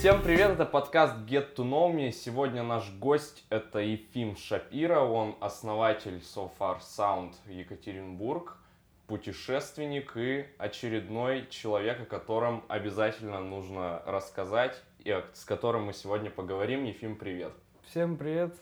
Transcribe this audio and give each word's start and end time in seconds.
Всем 0.00 0.22
привет, 0.22 0.52
это 0.52 0.64
подкаст 0.64 1.14
Get 1.28 1.56
to 1.56 1.56
Know 1.56 1.94
Me. 1.94 2.10
Сегодня 2.10 2.62
наш 2.62 2.90
гость 2.90 3.44
это 3.50 3.80
Ефим 3.80 4.34
Шапира, 4.34 5.00
он 5.00 5.36
основатель 5.40 6.22
So 6.22 6.50
Far 6.58 6.80
Sound 6.80 7.34
Екатеринбург, 7.46 8.56
путешественник 9.06 10.16
и 10.16 10.46
очередной 10.56 11.46
человек, 11.50 12.00
о 12.00 12.06
котором 12.06 12.64
обязательно 12.68 13.40
нужно 13.40 14.02
рассказать 14.06 14.82
и 15.00 15.22
с 15.34 15.44
которым 15.44 15.84
мы 15.84 15.92
сегодня 15.92 16.30
поговорим. 16.30 16.84
Ефим, 16.84 17.14
привет. 17.14 17.52
Всем 17.84 18.16
привет. 18.16 18.54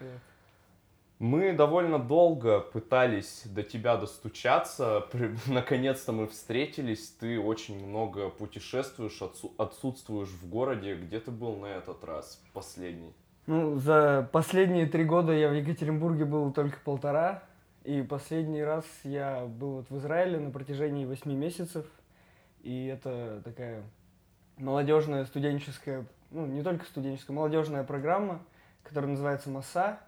Привет. 0.00 0.31
Мы 1.22 1.52
довольно 1.52 2.00
долго 2.00 2.58
пытались 2.58 3.42
до 3.44 3.62
тебя 3.62 3.96
достучаться. 3.96 5.06
Наконец-то 5.46 6.10
мы 6.10 6.26
встретились. 6.26 7.10
Ты 7.10 7.38
очень 7.38 7.86
много 7.86 8.28
путешествуешь, 8.28 9.22
отсутствуешь 9.56 10.30
в 10.30 10.48
городе. 10.48 10.96
Где 10.96 11.20
ты 11.20 11.30
был 11.30 11.54
на 11.54 11.66
этот 11.66 12.02
раз 12.02 12.42
последний? 12.52 13.14
Ну, 13.46 13.76
за 13.76 14.28
последние 14.32 14.86
три 14.86 15.04
года 15.04 15.32
я 15.32 15.48
в 15.48 15.54
Екатеринбурге 15.54 16.24
был 16.24 16.52
только 16.52 16.78
полтора. 16.84 17.44
И 17.84 18.02
последний 18.02 18.64
раз 18.64 18.84
я 19.04 19.46
был 19.46 19.74
вот 19.74 19.90
в 19.90 19.98
Израиле 19.98 20.40
на 20.40 20.50
протяжении 20.50 21.04
восьми 21.04 21.36
месяцев. 21.36 21.86
И 22.62 22.86
это 22.86 23.42
такая 23.44 23.84
молодежная 24.56 25.24
студенческая, 25.26 26.04
ну, 26.32 26.46
не 26.46 26.64
только 26.64 26.84
студенческая, 26.84 27.32
молодежная 27.32 27.84
программа, 27.84 28.42
которая 28.82 29.12
называется 29.12 29.50
МАСА 29.50 30.00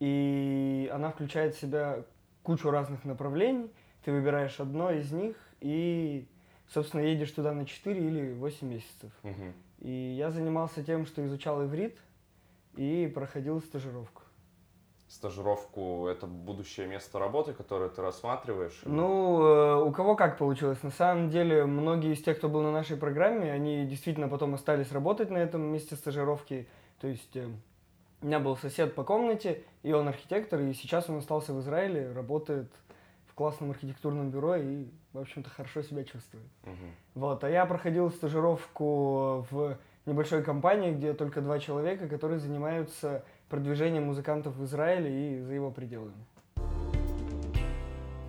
и 0.00 0.90
она 0.92 1.10
включает 1.10 1.54
в 1.54 1.60
себя 1.60 2.04
кучу 2.42 2.70
разных 2.70 3.04
направлений. 3.04 3.70
Ты 4.04 4.12
выбираешь 4.12 4.58
одно 4.58 4.90
из 4.90 5.12
них 5.12 5.36
и, 5.60 6.26
собственно, 6.68 7.02
едешь 7.02 7.30
туда 7.30 7.52
на 7.52 7.66
4 7.66 8.00
или 8.00 8.32
8 8.32 8.66
месяцев. 8.66 9.12
Угу. 9.22 9.52
И 9.80 9.90
я 9.90 10.30
занимался 10.30 10.82
тем, 10.82 11.06
что 11.06 11.24
изучал 11.26 11.64
иврит 11.64 11.98
и 12.76 13.10
проходил 13.14 13.60
стажировку. 13.60 14.22
Стажировку– 15.06 16.06
это 16.08 16.28
будущее 16.28 16.86
место 16.86 17.18
работы, 17.18 17.52
которое 17.52 17.90
ты 17.90 18.00
рассматриваешь? 18.00 18.80
Ну, 18.84 19.42
э, 19.42 19.82
у 19.82 19.90
кого 19.90 20.14
как 20.14 20.38
получилось. 20.38 20.82
На 20.84 20.92
самом 20.92 21.30
деле, 21.30 21.66
многие 21.66 22.12
из 22.12 22.22
тех, 22.22 22.38
кто 22.38 22.48
был 22.48 22.62
на 22.62 22.70
нашей 22.70 22.96
программе, 22.96 23.52
они 23.52 23.84
действительно 23.86 24.28
потом 24.28 24.54
остались 24.54 24.92
работать 24.92 25.30
на 25.30 25.38
этом 25.38 25.62
месте 25.62 25.96
стажировки. 25.96 26.68
То 27.00 27.08
есть 27.08 27.36
э, 27.36 27.48
у 28.22 28.26
меня 28.26 28.38
был 28.38 28.56
сосед 28.56 28.94
по 28.94 29.04
комнате, 29.04 29.62
и 29.82 29.92
он 29.92 30.08
архитектор, 30.08 30.60
и 30.60 30.72
сейчас 30.74 31.08
он 31.08 31.18
остался 31.18 31.52
в 31.52 31.60
Израиле, 31.60 32.12
работает 32.12 32.70
в 33.26 33.34
классном 33.34 33.70
архитектурном 33.70 34.30
бюро 34.30 34.56
и, 34.56 34.86
в 35.12 35.18
общем-то, 35.18 35.48
хорошо 35.48 35.82
себя 35.82 36.04
чувствует. 36.04 36.44
Угу. 36.64 36.72
Вот, 37.14 37.44
а 37.44 37.50
я 37.50 37.64
проходил 37.64 38.10
стажировку 38.10 39.46
в 39.50 39.78
небольшой 40.06 40.42
компании, 40.42 40.92
где 40.92 41.14
только 41.14 41.40
два 41.40 41.58
человека, 41.58 42.08
которые 42.08 42.38
занимаются 42.38 43.24
продвижением 43.48 44.04
музыкантов 44.04 44.54
в 44.56 44.64
Израиле 44.64 45.38
и 45.38 45.40
за 45.40 45.54
его 45.54 45.70
пределами. 45.70 46.24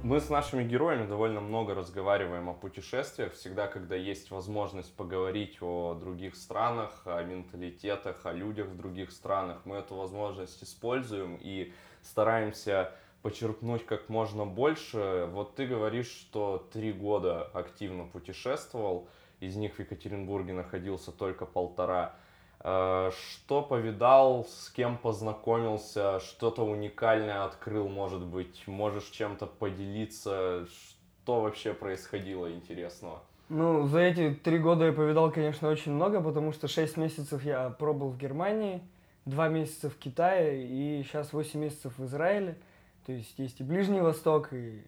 Мы 0.03 0.19
с 0.19 0.29
нашими 0.29 0.63
героями 0.63 1.05
довольно 1.05 1.41
много 1.41 1.75
разговариваем 1.75 2.49
о 2.49 2.55
путешествиях. 2.55 3.33
Всегда, 3.33 3.67
когда 3.67 3.95
есть 3.95 4.31
возможность 4.31 4.91
поговорить 4.95 5.59
о 5.61 5.93
других 5.93 6.35
странах, 6.35 7.03
о 7.05 7.21
менталитетах, 7.21 8.25
о 8.25 8.33
людях 8.33 8.65
в 8.65 8.75
других 8.75 9.11
странах, 9.11 9.61
мы 9.63 9.75
эту 9.75 9.93
возможность 9.93 10.63
используем 10.63 11.37
и 11.39 11.71
стараемся 12.01 12.91
почерпнуть 13.21 13.85
как 13.85 14.09
можно 14.09 14.43
больше. 14.43 15.29
Вот 15.33 15.53
ты 15.53 15.67
говоришь, 15.67 16.09
что 16.09 16.67
три 16.73 16.91
года 16.91 17.43
активно 17.53 18.05
путешествовал, 18.05 19.07
из 19.39 19.55
них 19.55 19.75
в 19.75 19.79
Екатеринбурге 19.79 20.53
находился 20.53 21.11
только 21.11 21.45
полтора. 21.45 22.15
Э, 22.63 23.11
что 23.11 23.63
повидал, 23.63 24.45
с 24.45 24.69
кем 24.69 24.97
познакомился, 24.97 26.19
что-то 26.19 26.63
уникальное 26.63 27.43
открыл, 27.43 27.87
может 27.87 28.23
быть, 28.23 28.67
можешь 28.67 29.05
чем-то 29.05 29.47
поделиться, 29.47 30.67
что 30.67 31.41
вообще 31.41 31.73
происходило 31.73 32.51
интересного? 32.51 33.23
Ну, 33.49 33.87
за 33.87 33.99
эти 33.99 34.33
три 34.33 34.59
года 34.59 34.85
я 34.85 34.93
повидал, 34.93 35.31
конечно, 35.31 35.69
очень 35.69 35.91
много, 35.93 36.21
потому 36.21 36.51
что 36.53 36.67
шесть 36.67 36.97
месяцев 36.97 37.43
я 37.43 37.69
пробыл 37.69 38.09
в 38.09 38.17
Германии, 38.17 38.81
два 39.25 39.47
месяца 39.47 39.89
в 39.89 39.97
Китае 39.97 40.67
и 40.67 41.03
сейчас 41.03 41.33
восемь 41.33 41.61
месяцев 41.61 41.97
в 41.97 42.05
Израиле. 42.05 42.57
То 43.05 43.11
есть 43.11 43.39
есть 43.39 43.59
и 43.59 43.63
Ближний 43.63 44.01
Восток, 44.01 44.53
и 44.53 44.83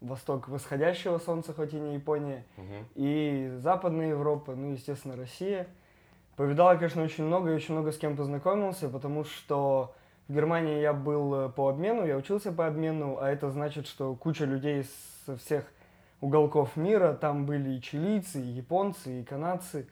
Восток 0.00 0.48
восходящего 0.48 1.18
солнца, 1.18 1.54
хоть 1.54 1.72
и 1.72 1.78
не 1.78 1.94
Япония, 1.94 2.44
угу. 2.56 2.84
и 2.96 3.52
Западная 3.58 4.08
Европа, 4.08 4.54
ну, 4.56 4.72
естественно, 4.72 5.14
Россия– 5.16 5.68
Повидал 6.36 6.72
я, 6.72 6.78
конечно, 6.78 7.02
очень 7.02 7.24
много 7.24 7.50
и 7.50 7.54
очень 7.54 7.74
много 7.74 7.92
с 7.92 7.98
кем 7.98 8.16
познакомился, 8.16 8.88
потому 8.88 9.24
что 9.24 9.94
в 10.26 10.34
Германии 10.34 10.80
я 10.80 10.92
был 10.92 11.34
э, 11.34 11.48
по 11.50 11.68
обмену, 11.68 12.06
я 12.06 12.16
учился 12.16 12.50
по 12.50 12.66
обмену, 12.66 13.18
а 13.20 13.30
это 13.30 13.50
значит, 13.50 13.86
что 13.86 14.14
куча 14.14 14.44
людей 14.44 14.84
со 15.26 15.36
всех 15.36 15.64
уголков 16.20 16.76
мира, 16.76 17.12
там 17.12 17.46
были 17.46 17.74
и 17.74 17.82
чилийцы, 17.82 18.40
и 18.40 18.46
японцы, 18.46 19.20
и 19.20 19.24
канадцы. 19.24 19.86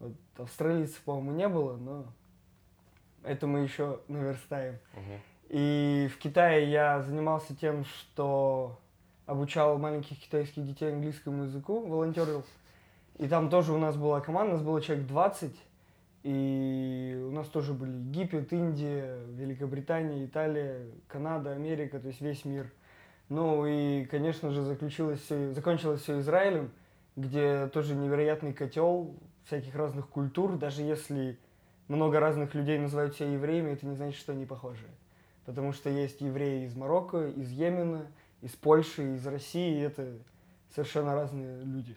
Вот, 0.00 0.12
австралийцев, 0.38 1.00
по-моему, 1.02 1.32
не 1.32 1.48
было, 1.48 1.76
но 1.76 2.04
это 3.22 3.46
мы 3.46 3.60
еще 3.60 4.00
наверстаем. 4.08 4.78
Угу. 4.94 5.20
И 5.50 6.10
в 6.12 6.18
Китае 6.18 6.70
я 6.70 7.02
занимался 7.02 7.54
тем, 7.54 7.84
что 7.84 8.78
обучал 9.26 9.78
маленьких 9.78 10.18
китайских 10.18 10.66
детей 10.66 10.92
английскому 10.92 11.44
языку, 11.44 11.86
волонтерил. 11.86 12.44
И 13.18 13.28
там 13.28 13.50
тоже 13.50 13.72
у 13.72 13.78
нас 13.78 13.96
была 13.96 14.20
команда, 14.20 14.54
у 14.54 14.56
нас 14.56 14.64
было 14.64 14.80
человек 14.80 15.06
20, 15.06 15.54
и 16.26 17.22
у 17.24 17.30
нас 17.30 17.46
тоже 17.46 17.72
были 17.72 17.92
Египет, 17.92 18.52
Индия, 18.52 19.16
Великобритания, 19.28 20.24
Италия, 20.24 20.88
Канада, 21.06 21.52
Америка, 21.52 22.00
то 22.00 22.08
есть 22.08 22.20
весь 22.20 22.44
мир. 22.44 22.72
Ну 23.28 23.64
и, 23.64 24.04
конечно 24.06 24.50
же, 24.50 24.62
заключилось 24.62 25.20
все, 25.20 25.52
закончилось 25.52 26.00
все 26.00 26.18
Израилем, 26.18 26.72
где 27.14 27.68
тоже 27.68 27.94
невероятный 27.94 28.52
котел 28.52 29.14
всяких 29.44 29.76
разных 29.76 30.08
культур. 30.08 30.56
Даже 30.58 30.82
если 30.82 31.38
много 31.86 32.18
разных 32.18 32.56
людей 32.56 32.80
называют 32.80 33.14
себя 33.14 33.28
евреями, 33.28 33.70
это 33.70 33.86
не 33.86 33.94
значит, 33.94 34.18
что 34.18 34.32
они 34.32 34.46
похожи. 34.46 34.88
Потому 35.44 35.72
что 35.72 35.90
есть 35.90 36.20
евреи 36.22 36.64
из 36.64 36.74
Марокко, 36.74 37.28
из 37.28 37.52
Йемена, 37.52 38.08
из 38.42 38.50
Польши, 38.56 39.14
из 39.14 39.24
России, 39.28 39.78
и 39.78 39.82
это 39.82 40.18
совершенно 40.74 41.14
разные 41.14 41.62
люди. 41.62 41.96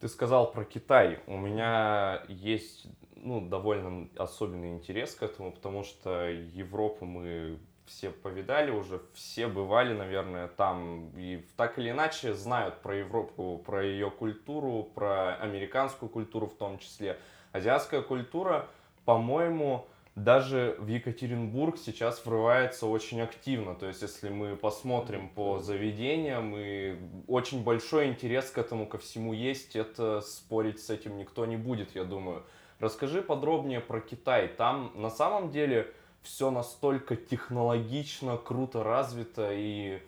Ты 0.00 0.08
сказал 0.08 0.50
про 0.52 0.64
Китай. 0.64 1.20
У 1.26 1.36
меня 1.36 2.22
есть 2.28 2.86
ну, 3.22 3.40
довольно 3.40 4.08
особенный 4.16 4.70
интерес 4.70 5.14
к 5.14 5.22
этому, 5.22 5.52
потому 5.52 5.84
что 5.84 6.28
Европу 6.28 7.06
мы 7.06 7.58
все 7.86 8.10
повидали 8.10 8.70
уже, 8.70 9.00
все 9.14 9.46
бывали, 9.48 9.94
наверное, 9.94 10.48
там 10.48 11.10
и 11.16 11.44
так 11.56 11.78
или 11.78 11.90
иначе 11.90 12.34
знают 12.34 12.80
про 12.82 12.96
Европу, 12.96 13.62
про 13.64 13.84
ее 13.84 14.10
культуру, 14.10 14.90
про 14.94 15.36
американскую 15.36 16.08
культуру 16.08 16.46
в 16.46 16.54
том 16.54 16.78
числе. 16.78 17.18
Азиатская 17.52 18.02
культура, 18.02 18.68
по-моему, 19.04 19.86
даже 20.14 20.76
в 20.78 20.88
Екатеринбург 20.88 21.78
сейчас 21.78 22.24
врывается 22.26 22.86
очень 22.86 23.20
активно. 23.20 23.74
То 23.74 23.86
есть, 23.86 24.02
если 24.02 24.28
мы 24.28 24.56
посмотрим 24.56 25.30
по 25.30 25.58
заведениям, 25.58 26.54
и 26.56 26.96
очень 27.26 27.62
большой 27.64 28.08
интерес 28.08 28.50
к 28.50 28.58
этому 28.58 28.86
ко 28.86 28.98
всему 28.98 29.32
есть, 29.32 29.74
это 29.74 30.20
спорить 30.20 30.80
с 30.80 30.90
этим 30.90 31.16
никто 31.16 31.46
не 31.46 31.56
будет, 31.56 31.94
я 31.94 32.04
думаю. 32.04 32.44
Расскажи 32.82 33.22
подробнее 33.22 33.78
про 33.78 34.00
Китай. 34.00 34.48
Там 34.48 34.90
на 34.96 35.08
самом 35.08 35.52
деле 35.52 35.92
все 36.20 36.50
настолько 36.50 37.14
технологично, 37.14 38.36
круто 38.36 38.82
развито 38.82 39.50
и 39.52 40.02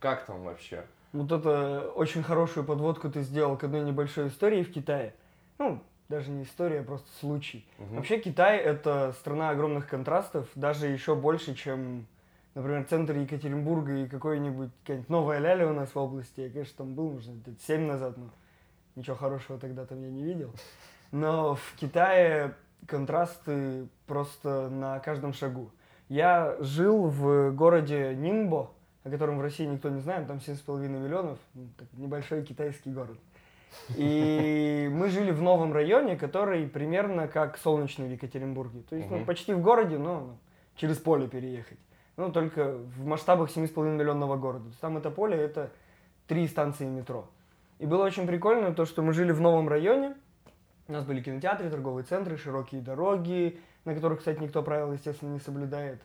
как 0.00 0.26
там 0.26 0.42
вообще? 0.42 0.84
Вот 1.12 1.30
это 1.30 1.88
очень 1.94 2.24
хорошую 2.24 2.66
подводку 2.66 3.08
ты 3.08 3.22
сделал 3.22 3.56
к 3.56 3.62
одной 3.62 3.82
небольшой 3.82 4.26
истории 4.26 4.64
в 4.64 4.72
Китае. 4.72 5.14
Ну, 5.58 5.80
даже 6.08 6.32
не 6.32 6.42
история, 6.42 6.80
а 6.80 6.82
просто 6.82 7.06
случай. 7.20 7.64
Угу. 7.78 7.94
Вообще 7.94 8.18
Китай 8.18 8.58
это 8.58 9.14
страна 9.20 9.50
огромных 9.50 9.88
контрастов, 9.88 10.48
даже 10.56 10.88
еще 10.88 11.14
больше, 11.14 11.54
чем, 11.54 12.08
например, 12.56 12.86
центр 12.90 13.16
Екатеринбурга 13.16 13.98
и 13.98 14.08
какой-нибудь 14.08 14.70
какая-нибудь 14.82 15.10
новая 15.10 15.38
ляля 15.38 15.68
у 15.68 15.72
нас 15.72 15.94
в 15.94 15.96
области. 15.96 16.40
Я, 16.40 16.50
конечно, 16.50 16.74
там 16.78 16.94
был, 16.94 17.12
может, 17.12 17.30
лет 17.46 17.60
7 17.68 17.86
назад, 17.86 18.16
но 18.16 18.30
ничего 18.96 19.14
хорошего 19.14 19.60
тогда 19.60 19.86
там 19.86 20.02
я 20.02 20.10
не 20.10 20.24
видел. 20.24 20.52
Но 21.12 21.54
в 21.54 21.74
Китае 21.76 22.54
контрасты 22.86 23.88
просто 24.06 24.68
на 24.68 24.98
каждом 25.00 25.32
шагу. 25.32 25.70
Я 26.08 26.56
жил 26.60 27.08
в 27.08 27.50
городе 27.50 28.14
Нинбо, 28.14 28.70
о 29.04 29.10
котором 29.10 29.38
в 29.38 29.40
России 29.40 29.66
никто 29.66 29.88
не 29.88 30.00
знает, 30.00 30.26
там 30.26 30.38
7,5 30.38 30.88
миллионов, 30.88 31.38
ну, 31.54 31.68
небольшой 31.92 32.44
китайский 32.44 32.90
город. 32.90 33.18
И 33.96 34.88
мы 34.92 35.08
жили 35.08 35.30
в 35.30 35.42
новом 35.42 35.72
районе, 35.72 36.16
который 36.16 36.66
примерно 36.66 37.28
как 37.28 37.58
солнечный 37.58 38.08
в 38.08 38.12
Екатеринбурге. 38.12 38.82
То 38.88 38.96
есть 38.96 39.10
ну, 39.10 39.24
почти 39.24 39.52
в 39.52 39.60
городе, 39.60 39.98
но 39.98 40.20
ну, 40.20 40.38
через 40.76 40.98
поле 40.98 41.28
переехать. 41.28 41.78
Ну, 42.16 42.32
только 42.32 42.72
в 42.72 43.04
масштабах 43.04 43.50
7,5 43.54 43.96
миллионного 43.96 44.36
города. 44.36 44.64
Там 44.80 44.96
это 44.96 45.10
поле, 45.10 45.36
это 45.36 45.70
три 46.26 46.48
станции 46.48 46.86
метро. 46.86 47.28
И 47.78 47.86
было 47.86 48.04
очень 48.04 48.26
прикольно 48.26 48.72
то, 48.72 48.86
что 48.86 49.02
мы 49.02 49.12
жили 49.12 49.32
в 49.32 49.40
новом 49.40 49.68
районе, 49.68 50.14
У 50.88 50.92
нас 50.92 51.04
были 51.04 51.20
кинотеатры, 51.20 51.68
торговые 51.68 52.04
центры, 52.04 52.36
широкие 52.36 52.80
дороги, 52.80 53.58
на 53.84 53.94
которых, 53.94 54.20
кстати, 54.20 54.38
никто 54.38 54.62
правил, 54.62 54.92
естественно, 54.92 55.32
не 55.32 55.40
соблюдает. 55.40 56.00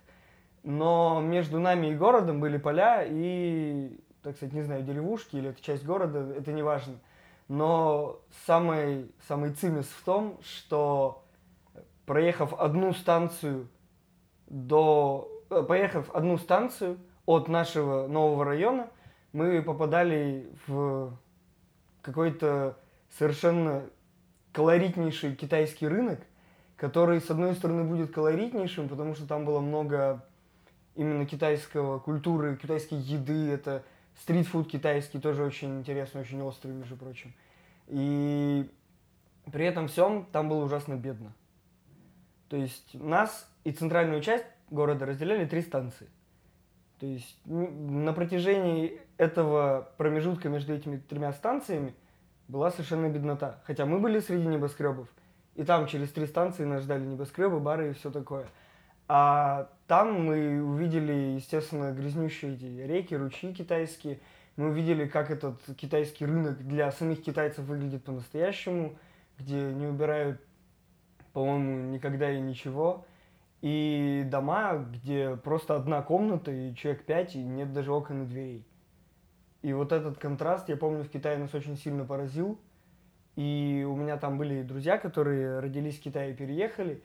Но 0.63 1.21
между 1.21 1.59
нами 1.59 1.87
и 1.87 1.95
городом 1.95 2.39
были 2.39 2.57
поля 2.57 3.03
и, 3.03 3.99
так 4.23 4.35
сказать, 4.35 4.53
не 4.53 4.63
знаю, 4.63 4.83
деревушки 4.83 5.35
или 5.35 5.49
это 5.49 5.61
часть 5.61 5.85
города, 5.85 6.19
это 6.35 6.51
не 6.51 6.63
важно. 6.63 6.95
Но 7.47 8.21
самый, 8.47 9.11
самый 9.27 9.51
цимис 9.51 9.85
в 9.85 10.03
том, 10.03 10.39
что 10.41 11.23
проехав 12.05 12.53
одну 12.53 12.93
станцию 12.93 13.67
до... 14.47 15.29
Э, 15.49 15.61
поехав 15.61 16.09
одну 16.15 16.37
станцию 16.37 16.97
от 17.25 17.47
нашего 17.47 18.07
нового 18.07 18.45
района, 18.45 18.89
мы 19.31 19.61
попадали 19.61 20.49
в 20.65 21.17
какой-то 22.01 22.77
совершенно 23.09 23.83
колоритнейший 24.51 25.35
китайский 25.35 25.87
рынок, 25.87 26.19
который, 26.75 27.21
с 27.21 27.29
одной 27.29 27.55
стороны, 27.55 27.83
будет 27.83 28.13
колоритнейшим, 28.13 28.89
потому 28.89 29.15
что 29.15 29.27
там 29.27 29.45
было 29.45 29.59
много 29.59 30.25
именно 30.95 31.25
китайского 31.25 31.99
культуры, 31.99 32.57
китайской 32.57 32.95
еды, 32.95 33.49
это 33.49 33.83
стритфуд 34.21 34.69
китайский, 34.69 35.19
тоже 35.19 35.43
очень 35.43 35.79
интересный, 35.79 36.21
очень 36.21 36.41
острый, 36.41 36.71
между 36.71 36.97
прочим. 36.97 37.33
И 37.87 38.69
при 39.51 39.65
этом 39.65 39.87
всем 39.87 40.25
там 40.31 40.49
было 40.49 40.63
ужасно 40.65 40.95
бедно. 40.95 41.33
То 42.49 42.57
есть 42.57 42.93
нас 42.93 43.49
и 43.63 43.71
центральную 43.71 44.21
часть 44.21 44.45
города 44.69 45.05
разделяли 45.05 45.45
три 45.45 45.61
станции. 45.61 46.07
То 46.99 47.05
есть 47.05 47.39
на 47.45 48.13
протяжении 48.13 48.99
этого 49.17 49.89
промежутка 49.97 50.49
между 50.49 50.73
этими 50.73 50.97
тремя 50.97 51.33
станциями 51.33 51.95
была 52.51 52.69
совершенно 52.69 53.07
беднота. 53.07 53.61
Хотя 53.65 53.85
мы 53.85 53.99
были 53.99 54.19
среди 54.19 54.45
небоскребов, 54.45 55.07
и 55.55 55.63
там 55.63 55.87
через 55.87 56.11
три 56.11 56.27
станции 56.27 56.65
нас 56.65 56.83
ждали 56.83 57.05
небоскребы, 57.05 57.59
бары 57.59 57.91
и 57.91 57.93
все 57.93 58.11
такое. 58.11 58.45
А 59.07 59.69
там 59.87 60.25
мы 60.25 60.61
увидели, 60.61 61.13
естественно, 61.35 61.91
грязнющие 61.91 62.53
эти 62.53 62.65
реки, 62.65 63.15
ручьи 63.15 63.53
китайские. 63.53 64.19
Мы 64.57 64.69
увидели, 64.69 65.07
как 65.07 65.31
этот 65.31 65.59
китайский 65.77 66.25
рынок 66.25 66.65
для 66.67 66.91
самих 66.91 67.23
китайцев 67.23 67.65
выглядит 67.65 68.03
по-настоящему, 68.03 68.97
где 69.39 69.55
не 69.55 69.87
убирают, 69.87 70.41
по-моему, 71.33 71.89
никогда 71.89 72.31
и 72.31 72.39
ничего. 72.39 73.05
И 73.61 74.27
дома, 74.29 74.75
где 74.75 75.37
просто 75.37 75.75
одна 75.75 76.01
комната, 76.01 76.51
и 76.51 76.75
человек 76.75 77.05
пять, 77.05 77.35
и 77.35 77.43
нет 77.43 77.71
даже 77.71 77.93
окон 77.93 78.23
и 78.23 78.25
дверей. 78.25 78.67
И 79.61 79.73
вот 79.73 79.91
этот 79.91 80.17
контраст, 80.17 80.69
я 80.69 80.77
помню, 80.77 81.03
в 81.03 81.09
Китае 81.09 81.37
нас 81.37 81.53
очень 81.53 81.77
сильно 81.77 82.03
поразил. 82.05 82.59
И 83.35 83.85
у 83.87 83.95
меня 83.95 84.17
там 84.17 84.37
были 84.37 84.61
друзья, 84.63 84.97
которые 84.97 85.59
родились 85.59 85.99
в 85.99 86.01
Китае 86.01 86.33
и 86.33 86.35
переехали. 86.35 87.03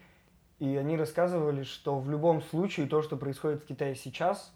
И 0.59 0.75
они 0.77 0.97
рассказывали, 0.97 1.65
что 1.65 1.99
в 1.99 2.11
любом 2.11 2.41
случае 2.43 2.87
то, 2.87 3.03
что 3.03 3.17
происходит 3.17 3.63
в 3.63 3.67
Китае 3.67 3.95
сейчас, 3.95 4.55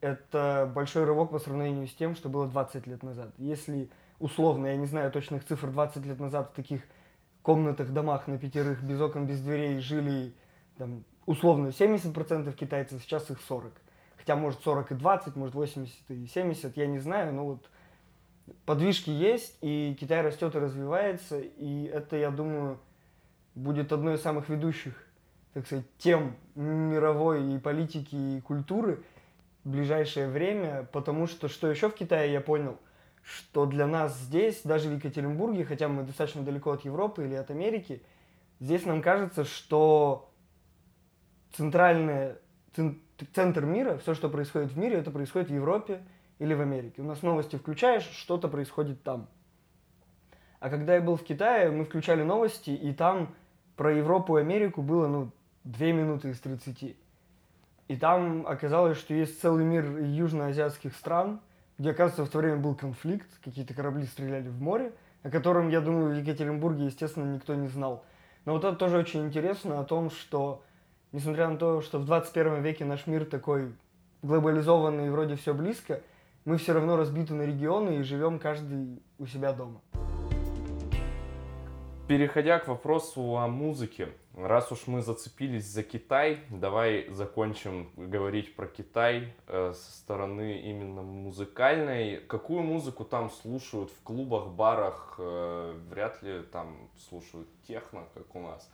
это 0.00 0.70
большой 0.72 1.04
рывок 1.04 1.30
по 1.30 1.38
сравнению 1.38 1.88
с 1.88 1.94
тем, 1.94 2.14
что 2.14 2.28
было 2.28 2.46
20 2.46 2.86
лет 2.86 3.02
назад. 3.02 3.34
Если 3.36 3.90
условно, 4.20 4.66
я 4.66 4.76
не 4.76 4.86
знаю 4.86 5.10
точных 5.10 5.44
цифр, 5.44 5.70
20 5.70 6.06
лет 6.06 6.20
назад 6.20 6.50
в 6.52 6.54
таких 6.54 6.82
комнатах, 7.42 7.90
домах 7.90 8.26
на 8.26 8.38
пятерых, 8.38 8.82
без 8.82 9.00
окон, 9.00 9.26
без 9.26 9.40
дверей 9.40 9.78
жили 9.80 10.34
там, 10.76 11.04
условно 11.26 11.68
70% 11.68 12.52
китайцев, 12.54 13.02
сейчас 13.02 13.30
их 13.30 13.38
40%. 13.48 13.72
Хотя 14.28 14.38
может 14.38 14.60
40 14.60 14.92
и 14.92 14.94
20, 14.94 15.36
может 15.36 15.54
80 15.54 16.10
и 16.10 16.26
70, 16.26 16.76
я 16.76 16.86
не 16.86 16.98
знаю, 16.98 17.32
но 17.32 17.46
вот 17.46 17.70
подвижки 18.66 19.08
есть, 19.08 19.56
и 19.62 19.96
Китай 19.98 20.20
растет 20.20 20.54
и 20.54 20.58
развивается, 20.58 21.40
и 21.40 21.84
это, 21.84 22.14
я 22.16 22.30
думаю, 22.30 22.78
будет 23.54 23.90
одной 23.90 24.16
из 24.16 24.20
самых 24.20 24.50
ведущих, 24.50 25.02
так 25.54 25.64
сказать, 25.64 25.86
тем 25.96 26.36
мировой 26.54 27.54
и 27.54 27.58
политики, 27.58 28.14
и 28.14 28.42
культуры 28.42 29.02
в 29.64 29.70
ближайшее 29.70 30.28
время, 30.28 30.86
потому 30.92 31.26
что, 31.26 31.48
что 31.48 31.70
еще 31.70 31.88
в 31.88 31.94
Китае 31.94 32.30
я 32.30 32.42
понял, 32.42 32.76
что 33.22 33.64
для 33.64 33.86
нас 33.86 34.14
здесь, 34.18 34.60
даже 34.62 34.90
в 34.90 34.96
Екатеринбурге, 34.96 35.64
хотя 35.64 35.88
мы 35.88 36.02
достаточно 36.02 36.42
далеко 36.42 36.72
от 36.72 36.84
Европы 36.84 37.24
или 37.24 37.34
от 37.34 37.50
Америки, 37.50 38.02
здесь 38.60 38.84
нам 38.84 39.00
кажется, 39.00 39.44
что 39.44 40.30
центральная, 41.54 42.36
центр 43.34 43.64
мира, 43.64 43.98
все, 43.98 44.14
что 44.14 44.28
происходит 44.28 44.72
в 44.72 44.78
мире, 44.78 44.96
это 44.98 45.10
происходит 45.10 45.48
в 45.48 45.54
Европе 45.54 46.02
или 46.38 46.54
в 46.54 46.60
Америке. 46.60 47.02
У 47.02 47.04
нас 47.04 47.22
новости 47.22 47.56
включаешь, 47.56 48.04
что-то 48.04 48.48
происходит 48.48 49.02
там. 49.02 49.28
А 50.60 50.70
когда 50.70 50.94
я 50.94 51.00
был 51.00 51.16
в 51.16 51.24
Китае, 51.24 51.70
мы 51.70 51.84
включали 51.84 52.22
новости, 52.22 52.70
и 52.70 52.92
там 52.92 53.34
про 53.76 53.92
Европу 53.92 54.38
и 54.38 54.40
Америку 54.40 54.82
было, 54.82 55.06
ну, 55.06 55.30
две 55.64 55.92
минуты 55.92 56.30
из 56.30 56.40
30. 56.40 56.96
И 57.88 57.96
там 57.96 58.46
оказалось, 58.46 58.98
что 58.98 59.14
есть 59.14 59.40
целый 59.40 59.64
мир 59.64 59.98
южноазиатских 59.98 60.94
стран, 60.94 61.40
где, 61.78 61.90
оказывается, 61.90 62.24
в 62.24 62.28
то 62.28 62.38
время 62.38 62.56
был 62.56 62.74
конфликт, 62.74 63.28
какие-то 63.42 63.72
корабли 63.72 64.04
стреляли 64.04 64.48
в 64.48 64.60
море, 64.60 64.92
о 65.22 65.30
котором, 65.30 65.68
я 65.68 65.80
думаю, 65.80 66.14
в 66.14 66.18
Екатеринбурге, 66.18 66.86
естественно, 66.86 67.32
никто 67.32 67.54
не 67.54 67.68
знал. 67.68 68.04
Но 68.44 68.52
вот 68.52 68.64
это 68.64 68.76
тоже 68.76 68.98
очень 68.98 69.26
интересно 69.26 69.80
о 69.80 69.84
том, 69.84 70.10
что 70.10 70.62
несмотря 71.12 71.48
на 71.48 71.56
то, 71.56 71.80
что 71.80 71.98
в 71.98 72.04
21 72.04 72.62
веке 72.62 72.84
наш 72.84 73.06
мир 73.06 73.24
такой 73.24 73.72
глобализованный 74.22 75.06
и 75.06 75.10
вроде 75.10 75.36
все 75.36 75.54
близко, 75.54 76.00
мы 76.44 76.56
все 76.56 76.72
равно 76.72 76.96
разбиты 76.96 77.34
на 77.34 77.42
регионы 77.42 77.98
и 77.98 78.02
живем 78.02 78.38
каждый 78.38 79.02
у 79.18 79.26
себя 79.26 79.52
дома. 79.52 79.80
Переходя 82.08 82.58
к 82.58 82.68
вопросу 82.68 83.36
о 83.36 83.48
музыке, 83.48 84.08
раз 84.34 84.72
уж 84.72 84.86
мы 84.86 85.02
зацепились 85.02 85.66
за 85.66 85.82
Китай, 85.82 86.38
давай 86.48 87.06
закончим 87.10 87.90
говорить 87.96 88.56
про 88.56 88.66
Китай 88.66 89.34
э, 89.46 89.74
со 89.74 89.92
стороны 89.92 90.58
именно 90.62 91.02
музыкальной. 91.02 92.16
Какую 92.26 92.62
музыку 92.62 93.04
там 93.04 93.28
слушают 93.28 93.90
в 93.90 94.02
клубах, 94.02 94.48
барах? 94.48 95.16
Э, 95.18 95.78
вряд 95.90 96.22
ли 96.22 96.40
там 96.50 96.88
слушают 96.96 97.46
техно, 97.66 98.04
как 98.14 98.34
у 98.34 98.40
нас. 98.40 98.70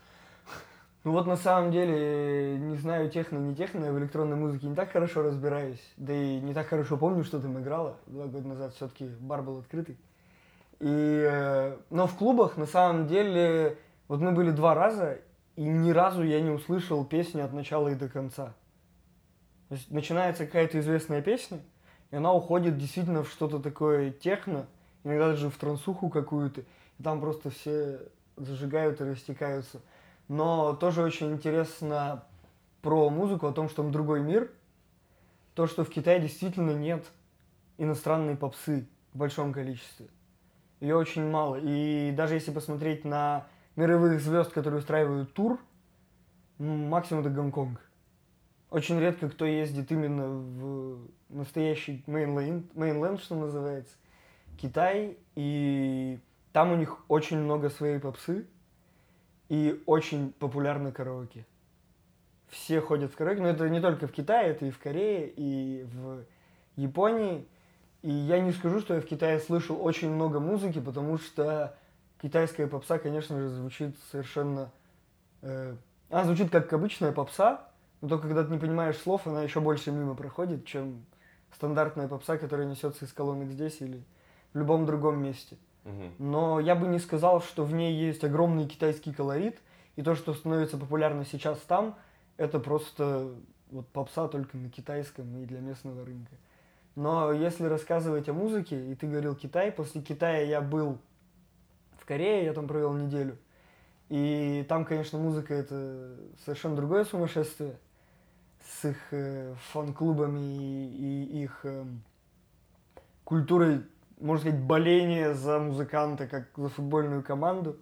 Ну 1.05 1.13
вот 1.13 1.27
на 1.27 1.37
самом 1.37 1.71
деле, 1.71 2.57
не 2.59 2.77
знаю, 2.77 3.11
техно, 3.11 3.37
не 3.37 3.55
техно, 3.55 3.85
я 3.85 3.93
в 3.93 3.99
электронной 3.99 4.37
музыке 4.37 4.67
не 4.67 4.75
так 4.75 4.91
хорошо 4.91 5.23
разбираюсь, 5.23 5.93
да 5.99 6.15
и 6.15 6.41
не 6.41 6.55
так 6.55 6.67
хорошо 6.69 6.97
помню, 6.97 7.25
что 7.25 7.39
там 7.39 7.61
играла. 7.61 7.99
Два 8.07 8.25
года 8.27 8.49
назад 8.49 8.75
все-таки 8.75 9.09
бар 9.21 9.43
был 9.43 9.59
открытый. 9.59 9.99
И, 10.81 11.29
э, 11.31 11.77
но 11.91 12.07
в 12.07 12.17
клубах 12.17 12.57
на 12.57 12.65
самом 12.65 13.07
деле, 13.07 13.77
вот 14.09 14.21
мы 14.21 14.33
были 14.33 14.51
два 14.51 14.75
раза, 14.75 15.19
и 15.57 15.65
ни 15.65 15.91
разу 15.91 16.23
я 16.23 16.41
не 16.41 16.51
услышал 16.51 17.05
песню 17.05 17.45
от 17.45 17.53
начала 17.53 17.89
и 17.89 17.95
до 17.95 18.09
конца. 18.09 18.55
То 19.69 19.75
есть 19.75 19.91
начинается 19.91 20.47
какая-то 20.47 20.81
известная 20.81 21.21
песня, 21.21 21.61
и 22.13 22.17
она 22.17 22.33
уходит 22.33 22.79
действительно 22.79 23.25
в 23.25 23.29
что-то 23.29 23.59
такое 23.59 24.11
техно, 24.11 24.67
иногда 25.05 25.29
даже 25.33 25.51
в 25.51 25.57
трансуху 25.59 26.09
какую-то, 26.09 26.63
и 26.99 27.03
там 27.03 27.21
просто 27.21 27.51
все 27.51 28.01
зажигают 28.39 29.03
и 29.03 29.05
растекаются– 29.05 29.83
но 30.29 30.75
тоже 30.75 31.03
очень 31.03 31.33
интересно 31.33 32.25
про 32.83 33.09
музыку, 33.11 33.47
о 33.47 33.53
том, 33.53 33.69
что 33.69 33.83
там 33.83 33.93
другой 33.93 34.21
мир. 34.21 34.51
То, 35.55 35.67
что 35.67 35.85
в 35.85 35.91
Китае 35.91 36.21
действительно 36.21 36.73
нет 36.73 37.05
иностранной 37.79 38.37
попсы 38.37 38.89
в 39.13 39.19
большом 39.19 39.53
количестве. 39.53 40.09
Ее 40.81 40.97
очень 40.97 41.29
мало. 41.31 41.57
И 41.57 42.13
даже 42.13 42.35
если 42.35 42.51
посмотреть 42.51 43.05
на 43.05 43.47
мировых 43.77 44.21
звезд, 44.21 44.53
которые 44.53 44.81
устраивают 44.81 45.33
тур, 45.33 45.59
максимум 46.59 47.23
это 47.23 47.31
Гонконг. 47.31 47.81
Очень 48.71 48.99
редко 48.99 49.31
кто 49.31 49.45
ездит 49.45 49.93
именно 49.93 50.29
в 50.29 51.09
настоящий 51.29 52.03
мейнленд, 52.07 52.75
мейнленд, 52.75 53.21
что 53.21 53.37
называется, 53.37 53.95
Китай. 54.59 55.17
И 55.37 56.19
там 56.53 56.73
у 56.73 56.77
них 56.77 56.99
очень 57.09 57.39
много 57.39 57.71
своей 57.71 57.99
попсы 58.01 58.47
и 59.49 59.83
очень 59.87 60.33
популярны 60.33 60.93
караоке. 60.93 61.47
Все 62.49 62.81
ходят 62.81 63.13
в 63.13 63.17
караоке, 63.17 63.43
но 63.43 63.49
это 63.49 63.69
не 63.69 63.81
только 63.81 64.07
в 64.07 64.13
Китае, 64.13 64.51
это 64.51 64.67
и 64.67 64.71
в 64.71 64.79
Корее, 64.79 65.29
и 65.29 65.85
в 65.85 66.25
Японии. 66.77 67.47
И 68.03 68.11
я 68.11 68.39
не 68.41 68.53
скажу, 68.53 68.81
что 68.81 68.95
я 68.95 69.01
в 69.01 69.07
Китае 69.07 69.41
слышал 69.41 69.83
очень 69.83 70.11
много 70.11 70.41
музыки, 70.41 70.81
потому 70.81 71.19
что 71.19 71.77
китайская 72.21 72.67
попса, 72.67 72.99
конечно 72.99 73.39
же, 73.39 73.49
звучит 73.49 73.97
совершенно... 74.11 74.71
Э, 75.43 75.75
она 76.11 76.25
звучит 76.25 76.51
как 76.51 76.73
обычная 76.73 77.13
попса, 77.13 77.69
но 78.01 78.09
только 78.09 78.29
когда 78.29 78.45
ты 78.45 78.53
не 78.53 78.59
понимаешь 78.59 78.99
слов, 78.99 79.27
она 79.27 79.43
еще 79.43 79.61
больше 79.61 79.91
мимо 79.91 80.15
проходит, 80.15 80.67
чем 80.67 81.05
стандартная 81.55 82.09
попса, 82.09 82.37
которая 82.37 82.67
несется 82.67 83.05
из 83.05 83.13
колонок 83.13 83.49
здесь 83.49 83.81
или 83.81 84.03
в 84.53 84.59
любом 84.59 84.87
другом 84.87 85.23
месте. 85.23 85.57
Но 86.19 86.61
я 86.61 86.75
бы 86.75 86.87
не 86.87 86.99
сказал, 86.99 87.41
что 87.43 87.65
в 87.65 87.75
ней 87.75 87.95
есть 87.95 88.25
огромный 88.25 88.67
китайский 88.67 89.13
колорит, 89.13 89.61
и 89.97 90.03
то, 90.03 90.15
что 90.15 90.35
становится 90.35 90.77
популярно 90.77 91.25
сейчас 91.25 91.59
там, 91.61 91.97
это 92.37 92.59
просто 92.59 93.31
вот 93.71 93.87
попса 93.89 94.29
только 94.29 94.57
на 94.57 94.71
китайском 94.71 95.37
и 95.39 95.45
для 95.45 95.61
местного 95.61 96.05
рынка. 96.05 96.35
Но 96.97 97.33
если 97.33 97.65
рассказывать 97.65 98.29
о 98.29 98.33
музыке, 98.33 98.93
и 98.93 98.95
ты 98.95 99.07
говорил 99.07 99.35
Китай, 99.35 99.73
после 99.73 100.01
Китая 100.01 100.43
я 100.43 100.61
был 100.61 100.99
в 101.99 102.05
Корее, 102.05 102.45
я 102.45 102.53
там 102.53 102.69
провел 102.69 102.93
неделю. 102.93 103.37
И 104.09 104.65
там, 104.69 104.85
конечно, 104.85 105.19
музыка 105.19 105.55
это 105.55 106.17
совершенно 106.45 106.77
другое 106.77 107.05
сумасшествие 107.05 107.79
с 108.65 108.85
их 108.85 108.99
э, 109.11 109.55
фан-клубами 109.73 110.41
и, 110.41 111.25
и 111.25 111.43
их 111.43 111.61
э, 111.65 111.85
культурой, 113.25 113.83
можно 114.25 114.41
сказать, 114.41 114.61
боления 114.61 115.35
за 115.35 115.59
музыканта, 115.59 116.27
как 116.27 116.45
за 116.57 116.69
футбольную 116.71 117.23
команду. 117.23 117.77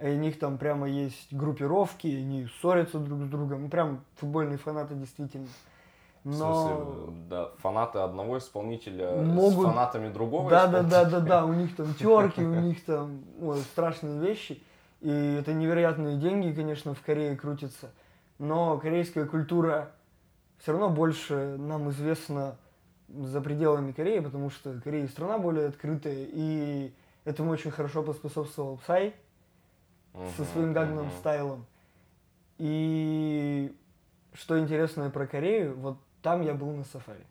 И 0.00 0.06
у 0.06 0.16
них 0.16 0.38
там 0.38 0.58
прямо 0.58 0.88
есть 0.88 1.32
группировки, 1.32 2.08
они 2.08 2.48
ссорятся 2.60 2.98
друг 2.98 3.22
с 3.22 3.28
другом. 3.28 3.62
Ну, 3.62 3.68
прям 3.70 4.04
футбольные 4.16 4.58
фанаты 4.58 4.94
действительно. 4.94 5.46
В 6.24 6.34
смысле, 6.34 7.14
да, 7.30 7.50
фанаты 7.58 8.00
одного 8.00 8.38
исполнителя 8.38 9.22
Могут- 9.22 9.64
с 9.66 9.68
фанатами 9.68 10.12
другого 10.12 10.50
Да, 10.50 10.66
да, 10.66 10.80
исполнителя? 10.80 11.04
да, 11.04 11.20
да, 11.20 11.20
да, 11.20 11.44
у 11.46 11.52
них 11.52 11.76
там 11.76 11.94
терки, 11.94 12.42
у 12.42 12.54
них 12.60 12.84
там 12.84 13.20
ой, 13.40 13.58
страшные 13.60 14.18
вещи. 14.20 14.60
И 15.02 15.08
это 15.38 15.52
невероятные 15.54 16.16
деньги, 16.16 16.52
конечно, 16.52 16.94
в 16.94 17.00
Корее 17.02 17.36
крутятся. 17.36 17.90
Но 18.40 18.76
корейская 18.78 19.24
культура 19.24 19.92
все 20.58 20.72
равно 20.72 20.90
больше 20.90 21.56
нам 21.58 21.90
известна 21.90 22.56
за 23.08 23.40
пределами 23.40 23.92
Кореи, 23.92 24.20
потому 24.20 24.50
что 24.50 24.80
Корея 24.80 25.06
страна 25.08 25.38
более 25.38 25.68
открытая, 25.68 26.26
и 26.32 26.92
этому 27.24 27.50
очень 27.50 27.70
хорошо 27.70 28.02
поспособствовал 28.02 28.76
Псай 28.78 29.14
со 30.14 30.42
Мгм, 30.42 30.52
своим 30.52 30.72
гагном 30.72 31.06
мгм. 31.06 31.14
стайлом. 31.18 31.66
И 32.58 33.74
что 34.32 34.58
интересно 34.58 35.10
про 35.10 35.26
Корею, 35.26 35.76
вот 35.78 35.98
там 36.22 36.42
я 36.42 36.54
был 36.54 36.70
на 36.72 36.84
сафари. 36.84 37.24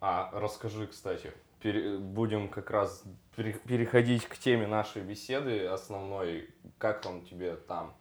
А, 0.00 0.30
расскажи, 0.32 0.86
кстати. 0.86 1.32
Пере- 1.60 1.96
будем 1.96 2.48
как 2.48 2.70
раз 2.70 3.02
пере- 3.36 3.54
переходить 3.54 4.26
к 4.26 4.36
теме 4.36 4.66
нашей 4.66 5.02
беседы 5.02 5.66
основной. 5.66 6.50
Как 6.76 7.06
он 7.06 7.22
тебе 7.22 7.54
там? 7.56 7.94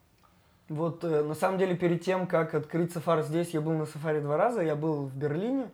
Вот 0.68 1.04
э, 1.06 1.24
на 1.24 1.34
самом 1.36 1.58
деле 1.60 1.76
перед 1.78 2.02
тем, 2.04 2.28
как 2.28 2.56
открыть 2.56 2.92
сафари 2.92 3.22
здесь, 3.22 3.52
я 3.52 3.62
был 3.62 3.74
на 3.74 3.86
сафари 3.86 4.20
два 4.20 4.36
раза. 4.36 4.62
Я 4.62 4.76
был 4.76 5.06
в 5.06 5.16
Берлине 5.16 5.70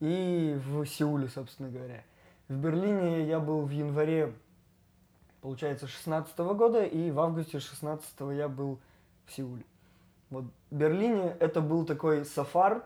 и 0.00 0.58
в 0.66 0.84
Сеуле, 0.86 1.28
собственно 1.28 1.70
говоря. 1.70 2.04
В 2.48 2.54
Берлине 2.54 3.26
я 3.26 3.40
был 3.40 3.62
в 3.62 3.70
январе, 3.70 4.32
получается, 5.40 5.86
16 5.86 6.38
года, 6.38 6.84
и 6.84 7.10
в 7.10 7.18
августе 7.20 7.58
16 7.58 8.08
я 8.36 8.48
был 8.48 8.78
в 9.24 9.32
Сеуле. 9.32 9.64
Вот 10.30 10.44
в 10.70 10.74
Берлине 10.74 11.36
это 11.40 11.60
был 11.60 11.84
такой 11.84 12.24
сафар, 12.24 12.84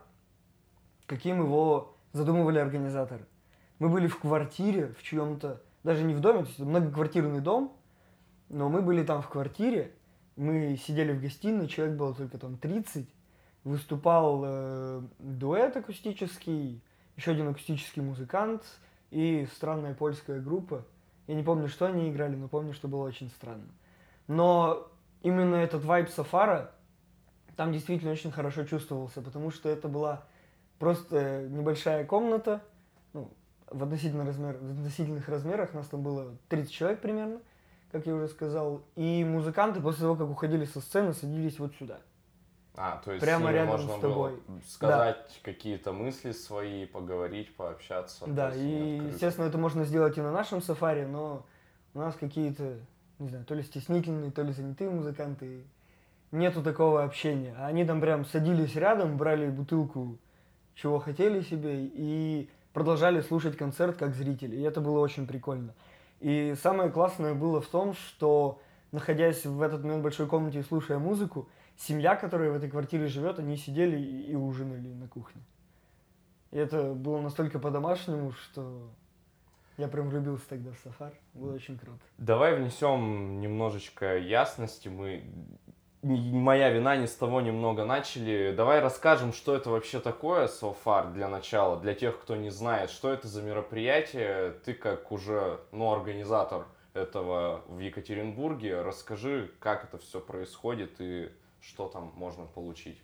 каким 1.06 1.42
его 1.42 1.96
задумывали 2.12 2.58
организаторы. 2.58 3.24
Мы 3.78 3.88
были 3.88 4.06
в 4.06 4.18
квартире, 4.18 4.94
в 4.98 5.02
чьем-то, 5.02 5.62
даже 5.82 6.04
не 6.04 6.14
в 6.14 6.20
доме, 6.20 6.42
то 6.42 6.48
есть 6.48 6.58
многоквартирный 6.58 7.40
дом, 7.40 7.76
но 8.48 8.68
мы 8.68 8.82
были 8.82 9.02
там 9.02 9.22
в 9.22 9.28
квартире, 9.28 9.92
мы 10.36 10.76
сидели 10.76 11.12
в 11.12 11.20
гостиной, 11.20 11.66
человек 11.66 11.96
было 11.96 12.14
только 12.14 12.38
там 12.38 12.56
30, 12.56 13.08
выступал 13.64 14.42
э, 14.44 15.02
дуэт 15.18 15.76
акустический, 15.76 16.82
еще 17.20 17.32
один 17.32 17.48
акустический 17.48 18.00
музыкант 18.00 18.62
и 19.10 19.46
странная 19.54 19.92
польская 19.92 20.40
группа. 20.40 20.86
Я 21.26 21.34
не 21.34 21.42
помню, 21.42 21.68
что 21.68 21.84
они 21.84 22.10
играли, 22.10 22.34
но 22.34 22.48
помню, 22.48 22.72
что 22.72 22.88
было 22.88 23.06
очень 23.06 23.28
странно. 23.28 23.68
Но 24.26 24.88
именно 25.20 25.56
этот 25.56 25.84
вайб 25.84 26.08
Сафара 26.08 26.70
там 27.56 27.72
действительно 27.74 28.10
очень 28.10 28.32
хорошо 28.32 28.64
чувствовался, 28.64 29.20
потому 29.20 29.50
что 29.50 29.68
это 29.68 29.86
была 29.86 30.24
просто 30.78 31.46
небольшая 31.50 32.06
комната, 32.06 32.62
ну, 33.12 33.30
в, 33.66 33.82
относительно 33.82 34.24
размер, 34.24 34.56
в 34.56 34.70
относительных 34.70 35.28
размерах, 35.28 35.74
нас 35.74 35.88
там 35.88 36.02
было 36.02 36.34
30 36.48 36.72
человек 36.72 37.00
примерно, 37.02 37.40
как 37.92 38.06
я 38.06 38.14
уже 38.14 38.28
сказал, 38.28 38.80
и 38.96 39.24
музыканты 39.24 39.82
после 39.82 40.02
того, 40.04 40.16
как 40.16 40.30
уходили 40.30 40.64
со 40.64 40.80
сцены, 40.80 41.12
садились 41.12 41.58
вот 41.58 41.74
сюда. 41.74 42.00
А, 42.76 43.00
то 43.04 43.12
есть 43.12 43.24
Прямо 43.24 43.46
с 43.46 43.48
ними 43.48 43.54
рядом 43.56 43.72
можно 43.72 43.96
с 43.96 44.00
тобой. 44.00 44.30
было 44.30 44.60
сказать 44.66 45.40
какие-то 45.42 45.92
мысли 45.92 46.32
свои, 46.32 46.86
поговорить, 46.86 47.54
пообщаться. 47.54 48.24
Да, 48.26 48.54
и, 48.54 48.96
открыто. 48.96 49.14
естественно, 49.14 49.46
это 49.46 49.58
можно 49.58 49.84
сделать 49.84 50.16
и 50.16 50.20
на 50.20 50.32
нашем 50.32 50.62
сафари, 50.62 51.04
но 51.04 51.44
у 51.94 51.98
нас 51.98 52.14
какие-то, 52.14 52.78
не 53.18 53.28
знаю, 53.28 53.44
то 53.44 53.54
ли 53.54 53.62
стеснительные, 53.62 54.30
то 54.30 54.42
ли 54.42 54.52
занятые 54.52 54.90
музыканты. 54.90 55.64
Нету 56.30 56.62
такого 56.62 57.02
общения. 57.02 57.56
Они 57.58 57.84
там 57.84 58.00
прям 58.00 58.24
садились 58.24 58.76
рядом, 58.76 59.16
брали 59.16 59.50
бутылку, 59.50 60.16
чего 60.76 61.00
хотели 61.00 61.40
себе, 61.42 61.86
и 61.86 62.48
продолжали 62.72 63.20
слушать 63.20 63.56
концерт 63.56 63.96
как 63.96 64.14
зрители. 64.14 64.56
И 64.56 64.62
это 64.62 64.80
было 64.80 65.00
очень 65.00 65.26
прикольно. 65.26 65.74
И 66.20 66.54
самое 66.62 66.90
классное 66.90 67.34
было 67.34 67.60
в 67.60 67.66
том, 67.66 67.94
что, 67.94 68.60
находясь 68.92 69.44
в 69.44 69.60
этот 69.60 69.82
момент 69.82 70.00
в 70.00 70.04
большой 70.04 70.26
комнате 70.26 70.60
и 70.60 70.62
слушая 70.62 70.98
музыку, 70.98 71.48
семья, 71.80 72.16
которая 72.16 72.50
в 72.50 72.56
этой 72.56 72.70
квартире 72.70 73.06
живет, 73.06 73.38
они 73.38 73.56
сидели 73.56 73.98
и, 73.98 74.32
и 74.32 74.34
ужинали 74.34 74.88
на 74.88 75.08
кухне. 75.08 75.42
И 76.50 76.58
это 76.58 76.94
было 76.94 77.20
настолько 77.20 77.58
по-домашнему, 77.58 78.32
что 78.32 78.90
я 79.76 79.88
прям 79.88 80.08
влюбился 80.08 80.48
тогда 80.48 80.72
в 80.72 80.78
сафар. 80.78 81.12
Было 81.32 81.54
очень 81.54 81.78
круто. 81.78 82.00
Давай 82.18 82.54
внесем 82.54 83.40
немножечко 83.40 84.18
ясности. 84.18 84.88
Мы 84.88 85.24
моя 86.02 86.70
вина, 86.70 86.96
не 86.96 87.06
с 87.06 87.14
того 87.14 87.40
немного 87.40 87.84
начали. 87.84 88.52
Давай 88.56 88.80
расскажем, 88.80 89.32
что 89.32 89.54
это 89.54 89.70
вообще 89.70 90.00
такое 90.00 90.48
SoFar 90.48 91.12
для 91.12 91.28
начала, 91.28 91.78
для 91.78 91.94
тех, 91.94 92.20
кто 92.20 92.36
не 92.36 92.50
знает, 92.50 92.90
что 92.90 93.10
это 93.10 93.28
за 93.28 93.42
мероприятие. 93.42 94.52
Ты 94.64 94.74
как 94.74 95.12
уже, 95.12 95.60
ну, 95.72 95.92
организатор 95.92 96.66
этого 96.94 97.62
в 97.68 97.78
Екатеринбурге, 97.78 98.82
расскажи, 98.82 99.50
как 99.60 99.84
это 99.84 99.98
все 99.98 100.20
происходит 100.20 100.96
и 100.98 101.30
что 101.60 101.88
там 101.88 102.12
можно 102.16 102.44
получить. 102.46 102.98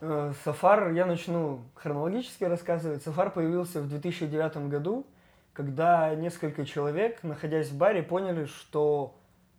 Э, 0.00 0.32
Сафар, 0.44 0.92
я 0.92 1.06
начну 1.06 1.60
хронологически 1.74 2.44
рассказывать. 2.44 3.02
Сафар 3.02 3.30
появился 3.30 3.80
в 3.80 3.88
2009 3.88 4.68
году, 4.68 5.06
когда 5.52 6.14
несколько 6.14 6.66
человек, 6.66 7.22
находясь 7.22 7.70
в 7.70 7.76
баре, 7.76 8.02
поняли, 8.02 8.46
что 8.46 9.14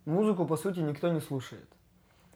музыку, 0.05 0.45
по 0.45 0.57
сути, 0.57 0.79
никто 0.79 1.09
не 1.09 1.19
слушает. 1.19 1.67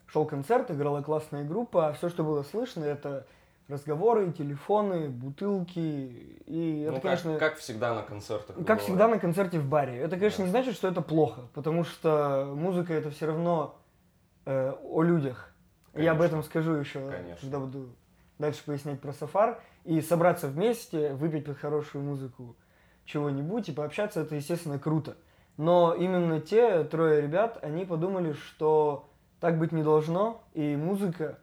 Шел 0.08 0.26
концерт, 0.26 0.72
играла 0.72 1.02
классная 1.02 1.44
группа, 1.44 1.90
а 1.90 1.94
все, 1.94 2.10
что 2.10 2.24
было 2.24 2.42
слышно, 2.44 2.84
это 2.84 3.28
разговоры, 3.68 4.32
телефоны, 4.32 5.10
бутылки. 5.10 6.40
И 6.48 6.82
это, 6.82 6.90
ну, 6.90 6.96
как, 6.96 7.04
конечно, 7.04 7.38
как 7.38 7.58
всегда 7.58 7.94
на 7.94 8.02
концертах. 8.02 8.56
Как 8.56 8.66
бывает. 8.66 8.82
всегда 8.82 9.08
на 9.08 9.20
концерте 9.20 9.60
в 9.60 9.70
баре. 9.70 9.98
Это, 9.98 10.16
конечно, 10.18 10.40
Да. 10.40 10.46
не 10.46 10.50
значит, 10.50 10.74
что 10.74 10.88
это 10.88 11.02
плохо, 11.02 11.42
потому 11.54 11.84
что 11.84 12.52
музыка 12.56 12.94
это 12.94 13.12
все 13.12 13.28
равно 13.28 13.76
э, 14.46 14.74
о 14.84 15.04
людях. 15.04 15.49
Я 16.00 16.12
об 16.12 16.18
Конечно. 16.18 16.38
этом 16.38 16.44
скажу 16.44 16.74
еще, 16.74 17.10
Конечно. 17.10 17.38
когда 17.42 17.60
буду 17.60 17.90
дальше 18.38 18.64
пояснять 18.66 19.02
про 19.02 19.14
сафар. 19.14 19.62
И 19.86 20.02
собраться 20.02 20.48
вместе, 20.48 21.14
выпить 21.14 21.46
под 21.46 21.58
хорошую 21.58 22.04
музыку 22.04 22.56
чего-нибудь 23.06 23.70
и 23.70 23.72
пообщаться, 23.72 24.22
это, 24.22 24.36
естественно, 24.36 24.78
круто. 24.78 25.18
Но 25.58 25.94
именно 25.94 26.40
те 26.40 26.84
трое 26.84 27.22
ребят, 27.22 27.60
они 27.62 27.86
подумали, 27.86 28.34
что 28.34 29.10
так 29.40 29.58
быть 29.58 29.72
не 29.72 29.84
должно, 29.84 30.44
и 30.54 30.76
музыка, 30.76 31.40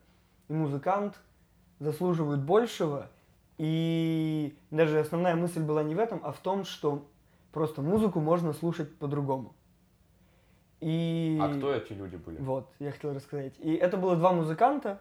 и 0.48 0.52
музыкант 0.52 1.18
заслуживают 1.80 2.40
большего. 2.40 3.10
И 3.58 4.56
даже 4.70 5.00
основная 5.00 5.34
мысль 5.34 5.60
была 5.62 5.82
не 5.82 5.94
в 5.94 5.98
этом, 5.98 6.20
а 6.22 6.32
в 6.32 6.38
том, 6.38 6.64
что 6.64 7.08
просто 7.52 7.82
музыку 7.82 8.20
можно 8.20 8.52
слушать 8.52 8.94
по-другому. 8.96 9.55
И... 10.80 11.38
А 11.40 11.54
кто 11.56 11.74
эти 11.74 11.92
люди 11.92 12.16
были? 12.16 12.38
Вот, 12.38 12.70
я 12.78 12.92
хотел 12.92 13.14
рассказать. 13.14 13.54
И 13.58 13.74
это 13.74 13.96
было 13.96 14.16
два 14.16 14.32
музыканта 14.32 15.00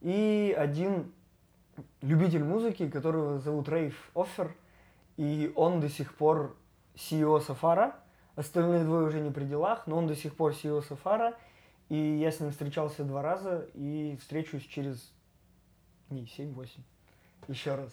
и 0.00 0.54
один 0.56 1.12
любитель 2.00 2.44
музыки, 2.44 2.88
которого 2.88 3.38
зовут 3.38 3.68
Рейф 3.68 4.10
Оффер. 4.14 4.54
И 5.16 5.52
он 5.54 5.80
до 5.80 5.88
сих 5.88 6.14
пор 6.14 6.56
CEO 6.94 7.40
Сафара. 7.40 7.96
Остальные 8.34 8.84
двое 8.84 9.06
уже 9.06 9.20
не 9.20 9.30
при 9.30 9.44
делах, 9.44 9.86
но 9.86 9.96
он 9.96 10.06
до 10.06 10.14
сих 10.14 10.36
пор 10.36 10.52
CEO 10.52 10.82
Сафара. 10.82 11.34
И 11.88 11.96
я 11.96 12.30
с 12.30 12.40
ним 12.40 12.50
встречался 12.50 13.04
два 13.04 13.22
раза 13.22 13.68
и 13.74 14.16
встречусь 14.20 14.64
через 14.64 15.12
не 16.10 16.24
7-8. 16.24 16.68
Еще 17.48 17.74
раз. 17.74 17.92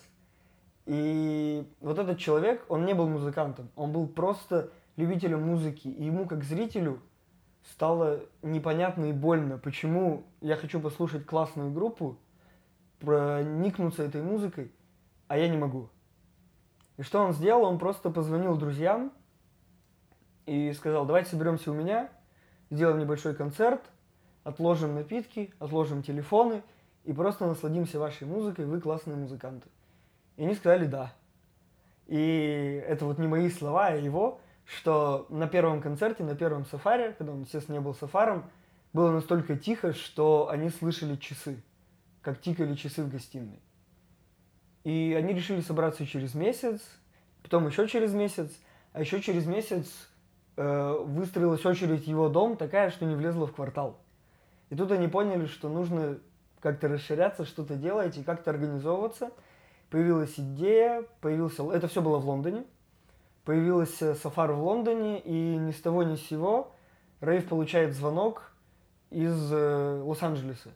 И 0.85 1.65
вот 1.79 1.97
этот 1.97 2.17
человек, 2.17 2.65
он 2.67 2.85
не 2.85 2.93
был 2.93 3.07
музыкантом, 3.07 3.69
он 3.75 3.93
был 3.93 4.07
просто 4.07 4.71
любителем 4.97 5.43
музыки. 5.43 5.87
И 5.87 6.05
ему, 6.05 6.25
как 6.27 6.43
зрителю, 6.43 6.99
стало 7.71 8.21
непонятно 8.41 9.05
и 9.05 9.13
больно, 9.13 9.57
почему 9.57 10.23
я 10.41 10.55
хочу 10.55 10.79
послушать 10.79 11.25
классную 11.25 11.71
группу, 11.71 12.17
проникнуться 12.99 14.03
этой 14.03 14.21
музыкой, 14.21 14.71
а 15.27 15.37
я 15.37 15.47
не 15.47 15.57
могу. 15.57 15.89
И 16.97 17.01
что 17.03 17.21
он 17.21 17.33
сделал? 17.33 17.63
Он 17.63 17.79
просто 17.79 18.09
позвонил 18.09 18.55
друзьям 18.57 19.11
и 20.45 20.71
сказал, 20.73 21.05
давайте 21.05 21.31
соберемся 21.31 21.71
у 21.71 21.73
меня, 21.73 22.09
сделаем 22.69 22.99
небольшой 22.99 23.35
концерт, 23.35 23.81
отложим 24.43 24.95
напитки, 24.95 25.53
отложим 25.59 26.03
телефоны 26.03 26.63
и 27.03 27.13
просто 27.13 27.47
насладимся 27.47 27.99
вашей 27.99 28.27
музыкой, 28.27 28.65
вы 28.65 28.79
классные 28.79 29.17
музыканты. 29.17 29.69
И 30.37 30.43
они 30.43 30.53
сказали 30.55 30.85
да. 30.85 31.13
И 32.07 32.83
это 32.87 33.05
вот 33.05 33.17
не 33.17 33.27
мои 33.27 33.49
слова, 33.49 33.87
а 33.87 33.95
его, 33.95 34.39
что 34.65 35.25
на 35.29 35.47
первом 35.47 35.81
концерте, 35.81 36.23
на 36.23 36.35
первом 36.35 36.65
сафаре, 36.65 37.13
когда 37.17 37.33
он, 37.33 37.41
естественно, 37.41 37.75
не 37.75 37.81
был 37.81 37.93
сафаром, 37.93 38.49
было 38.93 39.11
настолько 39.11 39.57
тихо, 39.57 39.93
что 39.93 40.49
они 40.49 40.69
слышали 40.69 41.15
часы, 41.15 41.61
как 42.21 42.39
тикали 42.39 42.75
часы 42.75 43.03
в 43.03 43.09
гостиной. 43.09 43.59
И 44.83 45.15
они 45.17 45.33
решили 45.33 45.61
собраться 45.61 46.05
через 46.05 46.35
месяц, 46.35 46.81
потом 47.41 47.67
еще 47.67 47.87
через 47.87 48.13
месяц, 48.13 48.51
а 48.91 49.01
еще 49.01 49.21
через 49.21 49.45
месяц 49.45 49.87
э, 50.57 50.97
выстроилась 51.05 51.65
очередь 51.65 52.07
его 52.07 52.29
дом 52.29 52.57
такая, 52.57 52.91
что 52.91 53.05
не 53.05 53.15
влезла 53.15 53.47
в 53.47 53.53
квартал. 53.53 53.99
И 54.69 54.75
тут 54.75 54.91
они 54.91 55.07
поняли, 55.07 55.45
что 55.45 55.69
нужно 55.69 56.19
как-то 56.59 56.87
расширяться, 56.87 57.45
что-то 57.45 57.75
делать 57.75 58.17
и 58.17 58.23
как-то 58.23 58.51
организовываться. 58.51 59.31
Появилась 59.89 60.33
идея, 60.37 61.03
появился... 61.21 61.69
Это 61.71 61.87
все 61.87 62.01
было 62.01 62.17
в 62.17 62.27
Лондоне. 62.27 62.63
Появился 63.45 64.15
сафар 64.15 64.53
в 64.53 64.63
Лондоне, 64.63 65.19
и 65.19 65.57
ни 65.57 65.71
с 65.71 65.81
того 65.81 66.03
ни 66.03 66.15
с 66.15 66.21
сего 66.21 66.71
Рейв 67.19 67.47
получает 67.47 67.93
звонок 67.93 68.51
из 69.09 69.51
э, 69.51 70.01
Лос-Анджелеса. 70.03 70.69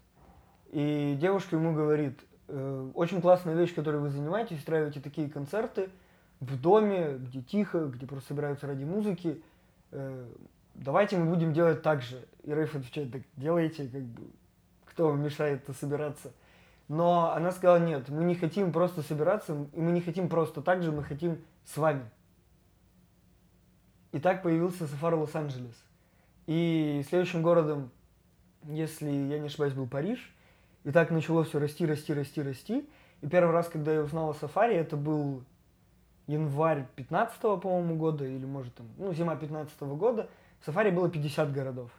И 0.71 1.17
девушка 1.19 1.55
ему 1.55 1.74
говорит, 1.74 2.19
э, 2.47 2.91
очень 2.93 3.21
классная 3.21 3.55
вещь, 3.55 3.74
которой 3.74 4.01
вы 4.01 4.09
занимаетесь, 4.09 4.59
устраиваете 4.59 5.00
такие 5.00 5.29
концерты 5.29 5.89
в 6.39 6.59
доме, 6.59 7.17
где 7.17 7.41
тихо, 7.41 7.86
где 7.86 8.05
просто 8.05 8.29
собираются 8.29 8.67
ради 8.67 8.83
музыки. 8.83 9.41
Э, 9.91 10.25
давайте 10.75 11.17
мы 11.17 11.33
будем 11.33 11.53
делать 11.53 11.81
так 11.81 12.01
же. 12.01 12.25
И 12.43 12.53
Рейф 12.53 12.75
отвечает, 12.75 13.12
так 13.12 13.21
делайте, 13.36 13.88
как 13.88 14.03
бы, 14.03 14.24
кто 14.86 15.07
вам 15.07 15.24
мешает 15.24 15.65
собираться. 15.79 16.31
Но 16.88 17.33
она 17.33 17.51
сказала, 17.51 17.79
нет, 17.79 18.07
мы 18.09 18.24
не 18.24 18.36
хотим 18.36 18.71
просто 18.71 19.01
собираться, 19.01 19.67
и 19.74 19.81
мы 19.81 19.91
не 19.91 20.01
хотим 20.01 20.29
просто 20.29 20.62
так 20.62 20.83
же, 20.83 20.91
мы 20.91 21.03
хотим 21.03 21.39
с 21.65 21.75
вами. 21.77 22.09
И 24.11 24.19
так 24.19 24.43
появился 24.43 24.87
Сафар 24.87 25.15
Лос-Анджелес. 25.15 25.75
И 26.45 27.03
следующим 27.09 27.41
городом, 27.41 27.91
если 28.63 29.09
я 29.09 29.39
не 29.39 29.47
ошибаюсь, 29.47 29.73
был 29.73 29.87
Париж. 29.87 30.33
И 30.83 30.91
так 30.91 31.11
начало 31.11 31.43
все 31.43 31.59
расти, 31.59 31.85
расти, 31.85 32.13
расти, 32.13 32.41
расти. 32.41 32.89
И 33.21 33.27
первый 33.27 33.51
раз, 33.51 33.67
когда 33.67 33.93
я 33.93 34.01
узнал 34.01 34.29
о 34.29 34.33
Сафари, 34.33 34.75
это 34.75 34.95
был 34.95 35.43
январь 36.27 36.85
15 36.95 37.39
по-моему, 37.39 37.95
года, 37.95 38.25
или 38.25 38.45
может 38.45 38.75
там, 38.75 38.87
ну, 38.97 39.13
зима 39.13 39.35
15 39.35 39.79
года. 39.81 40.29
В 40.61 40.65
Сафари 40.65 40.91
было 40.91 41.09
50 41.09 41.51
городов. 41.51 41.91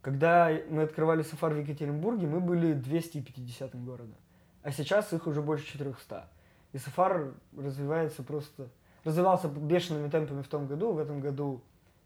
Когда 0.00 0.50
мы 0.68 0.82
открывали 0.82 1.22
Сафар 1.22 1.54
в 1.54 1.58
Екатеринбурге, 1.58 2.26
мы 2.26 2.40
были 2.40 2.72
250 2.72 3.84
городом. 3.84 4.16
А 4.62 4.70
сейчас 4.72 5.12
их 5.12 5.26
уже 5.26 5.42
больше 5.42 5.66
400. 5.66 6.28
И 6.72 6.78
Сафар 6.78 7.34
развивается 7.56 8.22
просто... 8.22 8.68
Развивался 9.04 9.48
бешеными 9.48 10.08
темпами 10.08 10.42
в 10.42 10.48
том 10.48 10.66
году. 10.66 10.92
В 10.92 10.98
этом 10.98 11.20
году 11.20 11.60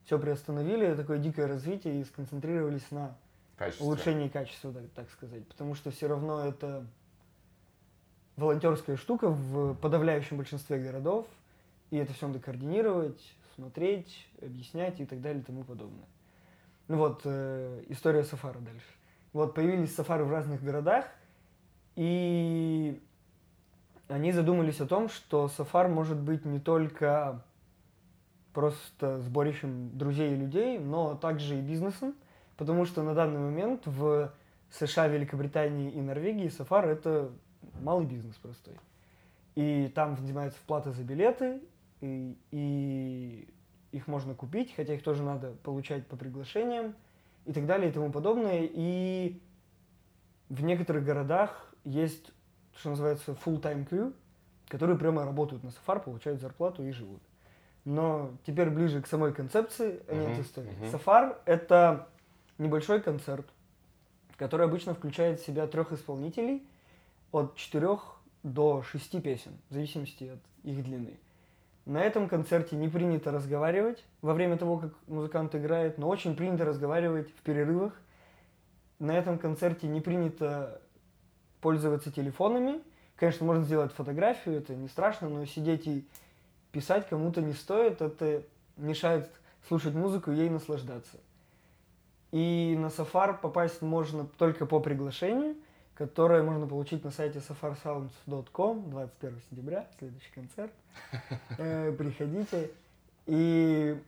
все 0.04 0.18
приостановили, 0.18 0.94
такое 0.94 1.18
дикое 1.18 1.46
развитие 1.46 2.00
и 2.00 2.04
сконцентрировались 2.04 2.90
на 2.90 3.16
Качество. 3.56 3.84
улучшении 3.84 4.28
качества, 4.28 4.72
так, 4.72 4.84
так 4.94 5.10
сказать. 5.10 5.46
Потому 5.48 5.74
что 5.74 5.90
все 5.90 6.06
равно 6.06 6.44
это 6.44 6.86
волонтерская 8.36 8.96
штука 8.96 9.28
в 9.28 9.74
подавляющем 9.74 10.36
большинстве 10.36 10.78
городов. 10.78 11.26
И 11.90 11.96
это 11.96 12.12
все 12.12 12.26
надо 12.26 12.40
координировать, 12.40 13.20
смотреть, 13.54 14.26
объяснять 14.42 15.00
и 15.00 15.06
так 15.06 15.20
далее 15.20 15.42
и 15.42 15.44
тому 15.44 15.64
подобное. 15.64 16.06
Ну 16.88 16.98
вот, 16.98 17.22
э, 17.24 17.84
история 17.88 18.24
сафара 18.24 18.58
дальше. 18.58 18.86
Вот, 19.32 19.54
появились 19.54 19.94
сафары 19.94 20.24
в 20.24 20.30
разных 20.30 20.62
городах, 20.62 21.06
и 21.94 23.00
они 24.08 24.32
задумались 24.32 24.80
о 24.80 24.86
том, 24.86 25.08
что 25.08 25.48
сафар 25.48 25.88
может 25.88 26.18
быть 26.18 26.44
не 26.44 26.60
только 26.60 27.42
просто 28.52 29.20
сборищем 29.20 29.96
друзей 29.96 30.32
и 30.32 30.36
людей, 30.36 30.78
но 30.78 31.14
также 31.14 31.58
и 31.58 31.60
бизнесом, 31.60 32.14
потому 32.57 32.85
что 32.85 33.02
на 33.02 33.14
данный 33.14 33.40
момент 33.40 33.83
в 33.87 34.33
США, 34.70 35.09
Великобритании 35.09 35.90
и 35.90 36.00
Норвегии 36.00 36.48
сафар 36.48 36.88
это 36.88 37.31
малый 37.81 38.07
бизнес 38.07 38.35
простой. 38.37 38.78
И 39.54 39.90
там 39.94 40.14
взимается 40.14 40.59
вплата 40.59 40.92
за 40.92 41.02
билеты, 41.02 41.61
и, 42.00 42.37
и 42.50 43.48
их 43.92 44.07
можно 44.07 44.35
купить, 44.35 44.74
хотя 44.74 44.94
их 44.94 45.02
тоже 45.02 45.22
надо 45.22 45.52
получать 45.62 46.07
по 46.07 46.16
приглашениям 46.16 46.94
и 47.44 47.52
так 47.52 47.66
далее 47.66 47.90
и 47.90 47.92
тому 47.92 48.12
подобное. 48.12 48.68
И 48.70 49.40
в 50.48 50.62
некоторых 50.62 51.04
городах 51.04 51.72
есть, 51.85 52.33
что 52.78 52.90
называется, 52.90 53.36
full-time 53.44 53.88
crew, 53.88 54.12
которые 54.68 54.98
прямо 54.98 55.24
работают 55.24 55.64
на 55.64 55.70
сафар, 55.70 56.00
получают 56.00 56.40
зарплату 56.40 56.84
и 56.84 56.90
живут. 56.92 57.22
Но 57.84 58.32
теперь 58.44 58.68
ближе 58.70 59.00
к 59.00 59.06
самой 59.06 59.32
концепции, 59.32 60.00
а 60.08 60.14
не 60.14 60.32
от 60.32 60.40
истории. 60.40 60.72
Uh-huh. 60.80 60.90
Сафар— 60.90 61.38
это 61.44 62.08
небольшой 62.58 63.00
концерт, 63.00 63.46
который 64.36 64.66
обычно 64.66 64.94
включает 64.94 65.40
в 65.40 65.46
себя 65.46 65.66
трех 65.66 65.92
исполнителей 65.92 66.66
от 67.30 67.54
четырех 67.54 68.16
до 68.42 68.82
шести 68.82 69.20
песен, 69.20 69.52
в 69.70 69.74
зависимости 69.74 70.24
от 70.24 70.40
их 70.64 70.82
длины. 70.82 71.18
На 71.84 72.02
этом 72.02 72.28
концерте 72.28 72.74
не 72.74 72.88
принято 72.88 73.30
разговаривать 73.30 74.04
во 74.20 74.34
время 74.34 74.56
того, 74.56 74.78
как 74.78 74.94
музыкант 75.06 75.54
играет, 75.54 75.98
но 75.98 76.08
очень 76.08 76.34
принято 76.34 76.64
разговаривать 76.64 77.30
в 77.30 77.42
перерывах. 77.42 77.92
На 78.98 79.16
этом 79.16 79.38
концерте 79.38 79.86
не 79.86 80.00
принято 80.00 80.80
пользоваться 81.61 82.11
телефонами. 82.11 82.81
Конечно, 83.16 83.47
можно 83.47 83.64
сделать 83.64 83.92
фотографию, 83.92 84.59
это 84.59 84.75
не 84.75 84.88
страшно, 84.88 85.29
но 85.29 85.45
сидеть 85.47 85.87
и 85.87 86.07
писать 86.73 87.09
кому-то 87.09 87.40
не 87.40 87.55
стоит, 87.55 88.03
это 88.03 88.42
мешает 88.77 89.31
слушать 89.69 89.95
музыку 89.95 90.31
и 90.31 90.37
ей 90.37 90.51
наслаждаться. 90.51 91.16
И 92.33 92.77
на 92.79 92.90
Сафар 92.90 93.38
попасть 93.38 93.81
можно 93.83 94.27
только 94.27 94.66
по 94.66 94.81
приглашению– 94.81 95.57
которое 95.97 96.42
можно 96.42 96.66
получить 96.66 97.05
на 97.05 97.11
сайте 97.11 97.40
safarsounds.com 97.40 98.90
21 98.90 99.40
сентября, 99.51 99.87
следующий 99.99 100.33
концерт. 100.33 100.73
Э, 101.59 101.92
приходите. 101.92 102.71
И 103.27 103.99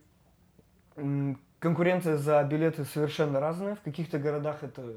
конкуренция 1.59 2.17
за 2.17 2.43
билеты 2.43 2.85
совершенно 2.85 3.39
разная. 3.39 3.75
В 3.75 3.81
каких-то 3.81 4.19
городах 4.19 4.63
это 4.63 4.93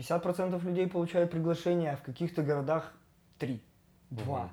50% 0.00 0.62
людей 0.64 0.88
получают 0.88 1.30
приглашение, 1.30 1.92
а 1.92 1.96
в 1.96 2.02
каких-то 2.02 2.42
городах 2.42 2.92
3, 3.38 3.62
2. 4.10 4.50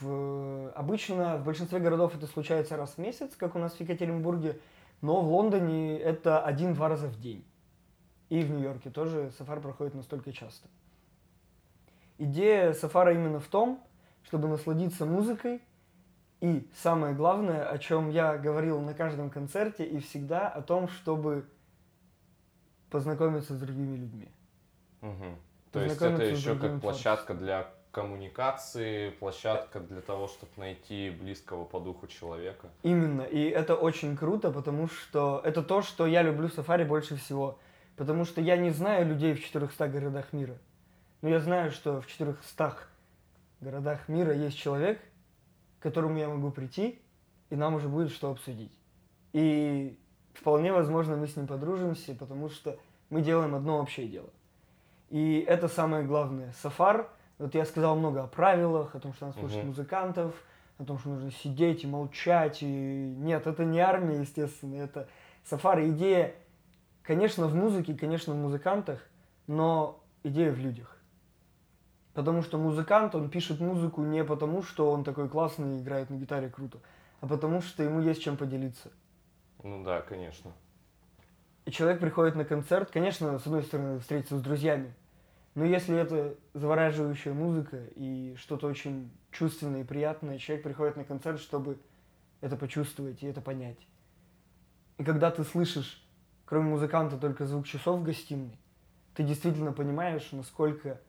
В, 0.00 0.72
обычно 0.74 1.36
в 1.38 1.44
большинстве 1.44 1.78
городов 1.78 2.16
это 2.16 2.26
случается 2.26 2.76
раз 2.76 2.94
в 2.94 2.98
месяц, 2.98 3.36
как 3.36 3.54
у 3.54 3.58
нас 3.58 3.74
в 3.74 3.80
Екатеринбурге, 3.80 4.58
но 5.00 5.20
в 5.20 5.28
Лондоне 5.32 5.98
это 5.98 6.42
один-два 6.44 6.88
раза 6.88 7.06
в 7.06 7.20
день. 7.20 7.44
И 8.28 8.42
в 8.42 8.50
Нью-Йорке 8.50 8.90
тоже 8.90 9.30
сафар 9.38 9.60
проходит 9.60 9.94
настолько 9.94 10.32
часто. 10.32 10.68
Идея 12.18 12.72
сафара 12.72 13.14
именно 13.14 13.40
в 13.40 13.46
том, 13.46 13.82
чтобы 14.24 14.48
насладиться 14.48 15.06
музыкой 15.06 15.62
и 16.40 16.68
самое 16.74 17.14
главное, 17.14 17.68
о 17.68 17.78
чем 17.78 18.10
я 18.10 18.36
говорил 18.36 18.80
на 18.80 18.94
каждом 18.94 19.30
концерте 19.30 19.84
и 19.84 20.00
всегда, 20.00 20.48
о 20.48 20.60
том, 20.60 20.88
чтобы 20.88 21.46
познакомиться 22.92 23.54
с 23.54 23.58
другими 23.58 23.96
людьми. 23.96 24.28
Угу. 25.00 25.24
То 25.72 25.80
есть 25.80 26.00
это 26.00 26.22
еще 26.22 26.54
как 26.56 26.80
площадка 26.80 27.34
для 27.34 27.68
коммуникации, 27.90 29.10
площадка 29.10 29.80
для 29.80 30.00
того, 30.00 30.28
чтобы 30.28 30.50
найти 30.56 31.10
близкого 31.10 31.64
по 31.64 31.80
духу 31.80 32.06
человека. 32.06 32.68
Именно. 32.82 33.22
И 33.22 33.42
это 33.48 33.74
очень 33.74 34.16
круто, 34.16 34.50
потому 34.50 34.88
что 34.88 35.40
это 35.44 35.62
то, 35.62 35.82
что 35.82 36.06
я 36.06 36.22
люблю 36.22 36.48
в 36.48 36.54
сафари 36.54 36.84
больше 36.84 37.16
всего. 37.16 37.58
Потому 37.96 38.24
что 38.24 38.40
я 38.40 38.56
не 38.56 38.70
знаю 38.70 39.06
людей 39.06 39.34
в 39.34 39.44
400 39.44 39.88
городах 39.88 40.32
мира. 40.32 40.56
Но 41.20 41.28
я 41.28 41.40
знаю, 41.40 41.70
что 41.70 42.00
в 42.00 42.06
400 42.06 42.76
городах 43.60 44.08
мира 44.08 44.34
есть 44.34 44.56
человек, 44.56 44.98
к 45.78 45.82
которому 45.82 46.18
я 46.18 46.28
могу 46.28 46.50
прийти, 46.50 47.00
и 47.50 47.56
нам 47.56 47.74
уже 47.74 47.88
будет 47.88 48.10
что 48.10 48.30
обсудить. 48.30 48.72
И 49.34 49.98
вполне 50.32 50.72
возможно 50.72 51.16
мы 51.16 51.26
с 51.26 51.36
ним 51.36 51.46
подружимся, 51.46 52.14
потому 52.14 52.48
что 52.48 52.78
мы 53.10 53.22
делаем 53.22 53.54
одно 53.54 53.78
общее 53.78 54.08
дело. 54.08 54.30
И 55.10 55.44
это 55.46 55.68
самое 55.68 56.04
главное. 56.04 56.52
Сафар, 56.62 57.08
вот 57.38 57.54
я 57.54 57.64
сказал 57.64 57.96
много 57.96 58.22
о 58.22 58.26
правилах, 58.26 58.94
о 58.94 59.00
том, 59.00 59.12
что 59.12 59.26
надо 59.26 59.38
слушать 59.38 59.58
uh-huh. 59.58 59.66
музыкантов, 59.66 60.34
о 60.78 60.84
том, 60.84 60.98
что 60.98 61.10
нужно 61.10 61.30
сидеть 61.30 61.84
и 61.84 61.86
молчать. 61.86 62.62
И... 62.62 62.66
Нет, 62.66 63.46
это 63.46 63.64
не 63.64 63.80
армия, 63.80 64.20
естественно, 64.20 64.76
это 64.76 65.08
сафар. 65.44 65.80
Идея 65.84 66.34
Конечно, 67.02 67.48
в 67.48 67.54
музыке, 67.54 67.94
конечно, 67.94 68.32
в 68.32 68.36
музыкантах, 68.36 69.00
но 69.48 70.00
идея 70.22 70.52
в 70.52 70.58
людях. 70.58 70.96
Потому 72.14 72.42
что 72.42 72.58
музыкант, 72.58 73.14
он 73.14 73.28
пишет 73.28 73.58
музыку 73.58 74.02
не 74.02 74.22
потому, 74.22 74.62
что 74.62 74.90
он 74.90 75.02
такой 75.02 75.28
классный 75.28 75.76
и 75.76 75.80
играет 75.80 76.10
на 76.10 76.14
гитаре 76.14 76.48
круто, 76.48 76.78
а 77.20 77.26
потому 77.26 77.60
что 77.60 77.82
ему 77.82 78.00
есть 78.00 78.22
чем 78.22 78.36
поделиться. 78.36 78.90
Ну 79.62 79.84
да, 79.84 80.02
конечно. 80.02 80.52
И 81.64 81.70
человек 81.70 82.00
приходит 82.00 82.34
на 82.34 82.44
концерт, 82.44 82.90
конечно, 82.90 83.38
с 83.38 83.46
одной 83.46 83.62
стороны, 83.62 84.00
встретиться 84.00 84.38
с 84.38 84.42
друзьями, 84.42 84.92
но 85.54 85.64
если 85.64 85.96
это 85.96 86.34
завораживающая 86.54 87.32
музыка 87.32 87.84
и 87.94 88.34
что-то 88.36 88.66
очень 88.66 89.10
чувственное 89.30 89.82
и 89.82 89.84
приятное, 89.84 90.38
человек 90.38 90.64
приходит 90.64 90.96
на 90.96 91.04
концерт, 91.04 91.40
чтобы 91.40 91.78
это 92.40 92.56
почувствовать 92.56 93.22
и 93.22 93.26
это 93.26 93.40
понять. 93.40 93.78
И 94.98 95.04
когда 95.04 95.30
ты 95.30 95.44
слышишь 95.44 96.02
кроме 96.52 96.68
музыканта, 96.68 97.16
только 97.16 97.46
звук 97.46 97.66
часов 97.66 98.00
в 98.00 98.02
гостиной, 98.02 98.58
ты 99.14 99.22
действительно 99.22 99.72
понимаешь, 99.72 100.28
насколько 100.32 101.00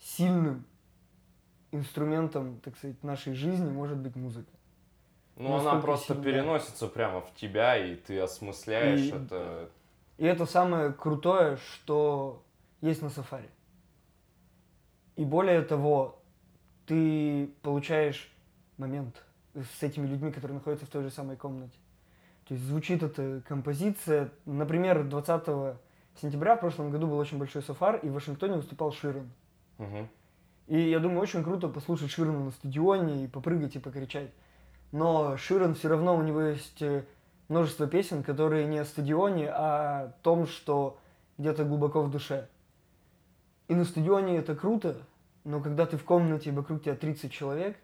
сильным 0.00 0.64
инструментом, 1.72 2.60
так 2.60 2.76
сказать, 2.76 3.02
нашей 3.02 3.34
жизни 3.34 3.68
может 3.68 3.98
быть 3.98 4.14
музыка. 4.14 4.52
Ну, 5.38 5.54
она 5.56 5.80
просто 5.80 6.14
сильна. 6.14 6.24
переносится 6.24 6.88
прямо 6.88 7.20
в 7.20 7.32
тебя, 7.34 7.76
и 7.76 7.94
ты 7.94 8.18
осмысляешь 8.18 9.00
и, 9.00 9.10
это. 9.10 9.70
И 10.18 10.24
это 10.24 10.46
самое 10.46 10.92
крутое, 10.92 11.56
что 11.56 12.42
есть 12.80 13.02
на 13.02 13.08
сафари. 13.08 13.48
И 15.14 15.24
более 15.24 15.62
того, 15.62 16.20
ты 16.86 17.50
получаешь 17.62 18.30
момент 18.78 19.22
с 19.54 19.82
этими 19.82 20.06
людьми, 20.06 20.32
которые 20.32 20.56
находятся 20.56 20.86
в 20.86 20.88
той 20.88 21.04
же 21.04 21.10
самой 21.10 21.36
комнате. 21.36 21.76
То 22.46 22.54
есть 22.54 22.66
звучит 22.66 23.02
эта 23.02 23.42
композиция. 23.46 24.30
Например, 24.44 25.04
20 25.04 25.76
сентября 26.20 26.56
в 26.56 26.60
прошлом 26.60 26.90
году 26.90 27.06
был 27.06 27.18
очень 27.18 27.38
большой 27.38 27.62
сафар, 27.62 27.96
и 28.02 28.08
в 28.08 28.14
Вашингтоне 28.14 28.56
выступал 28.56 28.90
Ширен. 28.92 29.30
Угу. 29.78 30.08
И 30.68 30.80
я 30.90 30.98
думаю, 30.98 31.20
очень 31.20 31.44
круто 31.44 31.68
послушать 31.68 32.10
Ширена 32.10 32.44
на 32.44 32.50
стадионе 32.50 33.24
и 33.24 33.28
попрыгать 33.28 33.76
и 33.76 33.78
покричать. 33.78 34.30
Но 34.92 35.36
Ширен 35.36 35.74
все 35.74 35.88
равно 35.88 36.16
у 36.16 36.22
него 36.22 36.40
есть 36.40 36.80
э, 36.80 37.04
множество 37.48 37.86
песен, 37.86 38.22
которые 38.22 38.66
не 38.66 38.78
о 38.78 38.84
стадионе, 38.84 39.50
а 39.50 40.04
о 40.04 40.08
том, 40.22 40.46
что 40.46 40.98
где-то 41.36 41.64
глубоко 41.64 42.02
в 42.02 42.10
душе. 42.10 42.48
И 43.68 43.74
на 43.74 43.84
стадионе 43.84 44.38
это 44.38 44.54
круто, 44.54 44.96
но 45.44 45.60
когда 45.60 45.86
ты 45.86 45.96
в 45.96 46.04
комнате, 46.04 46.52
вокруг 46.52 46.82
тебя 46.82 46.94
30 46.94 47.30
человек, 47.30 47.76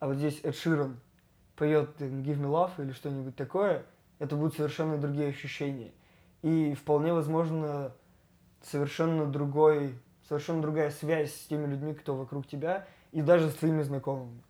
а 0.00 0.06
вот 0.06 0.16
здесь 0.16 0.40
Эд 0.42 0.54
Ширен 0.54 1.00
поет 1.56 1.90
Give 1.98 2.38
Me 2.38 2.50
Love 2.50 2.72
или 2.78 2.92
что-нибудь 2.92 3.36
такое, 3.36 3.84
это 4.18 4.36
будут 4.36 4.54
совершенно 4.54 4.98
другие 4.98 5.28
ощущения. 5.28 5.92
И 6.42 6.74
вполне 6.74 7.14
возможно 7.14 7.92
совершенно 8.62 9.26
другой, 9.26 9.98
совершенно 10.28 10.60
другая 10.60 10.90
связь 10.90 11.34
с 11.34 11.46
теми 11.46 11.66
людьми, 11.66 11.94
кто 11.94 12.14
вокруг 12.14 12.46
тебя, 12.46 12.86
и 13.12 13.22
даже 13.22 13.50
с 13.50 13.54
твоими 13.54 13.82
знакомыми. 13.82 14.42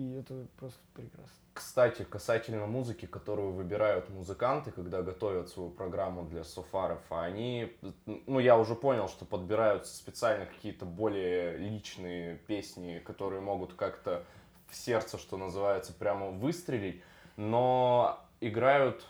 И 0.00 0.14
это 0.14 0.46
просто 0.56 0.80
прекрасно. 0.94 1.36
Кстати, 1.52 2.04
касательно 2.04 2.64
музыки, 2.66 3.04
которую 3.04 3.52
выбирают 3.52 4.08
музыканты, 4.08 4.70
когда 4.70 5.02
готовят 5.02 5.50
свою 5.50 5.68
программу 5.68 6.24
для 6.24 6.42
софаров, 6.42 7.00
они, 7.10 7.76
ну, 8.06 8.38
я 8.38 8.56
уже 8.56 8.74
понял, 8.74 9.08
что 9.08 9.26
подбираются 9.26 9.94
специально 9.94 10.46
какие-то 10.46 10.86
более 10.86 11.58
личные 11.58 12.36
песни, 12.46 13.02
которые 13.04 13.42
могут 13.42 13.74
как-то 13.74 14.24
в 14.68 14.74
сердце, 14.74 15.18
что 15.18 15.36
называется, 15.36 15.92
прямо 15.92 16.30
выстрелить, 16.30 17.02
но 17.36 18.24
играют 18.40 19.04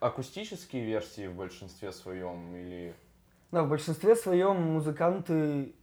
акустические 0.00 0.86
версии 0.86 1.26
в 1.26 1.34
большинстве 1.34 1.92
своем 1.92 2.56
или... 2.56 2.94
Да, 3.50 3.62
в 3.62 3.68
большинстве 3.68 4.16
своем 4.16 4.56
музыканты, 4.72 5.74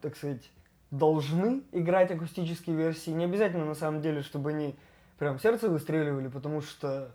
так 0.00 0.16
сказать, 0.16 0.50
должны 0.98 1.62
играть 1.72 2.10
акустические 2.10 2.76
версии. 2.76 3.10
Не 3.10 3.24
обязательно, 3.24 3.64
на 3.64 3.74
самом 3.74 4.00
деле, 4.00 4.22
чтобы 4.22 4.50
они 4.50 4.76
прям 5.18 5.38
сердце 5.38 5.68
выстреливали, 5.68 6.28
потому 6.28 6.60
что, 6.60 7.14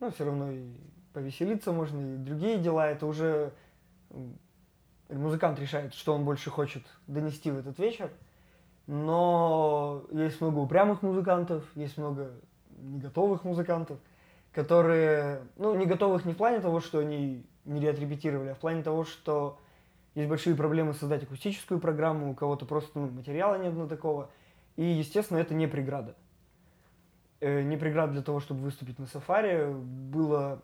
ну, 0.00 0.10
все 0.10 0.24
равно 0.24 0.50
и 0.50 0.72
повеселиться 1.12 1.72
можно, 1.72 2.14
и 2.14 2.16
другие 2.16 2.58
дела. 2.58 2.88
Это 2.88 3.06
уже 3.06 3.52
музыкант 5.10 5.58
решает, 5.60 5.94
что 5.94 6.14
он 6.14 6.24
больше 6.24 6.50
хочет 6.50 6.84
донести 7.06 7.50
в 7.50 7.58
этот 7.58 7.78
вечер. 7.78 8.10
Но 8.86 10.04
есть 10.10 10.40
много 10.40 10.58
упрямых 10.58 11.02
музыкантов, 11.02 11.64
есть 11.74 11.98
много 11.98 12.32
не 12.78 12.98
готовых 12.98 13.44
музыкантов, 13.44 13.98
которые, 14.52 15.42
ну, 15.56 15.74
не 15.74 15.84
готовых 15.84 16.24
не 16.24 16.32
в 16.32 16.36
плане 16.38 16.60
того, 16.60 16.80
что 16.80 17.00
они 17.00 17.44
не 17.66 17.86
отрепетировали, 17.86 18.48
а 18.48 18.54
в 18.54 18.58
плане 18.58 18.82
того, 18.82 19.04
что 19.04 19.58
есть 20.14 20.28
большие 20.28 20.56
проблемы 20.56 20.94
создать 20.94 21.22
акустическую 21.22 21.80
программу, 21.80 22.30
у 22.30 22.34
кого-то 22.34 22.66
просто 22.66 22.98
ну, 22.98 23.08
материала 23.08 23.56
нет 23.56 23.74
на 23.74 23.88
такого. 23.88 24.30
И, 24.76 24.84
естественно, 24.84 25.38
это 25.38 25.54
не 25.54 25.66
преграда. 25.66 26.14
Э, 27.40 27.62
не 27.62 27.76
преграда 27.76 28.12
для 28.12 28.22
того, 28.22 28.40
чтобы 28.40 28.62
выступить 28.62 28.98
на 28.98 29.06
сафари. 29.06 29.72
Было 29.72 30.62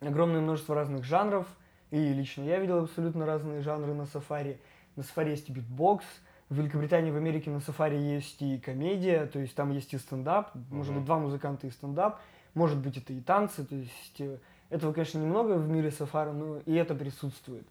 огромное 0.00 0.40
множество 0.40 0.74
разных 0.74 1.04
жанров, 1.04 1.46
и 1.90 2.12
лично 2.12 2.42
я 2.42 2.58
видел 2.58 2.84
абсолютно 2.84 3.26
разные 3.26 3.62
жанры 3.62 3.94
на 3.94 4.06
сафари. 4.06 4.60
На 4.96 5.02
Sofar 5.02 5.25
е 5.25 5.30
есть 5.30 5.48
и 5.48 5.52
битбокс, 5.52 6.04
в 6.48 6.56
Великобритании, 6.56 7.10
в 7.10 7.16
Америке 7.16 7.50
на 7.50 7.60
Sofar 7.60 7.90
е 7.90 7.96
есть 7.96 8.40
и 8.40 8.58
комедия, 8.58 9.26
то 9.26 9.38
есть 9.38 9.54
там 9.54 9.70
есть 9.70 9.92
и 9.92 9.98
стендап, 9.98 10.54
uh-huh. 10.54 10.60
может 10.70 10.94
быть 10.94 11.04
два 11.04 11.18
музыканта 11.18 11.66
и 11.66 11.70
стендап, 11.70 12.20
может 12.54 12.78
быть 12.78 12.96
это 12.96 13.12
и 13.12 13.20
танцы, 13.20 13.64
то 13.66 13.74
есть 13.74 14.20
э, 14.20 14.38
этого, 14.70 14.92
конечно, 14.92 15.18
немного 15.18 15.54
в 15.54 15.68
мире 15.68 15.90
Sofar 15.90 16.20
а, 16.20 16.32
но 16.32 16.58
и 16.64 16.74
это 16.74 16.94
присутствует. 16.94 17.66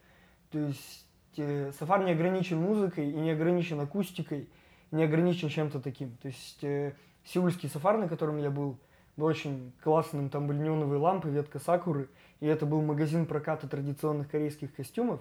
То 0.51 0.59
есть 0.59 1.05
э, 1.37 1.71
Sofar 1.77 2.03
не 2.03 2.11
ограничен 2.11 2.57
музыкой 2.59 3.09
и 3.09 3.15
не 3.15 3.31
ограничен 3.31 3.79
акустикой, 3.79 4.49
не 4.91 5.03
ограничен 5.03 5.49
чем-то 5.49 5.79
таким. 5.79 6.15
То 6.17 6.27
есть 6.27 6.63
э, 6.63 6.93
Сеульский 7.25 7.69
Sofar, 7.69 7.97
на 7.97 8.07
котором 8.07 8.37
я 8.37 8.49
был, 8.49 8.77
был 9.17 9.25
очень 9.25 9.73
классным, 9.83 10.29
там 10.29 10.47
были 10.47 10.59
неоновые 10.59 10.99
лампы, 10.99 11.29
ветка 11.29 11.59
сакуры, 11.59 12.09
и 12.39 12.45
это 12.45 12.65
был 12.65 12.81
магазин 12.81 13.25
проката 13.25 13.67
традиционных 13.67 14.29
корейских 14.29 14.73
костюмов. 14.73 15.19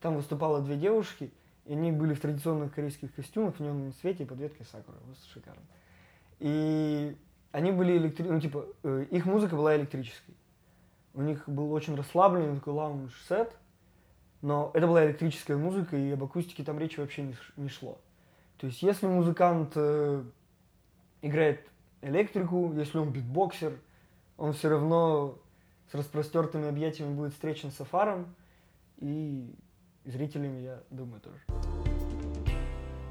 Там 0.00 0.14
выступало 0.14 0.60
две 0.60 0.76
девушки, 0.76 1.32
и 1.64 1.72
они 1.72 1.90
были 1.90 2.14
в 2.14 2.20
традиционных 2.20 2.72
корейских 2.72 3.14
костюмах 3.14 3.56
в 3.56 3.60
неоновом 3.60 3.92
свете 3.94 4.22
и 4.22 4.26
под 4.26 4.38
веткой 4.38 4.66
сакуры. 4.66 4.98
Просто 4.98 5.28
шикарно. 5.28 5.62
И 6.38 7.16
они 7.50 7.72
были 7.72 7.96
электри... 7.96 8.28
ну, 8.28 8.40
типа, 8.40 8.66
э, 8.84 9.06
их 9.10 9.26
музыка 9.26 9.56
была 9.56 9.76
электрической. 9.76 10.34
У 11.14 11.22
них 11.22 11.48
был 11.48 11.72
очень 11.72 11.96
расслабленный 11.96 12.54
такой 12.54 12.74
лаунж-сет, 12.74 13.56
но 14.42 14.70
это 14.74 14.86
была 14.86 15.06
электрическая 15.06 15.56
музыка, 15.56 15.96
и 15.96 16.12
об 16.12 16.24
акустике 16.24 16.64
там 16.64 16.78
речи 16.78 17.00
вообще 17.00 17.22
не, 17.22 17.36
не 17.56 17.68
шло. 17.68 17.98
То 18.58 18.66
есть, 18.66 18.82
если 18.82 19.06
музыкант 19.06 19.72
э, 19.76 20.22
играет 21.22 21.66
электрику, 22.02 22.72
если 22.74 22.98
он 22.98 23.10
битбоксер, 23.10 23.78
он 24.36 24.52
все 24.52 24.68
равно 24.68 25.38
с 25.90 25.94
распростертыми 25.94 26.68
объятиями 26.68 27.14
будет 27.14 27.32
встречен 27.32 27.70
с 27.70 27.80
Афаром, 27.80 28.34
и 28.98 29.54
зрителями, 30.04 30.60
я 30.60 30.80
думаю, 30.90 31.20
тоже. 31.20 31.38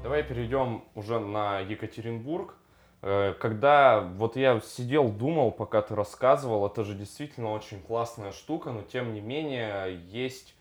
Давай 0.02 0.22
перейдем 0.22 0.84
уже 0.94 1.18
на 1.18 1.60
Екатеринбург. 1.60 2.54
Э, 3.02 3.34
когда 3.34 4.00
вот 4.00 4.36
я 4.36 4.60
сидел, 4.60 5.08
думал, 5.10 5.50
пока 5.50 5.82
ты 5.82 5.94
рассказывал, 5.94 6.66
это 6.66 6.84
же 6.84 6.94
действительно 6.94 7.52
очень 7.52 7.80
классная 7.80 8.32
штука, 8.32 8.72
но 8.72 8.82
тем 8.82 9.14
не 9.14 9.20
менее 9.20 10.00
есть 10.08 10.54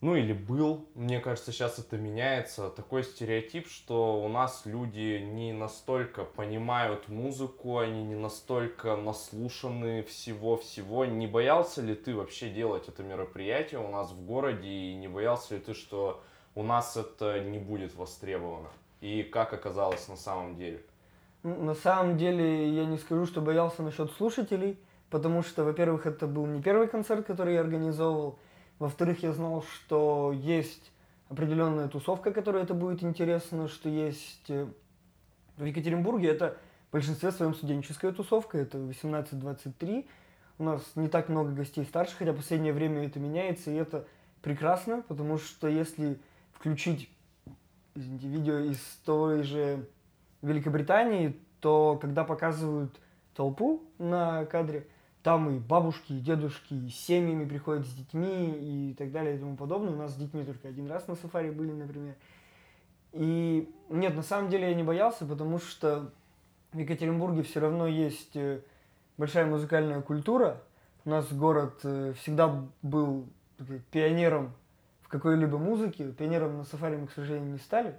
ну 0.00 0.14
или 0.16 0.32
был, 0.32 0.86
мне 0.94 1.20
кажется, 1.20 1.52
сейчас 1.52 1.78
это 1.78 1.98
меняется, 1.98 2.70
такой 2.70 3.04
стереотип, 3.04 3.68
что 3.68 4.22
у 4.22 4.28
нас 4.28 4.62
люди 4.64 5.18
не 5.22 5.52
настолько 5.52 6.24
понимают 6.24 7.08
музыку, 7.08 7.78
они 7.78 8.02
не 8.02 8.14
настолько 8.14 8.96
наслушаны 8.96 10.02
всего-всего. 10.04 11.04
Не 11.04 11.26
боялся 11.26 11.82
ли 11.82 11.94
ты 11.94 12.16
вообще 12.16 12.48
делать 12.48 12.88
это 12.88 13.02
мероприятие 13.02 13.80
у 13.80 13.90
нас 13.90 14.10
в 14.10 14.24
городе, 14.24 14.68
и 14.68 14.94
не 14.94 15.06
боялся 15.06 15.54
ли 15.54 15.60
ты, 15.60 15.74
что 15.74 16.22
у 16.54 16.62
нас 16.62 16.96
это 16.96 17.40
не 17.40 17.58
будет 17.58 17.94
востребовано? 17.94 18.70
И 19.02 19.22
как 19.22 19.52
оказалось 19.52 20.08
на 20.08 20.16
самом 20.16 20.56
деле? 20.56 20.82
На 21.42 21.74
самом 21.74 22.16
деле 22.16 22.70
я 22.70 22.86
не 22.86 22.96
скажу, 22.96 23.26
что 23.26 23.42
боялся 23.42 23.82
насчет 23.82 24.10
слушателей, 24.12 24.78
потому 25.10 25.42
что, 25.42 25.64
во-первых, 25.64 26.06
это 26.06 26.26
был 26.26 26.46
не 26.46 26.62
первый 26.62 26.86
концерт, 26.88 27.26
который 27.26 27.54
я 27.54 27.60
организовывал, 27.60 28.38
во-вторых, 28.80 29.22
я 29.22 29.32
знал, 29.32 29.62
что 29.62 30.32
есть 30.32 30.90
определенная 31.28 31.86
тусовка, 31.86 32.32
которой 32.32 32.62
это 32.62 32.74
будет 32.74 33.04
интересно, 33.04 33.68
что 33.68 33.88
есть 33.88 34.48
э, 34.48 34.66
в 35.56 35.64
Екатеринбурге 35.64 36.28
это 36.30 36.56
в 36.88 36.92
большинстве 36.94 37.30
своем 37.30 37.54
студенческая 37.54 38.10
тусовка, 38.10 38.58
это 38.58 38.78
18-23. 38.78 40.08
У 40.58 40.64
нас 40.64 40.82
не 40.96 41.08
так 41.08 41.28
много 41.28 41.52
гостей 41.52 41.84
старше, 41.84 42.16
хотя 42.16 42.32
в 42.32 42.36
последнее 42.36 42.72
время 42.72 43.06
это 43.06 43.20
меняется, 43.20 43.70
и 43.70 43.74
это 43.74 44.06
прекрасно, 44.42 45.02
потому 45.06 45.38
что 45.38 45.68
если 45.68 46.18
включить 46.52 47.08
извините, 47.94 48.28
видео 48.28 48.58
из 48.58 48.80
той 49.04 49.42
же 49.42 49.86
Великобритании, 50.42 51.36
то 51.60 51.98
когда 52.00 52.24
показывают 52.24 52.98
толпу 53.34 53.82
на 53.98 54.46
кадре, 54.46 54.86
там 55.22 55.50
и 55.50 55.58
бабушки, 55.58 56.12
и 56.12 56.20
дедушки, 56.20 56.74
и 56.74 56.88
семьями 56.88 57.46
приходят 57.46 57.86
с 57.86 57.92
детьми 57.92 58.90
и 58.90 58.94
так 58.94 59.12
далее 59.12 59.36
и 59.36 59.38
тому 59.38 59.56
подобное. 59.56 59.92
У 59.92 59.96
нас 59.96 60.12
с 60.12 60.16
детьми 60.16 60.44
только 60.44 60.68
один 60.68 60.88
раз 60.88 61.06
на 61.08 61.14
сафари 61.14 61.50
были, 61.50 61.72
например. 61.72 62.14
И 63.12 63.68
нет, 63.88 64.14
на 64.14 64.22
самом 64.22 64.50
деле 64.50 64.68
я 64.68 64.74
не 64.74 64.82
боялся, 64.82 65.26
потому 65.26 65.58
что 65.58 66.12
в 66.72 66.78
Екатеринбурге 66.78 67.42
все 67.42 67.60
равно 67.60 67.86
есть 67.86 68.36
э, 68.36 68.60
большая 69.18 69.46
музыкальная 69.46 70.00
культура. 70.00 70.62
У 71.04 71.10
нас 71.10 71.30
город 71.32 71.80
э, 71.82 72.14
всегда 72.18 72.66
был 72.82 73.28
пионером 73.90 74.52
в 75.02 75.08
какой-либо 75.08 75.58
музыке. 75.58 76.12
Пионером 76.12 76.58
на 76.58 76.64
сафари 76.64 76.96
мы, 76.96 77.08
к 77.08 77.12
сожалению, 77.12 77.52
не 77.52 77.58
стали. 77.58 77.94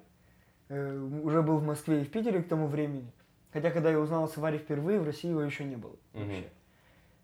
Э, 0.69 0.97
уже 0.97 1.41
был 1.41 1.57
в 1.57 1.63
Москве 1.63 2.01
и 2.01 2.05
в 2.05 2.09
Питере 2.09 2.41
к 2.41 2.47
тому 2.47 2.67
времени. 2.67 3.11
Хотя, 3.51 3.69
когда 3.69 3.91
я 3.91 3.99
узнал 3.99 4.23
о 4.23 4.27
сафари 4.27 4.57
впервые, 4.57 4.99
в 4.99 5.05
России 5.05 5.29
его 5.29 5.41
еще 5.41 5.65
не 5.65 5.75
было. 5.75 5.95
Вообще. 6.13 6.49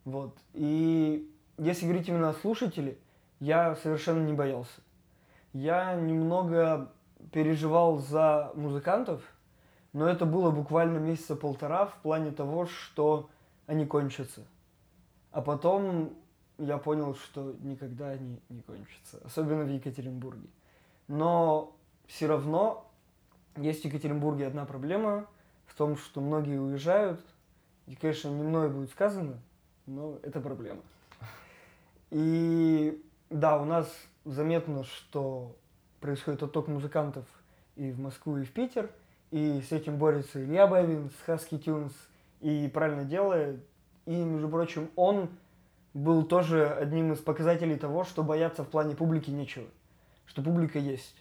Вот. 0.08 0.38
И 0.54 1.30
если 1.58 1.84
говорить 1.84 2.08
именно 2.08 2.30
о 2.30 2.34
слушателе, 2.34 2.98
я 3.42 3.76
совершенно 3.76 4.26
не 4.26 4.32
боялся. 4.32 4.80
Я 5.52 5.96
немного 5.96 6.94
переживал 7.34 7.98
за 7.98 8.54
музыкантов, 8.56 9.22
но 9.92 10.08
это 10.08 10.26
было 10.26 10.50
буквально 10.50 11.00
месяца 11.00 11.36
полтора 11.36 11.88
в 11.88 11.96
плане 11.96 12.32
того, 12.32 12.68
что 12.68 13.30
они 13.66 13.86
кончатся. 13.86 14.48
А 15.34 15.42
потом 15.42 16.14
я 16.58 16.78
понял, 16.78 17.14
что 17.14 17.54
никогда 17.60 18.12
они 18.12 18.40
не 18.48 18.62
кончатся, 18.62 19.20
особенно 19.26 19.66
в 19.66 19.70
Екатеринбурге. 19.70 20.48
Но 21.10 21.76
все 22.06 22.28
равно 22.28 22.90
есть 23.58 23.82
в 23.82 23.86
Екатеринбурге 23.86 24.48
одна 24.48 24.64
проблема 24.64 25.28
в 25.66 25.76
том, 25.76 25.98
что 25.98 26.22
многие 26.22 26.62
уезжают. 26.62 27.20
И, 27.88 27.96
конечно, 27.96 28.30
не 28.30 28.44
мной 28.44 28.70
будет 28.70 28.92
сказано, 28.92 29.42
но 29.88 30.20
это 30.22 30.40
проблема. 30.40 30.82
И 32.12 33.04
да, 33.30 33.60
у 33.60 33.66
нас 33.66 33.92
заметно, 34.26 34.84
что 34.84 35.56
происходит 36.00 36.44
отток 36.44 36.68
музыкантов 36.68 37.26
и 37.76 37.92
в 37.92 38.00
Москву, 38.00 38.38
и 38.38 38.44
в 38.44 38.52
Питер. 38.52 38.90
И 39.32 39.62
с 39.62 39.72
этим 39.72 39.98
борется 39.98 40.44
Илья 40.44 40.68
Бавин 40.68 41.10
с 41.10 41.28
Husky 41.28 41.62
Tunes. 41.62 41.94
И 42.42 42.70
правильно 42.74 43.04
делает. 43.04 43.60
И, 44.06 44.16
между 44.16 44.48
прочим, 44.48 44.90
он 44.96 45.30
был 45.94 46.24
тоже 46.24 46.68
одним 46.68 47.14
из 47.14 47.20
показателей 47.20 47.76
того, 47.76 48.04
что 48.04 48.24
бояться 48.24 48.64
в 48.64 48.70
плане 48.70 48.96
публики 48.96 49.32
нечего. 49.32 49.66
Что 50.26 50.42
публика 50.42 50.80
есть. 50.80 51.16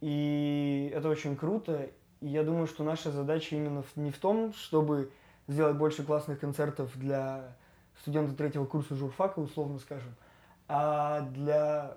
И 0.00 0.90
это 0.94 1.08
очень 1.08 1.36
круто. 1.36 1.88
И 2.20 2.26
я 2.26 2.42
думаю, 2.42 2.66
что 2.66 2.82
наша 2.82 3.10
задача 3.10 3.56
именно 3.56 3.84
не 3.96 4.10
в 4.10 4.18
том, 4.18 4.52
чтобы 4.52 5.10
сделать 5.48 5.76
больше 5.76 6.04
классных 6.04 6.38
концертов 6.38 6.96
для 6.96 7.56
студента 8.00 8.36
третьего 8.36 8.64
курса 8.64 8.94
журфака, 8.94 9.40
условно 9.40 9.78
скажем, 9.80 10.14
а 10.68 11.22
для 11.22 11.96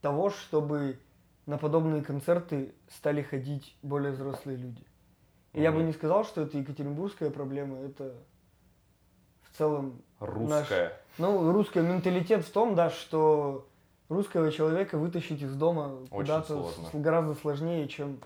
того, 0.00 0.30
чтобы 0.30 0.98
на 1.44 1.58
подобные 1.58 2.02
концерты 2.02 2.74
стали 2.88 3.22
ходить 3.22 3.76
более 3.82 4.12
взрослые 4.12 4.56
люди. 4.56 4.84
И 5.52 5.58
mm-hmm. 5.58 5.62
я 5.62 5.72
бы 5.72 5.82
не 5.82 5.92
сказал, 5.92 6.24
что 6.24 6.42
это 6.42 6.58
екатеринбургская 6.58 7.30
проблема, 7.30 7.78
это 7.78 8.14
в 9.44 9.56
целом 9.56 10.02
русская. 10.18 10.88
Наш, 10.88 11.00
ну, 11.18 11.52
русский 11.52 11.80
менталитет 11.80 12.44
в 12.44 12.50
том, 12.50 12.74
да, 12.74 12.90
что 12.90 13.68
русского 14.08 14.50
человека 14.50 14.98
вытащить 14.98 15.42
из 15.42 15.54
дома 15.54 16.06
куда-то 16.10 16.72
гораздо 16.92 17.34
сложнее, 17.34 17.88
чем 17.88 18.18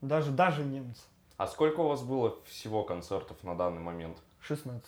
даже, 0.00 0.30
даже 0.30 0.64
немца. 0.64 1.02
А 1.38 1.46
сколько 1.46 1.80
у 1.80 1.88
вас 1.88 2.02
было 2.02 2.36
всего 2.46 2.82
концертов 2.82 3.44
на 3.44 3.54
данный 3.54 3.80
момент? 3.80 4.18
16. 4.40 4.84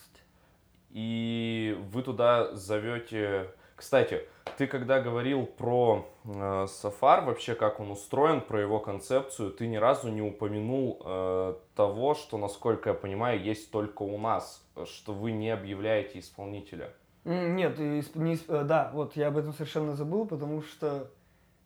И 0.90 1.78
вы 1.92 2.02
туда 2.02 2.52
зовете... 2.56 3.52
Кстати, 3.76 4.26
ты 4.58 4.66
когда 4.66 5.00
говорил 5.00 5.46
про 5.46 6.06
э, 6.24 6.66
Сафар, 6.68 7.24
вообще 7.24 7.54
как 7.54 7.78
он 7.78 7.92
устроен, 7.92 8.40
про 8.40 8.60
его 8.60 8.80
концепцию, 8.80 9.52
ты 9.52 9.68
ни 9.68 9.76
разу 9.76 10.08
не 10.08 10.22
упомянул 10.22 11.00
э, 11.04 11.54
того, 11.76 12.14
что, 12.14 12.36
насколько 12.36 12.90
я 12.90 12.94
понимаю, 12.94 13.40
есть 13.40 13.70
только 13.70 14.02
у 14.02 14.18
нас, 14.18 14.60
что 14.86 15.14
вы 15.14 15.30
не 15.30 15.50
объявляете 15.50 16.18
исполнителя. 16.18 16.92
Нет, 17.24 17.78
не, 17.78 18.34
э, 18.48 18.64
да, 18.64 18.90
вот 18.92 19.14
я 19.14 19.28
об 19.28 19.38
этом 19.38 19.52
совершенно 19.52 19.94
забыл, 19.94 20.26
потому 20.26 20.62
что 20.62 21.12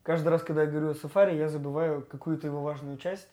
каждый 0.03 0.29
раз, 0.29 0.43
когда 0.43 0.65
я 0.65 0.71
говорю 0.71 0.91
о 0.91 0.95
Сафари, 0.95 1.39
я 1.39 1.49
забываю 1.49 2.03
какую-то 2.03 2.47
его 2.47 2.61
важную 2.63 2.99
часть, 2.99 3.29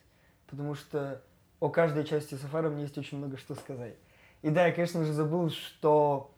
потому 0.47 0.75
что 0.75 1.21
о 1.61 1.69
каждой 1.69 2.03
части 2.03 2.35
Сафара 2.35 2.69
мне 2.69 2.81
есть 2.83 2.97
очень 2.97 3.17
много 3.19 3.37
что 3.37 3.55
сказать. 3.55 3.95
И 4.41 4.49
да, 4.49 4.67
я, 4.67 4.73
конечно 4.73 5.05
же, 5.05 5.13
забыл, 5.13 5.49
что 5.51 6.33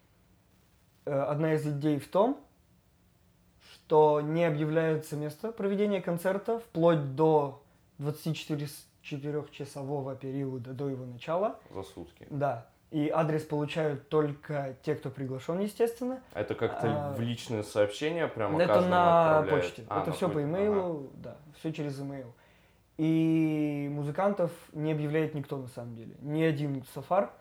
э, 1.05 1.11
одна 1.11 1.55
из 1.55 1.65
идей 1.65 1.97
в 1.97 2.07
том, 2.09 2.37
что 3.71 4.21
не 4.21 4.43
объявляется 4.43 5.15
место 5.15 5.53
проведения 5.53 6.01
концерта 6.01 6.59
вплоть 6.59 7.15
до 7.15 7.63
24-часового 7.99 10.17
периода 10.17 10.73
до 10.73 10.89
его 10.89 11.05
начала. 11.05 11.57
За 11.73 11.83
сутки. 11.83 12.27
Да. 12.29 12.67
И 12.91 13.07
адрес 13.09 13.43
получают 13.43 14.09
только 14.09 14.75
те, 14.83 14.95
кто 14.95 15.09
приглашен, 15.09 15.59
естественно. 15.59 16.21
Это 16.33 16.53
как-то 16.53 17.09
а, 17.09 17.13
в 17.13 17.21
личные 17.21 17.63
сообщения 17.63 18.27
прямо 18.27 18.61
Это 18.61 18.81
на 18.81 19.47
почте. 19.49 19.85
А, 19.89 20.01
это 20.01 20.11
все 20.11 20.27
по 20.29 20.43
имейлу, 20.43 20.97
ага. 20.97 21.07
да, 21.15 21.37
все 21.57 21.71
через 21.71 21.97
имейл. 21.99 22.35
И 22.97 23.89
музыкантов 23.91 24.51
не 24.71 24.91
объявляет 24.91 25.33
никто 25.33 25.57
на 25.57 25.67
самом 25.67 25.95
деле. 25.95 26.15
Ни 26.21 26.43
один 26.43 26.83
сафар. 26.93 27.31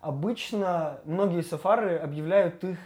Обычно 0.00 1.00
многие 1.04 1.42
сафары 1.42 1.96
объявляют 1.96 2.64
их, 2.64 2.78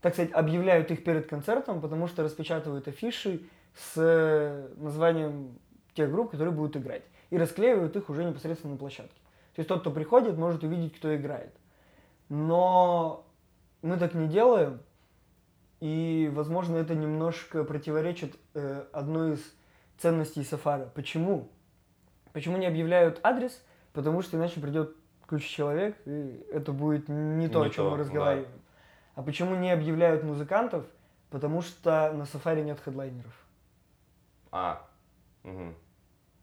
так 0.00 0.14
сказать, 0.14 0.32
объявляют 0.32 0.90
их 0.90 1.04
перед 1.04 1.28
концертом, 1.28 1.80
потому 1.80 2.08
что 2.08 2.22
распечатывают 2.22 2.88
афиши 2.88 3.42
с 3.74 4.68
названием 4.76 5.58
тех 5.94 6.10
групп, 6.10 6.32
которые 6.32 6.52
будут 6.52 6.76
играть. 6.76 7.02
И 7.30 7.38
расклеивают 7.38 7.94
их 7.96 8.10
уже 8.10 8.24
непосредственно 8.24 8.72
на 8.72 8.78
площадке. 8.78 9.20
То 9.54 9.60
есть 9.60 9.68
тот, 9.68 9.80
кто 9.80 9.90
приходит, 9.90 10.36
может 10.36 10.62
увидеть, 10.64 10.96
кто 10.96 11.14
играет. 11.14 11.54
Но 12.28 13.26
мы 13.82 13.96
так 13.96 14.14
не 14.14 14.28
делаем, 14.28 14.80
и, 15.80 16.30
возможно, 16.32 16.76
это 16.76 16.94
немножко 16.94 17.62
противоречит 17.64 18.36
э, 18.54 18.84
одной 18.92 19.34
из 19.34 19.54
ценностей 19.98 20.42
Сафара. 20.42 20.90
Почему? 20.94 21.48
Почему 22.38 22.56
не 22.56 22.66
объявляют 22.66 23.18
адрес? 23.24 23.60
Потому 23.92 24.22
что 24.22 24.36
иначе 24.36 24.60
придет 24.60 24.94
куча 25.26 25.48
человек, 25.48 25.96
и 26.04 26.46
это 26.52 26.70
будет 26.70 27.08
не 27.08 27.48
то, 27.48 27.64
не 27.64 27.66
о 27.66 27.70
чем 27.70 27.86
то, 27.86 27.90
мы 27.90 27.96
разговариваем. 27.96 28.46
Да. 28.46 28.60
А 29.16 29.22
почему 29.24 29.56
не 29.56 29.72
объявляют 29.72 30.22
музыкантов? 30.22 30.86
Потому 31.30 31.62
что 31.62 32.12
на 32.12 32.26
Сафари 32.26 32.62
нет 32.62 32.78
хедлайнеров. 32.78 33.34
А. 34.52 34.86
Угу. 35.42 35.74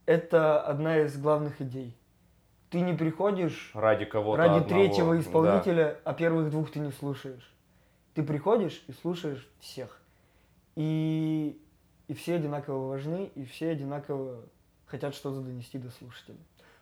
Это 0.05 0.59
одна 0.59 0.97
из 0.97 1.17
главных 1.17 1.61
идей 1.61 1.95
ты 2.71 2.81
не 2.81 2.93
приходишь 2.93 3.71
ради 3.73 4.03
кого-то 4.03 4.37
ради 4.37 4.63
одного. 4.63 4.67
третьего 4.67 5.17
исполнителя, 5.17 5.85
да. 6.03 6.11
а 6.11 6.13
первых 6.13 6.49
двух 6.49 6.71
ты 6.71 6.79
не 6.79 6.91
слушаешь. 6.91 7.55
Ты 8.15 8.21
приходишь 8.21 8.83
и 8.87 8.91
слушаешь 8.91 9.49
всех. 9.61 10.01
И, 10.75 11.57
и 12.09 12.13
все 12.13 12.35
одинаково 12.35 12.89
важны, 12.89 13.31
и 13.33 13.45
все 13.45 13.69
одинаково 13.69 14.43
хотят 14.87 15.15
что-то 15.15 15.41
донести 15.41 15.77
до 15.77 15.89
слушателя. 15.89 16.37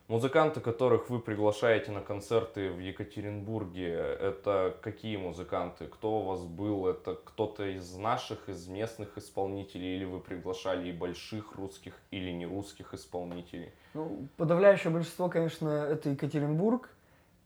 Музыканты, 0.06 0.60
которых 0.60 1.08
вы 1.08 1.18
приглашаете 1.18 1.90
на 1.90 2.02
концерты 2.02 2.70
в 2.70 2.78
Екатеринбурге, 2.78 3.88
это 3.94 4.76
какие 4.82 5.16
музыканты? 5.16 5.86
Кто 5.86 6.20
у 6.20 6.24
вас 6.24 6.42
был? 6.42 6.86
Это 6.86 7.14
кто-то 7.14 7.64
из 7.64 7.96
наших, 7.96 8.50
из 8.50 8.68
местных 8.68 9.16
исполнителей? 9.16 9.96
Или 9.96 10.04
вы 10.04 10.20
приглашали 10.20 10.90
и 10.90 10.92
больших 10.92 11.54
русских, 11.54 11.94
или 12.10 12.30
не 12.32 12.44
русских 12.44 12.92
исполнителей? 12.92 13.72
Ну, 13.94 14.28
подавляющее 14.36 14.92
большинство, 14.92 15.30
конечно, 15.30 15.70
это 15.70 16.10
Екатеринбург, 16.10 16.90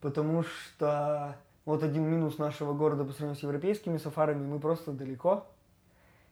потому 0.01 0.43
что 0.43 1.37
вот 1.65 1.85
один 1.85 2.11
минус 2.11 2.39
нашего 2.39 2.73
города 2.73 3.05
по 3.05 3.13
сравнению 3.13 3.39
с 3.39 3.43
европейскими 3.45 3.99
сафарами, 3.99 4.45
мы 4.45 4.59
просто 4.59 4.91
далеко, 4.91 5.47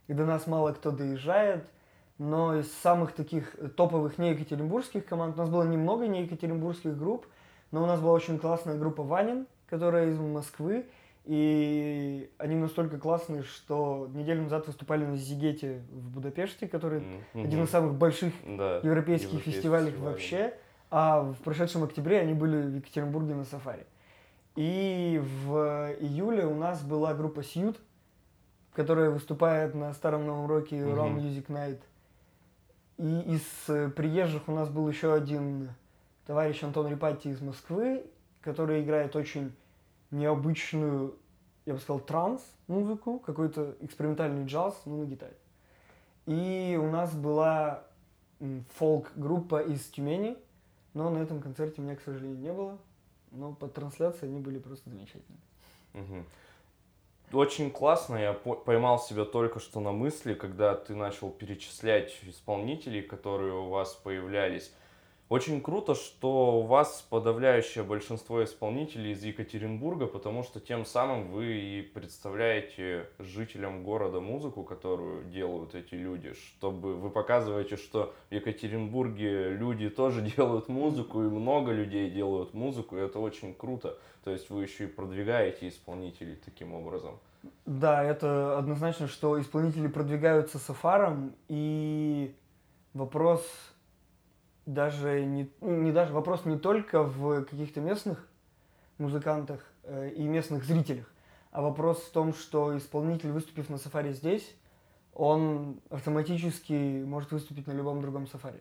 и 0.09 0.13
до 0.13 0.25
нас 0.25 0.49
мало 0.49 0.73
кто 0.73 0.91
доезжает– 0.91 1.69
но 2.19 2.59
из 2.59 2.73
самых 2.73 3.13
таких 3.13 3.55
топовых 3.77 4.19
не 4.19 4.31
екатеринбургских 4.31 5.05
команд, 5.05 5.37
у 5.37 5.39
нас 5.39 5.51
было 5.51 5.65
немного 5.65 6.07
не 6.07 6.23
екатеринбургских 6.23 6.97
групп, 6.97 7.27
но 7.73 7.83
у 7.83 7.87
нас 7.87 8.01
была 8.01 8.13
очень 8.13 8.39
классная 8.39 8.77
группа 8.77 9.03
Ванин, 9.03 9.47
которая 9.69 10.09
из 10.09 10.19
Москвы, 10.19 10.87
и 11.25 12.31
они 12.39 12.55
настолько 12.55 12.99
классные, 12.99 13.43
что 13.43 14.09
неделю 14.15 14.45
назад 14.45 14.67
выступали 14.67 15.05
на 15.05 15.17
Зигете 15.17 15.83
в 15.91 16.11
Будапеште, 16.11 16.69
который 16.69 17.01
mm-hmm. 17.01 17.45
один 17.45 17.65
из 17.65 17.71
самых 17.71 17.95
больших 17.97 18.33
да, 18.47 18.79
европейских 18.79 19.41
фестивалей 19.41 19.91
фестиваль. 19.91 20.13
вообще. 20.13 20.55
А 20.89 21.23
в 21.23 21.35
прошедшем 21.39 21.83
октябре 21.83 22.21
они 22.21 22.33
были 22.33 22.63
в 22.63 22.77
Екатеринбурге 22.77 23.35
на 23.35 23.45
сафари. 23.45 23.85
И 24.55 25.21
в 25.45 25.97
июле 25.99 26.47
у 26.47 26.55
нас 26.55 26.83
была 26.83 27.13
группа 27.13 27.43
Сьют, 27.43 27.77
которая 28.73 29.11
выступает 29.11 29.75
на 29.75 29.93
Старом 29.95 30.27
Новом 30.27 30.47
Роке 30.47 30.77
mm-hmm. 30.77 30.95
Raw 30.95 31.15
Music 31.15 31.47
Night– 31.49 31.81
и 32.99 33.21
из 33.35 33.43
э, 33.69 33.91
приезжих 33.91 34.49
у 34.49 34.53
нас 34.53 34.69
был 34.69 34.89
еще 34.89 35.13
один 35.13 35.71
товарищ 36.27 36.63
Антон 36.63 36.89
Репати 36.89 37.29
из 37.29 37.41
Москвы, 37.41 38.05
который 38.41 38.83
играет 38.83 39.15
очень 39.17 39.53
необычную, 40.11 41.17
я 41.67 41.75
бы 41.75 41.81
сказал, 41.81 42.01
транс-музыку, 42.01 43.19
какой-то 43.19 43.77
экспериментальный 43.81 44.47
джаз, 44.47 44.81
ну, 44.87 45.03
на 45.03 45.05
гитаре. 45.05 45.37
И 46.27 46.79
у 46.81 46.91
нас 46.91 47.15
была 47.15 47.85
фолк-группа 48.77 49.63
из 49.63 49.85
Тюмени, 49.87 50.37
но 50.95 51.11
на 51.11 51.19
этом 51.19 51.41
концерте 51.41 51.83
меня, 51.83 51.97
к 51.97 52.01
сожалению, 52.01 52.39
не 52.39 52.53
было. 52.53 52.79
Но 53.31 53.53
по 53.53 53.69
трансляции 53.69 54.27
они 54.27 54.41
были 54.41 54.59
просто 54.59 54.89
замечательные. 54.89 55.41
Угу. 55.95 56.25
Очень 57.33 57.73
классно, 57.73 58.17
я 58.17 58.33
поймал 58.33 59.01
себя 59.01 59.25
только 59.25 59.59
что 59.59 59.81
на 59.81 59.91
мысли, 59.91 60.35
когда 60.35 60.77
ты 60.77 60.95
начал 60.95 61.29
перечислять 61.31 62.17
исполнителей, 62.23 63.03
которые 63.03 63.53
у 63.53 63.69
вас 63.69 63.95
появлялись. 63.95 64.73
Очень 65.29 65.61
круто, 65.61 65.97
что 65.97 66.61
у 66.61 66.63
вас 66.63 67.05
подавляющее 67.11 67.83
большинство 67.83 68.45
исполнителей 68.45 69.11
из 69.11 69.25
Екатеринбурга, 69.25 70.07
потому 70.07 70.45
что 70.45 70.61
тем 70.61 70.85
самым 70.85 71.33
вы 71.33 71.47
и 71.47 71.83
представляете 71.83 73.09
жителям 73.19 73.83
города 73.83 74.21
музыку, 74.21 74.63
которую 74.63 75.25
делают 75.25 75.75
эти 75.75 75.97
люди, 75.97 76.33
чтобы 76.35 76.95
вы 76.95 77.11
показываете, 77.11 77.77
что 77.77 78.15
в 78.31 78.35
Екатеринбурге 78.35 79.51
люди 79.51 79.91
тоже 79.91 80.23
делают 80.37 80.69
музыку, 80.69 81.25
и 81.25 81.27
много 81.27 81.73
людей 81.73 82.09
делают 82.09 82.55
музыку, 82.55 82.97
и 82.97 83.01
это 83.01 83.19
очень 83.19 83.53
круто. 83.53 83.99
То 84.23 84.31
есть 84.31 84.49
вы 84.49 84.63
еще 84.63 84.85
и 84.85 84.87
продвигаете 84.87 85.69
исполнителей 85.69 86.37
таким 86.37 86.73
образом. 86.73 87.19
Да, 87.65 88.05
это 88.05 88.59
однозначно, 88.59 89.09
что 89.09 89.41
исполнители 89.41 89.89
продвигаются 89.89 90.59
сафаром, 90.59 91.35
и 91.49 92.33
вопрос 92.95 93.45
даже 94.67 95.25
не, 95.25 95.51
ну, 95.61 95.81
не 95.83 95.93
даже 95.93 96.13
вопрос 96.13 96.45
не 96.45 96.59
только 96.59 97.03
в 97.03 97.45
каких-то 97.45 97.81
местных 97.81 98.29
музыкантах 98.99 99.65
э, 99.85 100.11
и 100.11 100.25
местных 100.25 100.65
зрителях, 100.65 101.11
а 101.53 101.63
вопрос 101.63 102.03
в 102.03 102.11
том, 102.11 102.35
что 102.35 102.77
исполнитель, 102.77 103.31
выступив 103.31 103.71
на 103.71 103.79
сафари 103.79 104.13
здесь, 104.13 104.55
он 105.15 105.81
автоматически 105.89 107.03
может 107.05 107.31
выступить 107.33 107.67
на 107.67 107.73
любом 107.73 108.03
другом 108.03 108.27
сафари. 108.27 108.61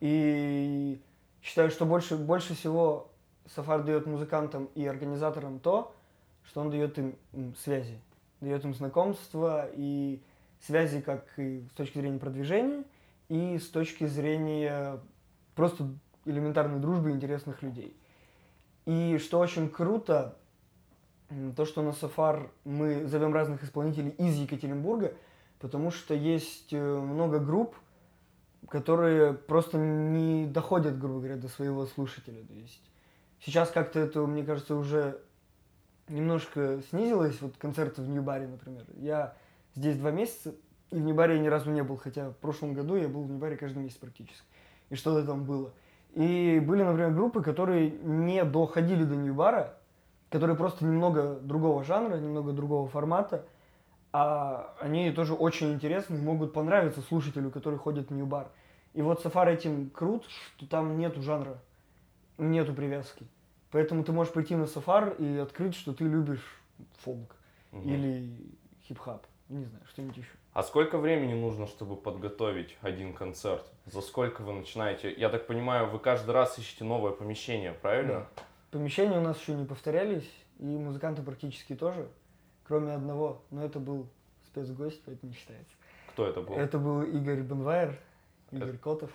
И 0.00 1.00
считаю, 1.40 1.70
что 1.70 1.86
больше, 1.86 2.16
больше 2.16 2.54
всего 2.54 3.10
сафар 3.46 3.82
дает 3.82 4.06
музыкантам 4.06 4.66
и 4.74 4.84
организаторам 4.84 5.60
то, 5.60 5.94
что 6.44 6.60
он 6.60 6.70
дает 6.70 6.98
им 6.98 7.16
связи, 7.56 7.98
дает 8.40 8.64
им 8.64 8.74
знакомства 8.74 9.68
и 9.72 10.20
связи 10.60 11.00
как 11.00 11.26
и 11.38 11.66
с 11.72 11.76
точки 11.76 11.98
зрения 11.98 12.18
продвижения, 12.18 12.84
и 13.28 13.58
с 13.58 13.68
точки 13.68 14.06
зрения 14.06 15.00
просто 15.54 15.88
элементарной 16.24 16.80
дружбы 16.80 17.10
интересных 17.10 17.62
людей. 17.62 17.96
И 18.86 19.18
что 19.18 19.38
очень 19.38 19.68
круто, 19.68 20.36
то, 21.56 21.64
что 21.64 21.82
на 21.82 21.92
Сафар 21.92 22.50
мы 22.64 23.06
зовем 23.06 23.32
разных 23.32 23.64
исполнителей 23.64 24.10
из 24.10 24.36
Екатеринбурга, 24.36 25.14
потому 25.58 25.90
что 25.90 26.14
есть 26.14 26.72
э, 26.72 26.98
много 26.98 27.38
групп, 27.38 27.74
которые 28.68 29.32
просто 29.32 29.78
не 29.78 30.46
доходят, 30.46 30.98
грубо 30.98 31.18
говоря, 31.18 31.36
до 31.36 31.48
своего 31.48 31.86
слушателя. 31.86 32.44
То 32.44 32.54
есть 32.54 32.82
сейчас 33.40 33.70
как-то 33.70 34.00
это, 34.00 34.26
мне 34.26 34.44
кажется, 34.44 34.74
уже 34.74 35.20
немножко 36.08 36.82
снизилось. 36.90 37.40
Вот 37.40 37.56
концерты 37.56 38.02
в 38.02 38.08
Нью-Баре, 38.08 38.46
например. 38.46 38.84
Я 38.96 39.34
здесь 39.74 39.96
два 39.96 40.10
месяца, 40.10 40.54
и 40.90 40.96
в 40.96 41.00
Нью-Баре 41.00 41.36
я 41.36 41.40
ни 41.40 41.48
разу 41.48 41.70
не 41.70 41.82
был, 41.82 41.96
хотя 41.96 42.30
в 42.30 42.36
прошлом 42.36 42.74
году 42.74 42.96
я 42.96 43.08
был 43.08 43.22
в 43.22 43.30
Нью-Баре 43.30 43.56
каждый 43.56 43.82
месяц 43.82 43.96
практически. 43.96 44.46
И 44.90 44.94
что-то 44.94 45.26
там 45.26 45.44
было. 45.44 45.72
И 46.14 46.62
были, 46.64 46.82
например, 46.82 47.12
группы, 47.12 47.42
которые 47.42 47.90
не 47.90 48.44
доходили 48.44 49.04
до 49.04 49.16
Нью-Бара, 49.16 49.74
которые 50.30 50.56
просто 50.56 50.84
немного 50.84 51.34
другого 51.40 51.82
жанра, 51.82 52.16
немного 52.16 52.52
другого 52.52 52.88
формата, 52.88 53.44
а 54.12 54.74
они 54.80 55.10
тоже 55.10 55.34
очень 55.34 55.72
интересны, 55.72 56.16
могут 56.16 56.52
понравиться 56.52 57.02
слушателю, 57.02 57.50
который 57.50 57.78
ходит 57.78 58.10
в 58.10 58.14
Нью-Бар. 58.14 58.48
И 58.92 59.02
вот 59.02 59.20
Сафар 59.22 59.48
этим 59.48 59.90
крут, 59.90 60.24
что 60.56 60.68
там 60.68 60.96
нету 60.98 61.20
жанра, 61.20 61.58
нету 62.38 62.74
привязки. 62.74 63.26
Поэтому 63.72 64.04
ты 64.04 64.12
можешь 64.12 64.32
прийти 64.32 64.54
на 64.54 64.66
Сафар 64.66 65.14
и 65.18 65.36
открыть, 65.38 65.74
что 65.74 65.92
ты 65.92 66.04
любишь 66.04 66.62
фолк 66.98 67.34
угу. 67.72 67.88
или 67.88 68.30
хип-хап, 68.88 69.26
не 69.48 69.64
знаю, 69.64 69.84
что-нибудь 69.88 70.18
еще. 70.18 70.30
А 70.54 70.62
сколько 70.62 70.98
времени 70.98 71.34
нужно, 71.34 71.66
чтобы 71.66 71.96
подготовить 71.96 72.78
один 72.80 73.12
концерт? 73.12 73.66
За 73.86 74.00
сколько 74.00 74.42
вы 74.42 74.52
начинаете? 74.52 75.12
Я 75.12 75.28
так 75.28 75.48
понимаю, 75.48 75.90
вы 75.90 75.98
каждый 75.98 76.30
раз 76.30 76.56
ищете 76.60 76.84
новое 76.84 77.10
помещение, 77.10 77.72
правильно? 77.72 78.28
Да. 78.36 78.42
Помещения 78.70 79.18
у 79.18 79.20
нас 79.20 79.40
еще 79.40 79.54
не 79.54 79.66
повторялись, 79.66 80.30
и 80.60 80.64
музыканты 80.64 81.22
практически 81.22 81.74
тоже, 81.74 82.06
кроме 82.68 82.92
одного, 82.92 83.42
но 83.50 83.64
это 83.64 83.80
был 83.80 84.06
спецгость, 84.46 85.02
поэтому 85.04 85.32
не 85.32 85.36
считается. 85.36 85.74
Кто 86.10 86.24
это 86.24 86.40
был? 86.40 86.54
Это 86.54 86.78
был 86.78 87.02
Игорь 87.02 87.40
Бенвайер, 87.40 87.98
Игорь 88.52 88.68
это... 88.68 88.78
Котов. 88.78 89.10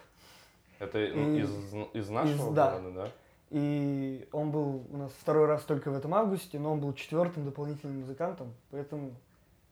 Это 0.80 1.02
и... 1.02 1.40
из, 1.40 1.74
из 1.94 2.10
нашего 2.10 2.50
из, 2.50 2.54
города, 2.54 2.82
да? 2.82 3.06
да? 3.06 3.12
И 3.52 4.28
он 4.34 4.52
был 4.52 4.86
у 4.92 4.98
нас 4.98 5.14
второй 5.18 5.46
раз 5.46 5.64
только 5.64 5.90
в 5.90 5.96
этом 5.96 6.14
августе, 6.14 6.60
но 6.60 6.74
он 6.74 6.82
был 6.82 6.94
четвертым 6.94 7.46
дополнительным 7.46 8.02
музыкантом, 8.02 8.54
поэтому 8.72 9.14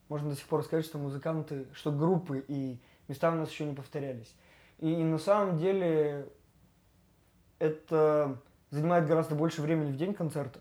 можно 0.10 0.30
до 0.30 0.36
сих 0.36 0.48
пор 0.48 0.63
сказать, 0.63 0.86
что 0.86 0.98
музыканты, 0.98 1.67
что 1.74 1.91
группы 1.91 2.43
и 2.48 2.80
места 3.08 3.32
у 3.32 3.36
нас 3.36 3.50
еще 3.50 3.65
не 3.65 3.76
повторялись. 3.76 4.34
И, 4.80 4.91
и 4.91 5.04
на 5.04 5.17
самом 5.17 5.58
деле 5.58 6.30
это 7.60 8.39
занимает 8.70 9.08
гораздо 9.08 9.36
больше 9.36 9.62
времени 9.62 9.91
в 9.91 9.98
день 9.98 10.13
концерта, 10.13 10.60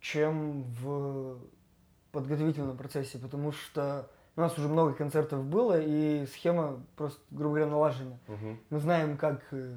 чем 0.00 0.62
в 0.80 1.38
подготовительном 2.12 2.76
процессе, 2.76 3.18
потому 3.18 3.52
что 3.52 4.08
у 4.36 4.40
нас 4.40 4.56
уже 4.58 4.68
много 4.68 4.94
концертов 4.94 5.44
было, 5.44 5.80
и 5.80 6.26
схема 6.26 6.82
просто, 6.96 7.20
грубо 7.30 7.56
говоря, 7.56 7.70
налажена. 7.70 8.18
Угу. 8.28 8.56
Мы 8.70 8.78
знаем, 8.78 9.16
как 9.16 9.42
э, 9.50 9.74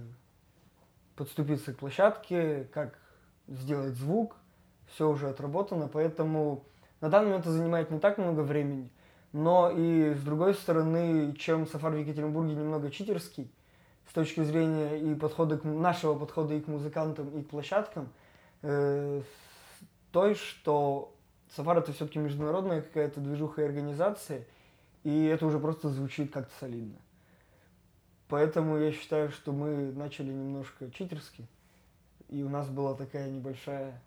подступиться 1.15 1.74
к 1.74 1.78
площадке, 1.78 2.65
как 2.74 2.98
сделать 3.48 3.96
звук, 3.96 4.38
все 4.88 5.10
уже 5.10 5.30
отработано, 5.30 5.88
поэтому 5.88 6.65
на 7.03 7.09
данный 7.09 7.25
момент 7.25 7.43
это 7.43 7.51
занимает 7.51 7.91
не 7.91 7.99
так 7.99 8.17
много 8.17 8.39
времени, 8.39 8.89
но 9.33 9.69
и 9.69 10.13
с 10.13 10.21
другой 10.21 10.53
стороны, 10.53 11.35
чем 11.35 11.67
сафар 11.67 11.91
в 11.91 11.97
Екатеринбурге 11.97 12.55
немного 12.55 12.89
читерский, 12.89 13.51
с 14.07 14.13
точки 14.13 14.41
зрения 14.41 14.97
и 14.97 15.13
подхода 15.13 15.57
к, 15.57 15.65
нашего 15.65 16.17
подхода 16.17 16.53
и 16.53 16.61
к 16.61 16.67
музыкантам, 16.67 17.27
и 17.37 17.43
к 17.43 17.49
площадкам, 17.49 18.07
э, 18.61 19.21
той, 20.13 20.35
что 20.35 21.13
сафар 21.53 21.79
это 21.79 21.91
все-таки 21.91 22.19
международная 22.19 22.81
какая-то 22.81 23.19
движуха 23.19 23.63
и 23.63 23.65
организация, 23.65 24.45
и 25.03 25.25
это 25.25 25.45
уже 25.45 25.59
просто 25.59 25.89
звучит 25.89 26.31
как-то 26.31 26.53
солидно. 26.61 26.99
Поэтому 28.29 28.77
я 28.77 28.93
считаю, 28.93 29.29
что 29.29 29.51
мы 29.51 29.91
начали 29.91 30.31
немножко 30.31 30.89
читерски, 30.89 31.45
и 32.29 32.43
у 32.43 32.49
нас 32.49 32.69
была 32.69 32.95
такая 32.95 33.29
небольшая, 33.29 34.01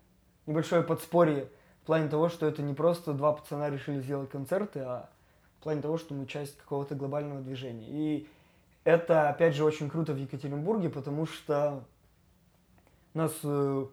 небольшое 0.47 0.81
подспорье 0.81 1.47
плане 1.87 2.09
того, 2.09 2.27
что 2.27 2.45
это 2.45 2.61
не 2.61 2.73
просто 2.73 3.13
два 3.13 3.31
пацана 3.31 3.69
решили 3.69 4.01
сделать 4.01 4.29
концерты, 4.29 4.81
а 4.81 5.09
в 5.59 5.63
плане 5.63 5.81
того, 5.81 5.97
что 5.97 6.13
мы 6.13 6.25
часть 6.25 6.57
какого-то 6.57 6.95
глобального 6.95 7.41
движения. 7.41 7.87
И 7.87 8.27
это, 8.83 9.29
опять 9.29 9.55
же, 9.55 9.63
очень 9.63 9.89
круто 9.89 10.13
в 10.13 10.17
Екатеринбурге, 10.17 10.89
потому 10.89 11.25
что 11.25 11.83
нас 13.13 13.33
э, 13.43 13.85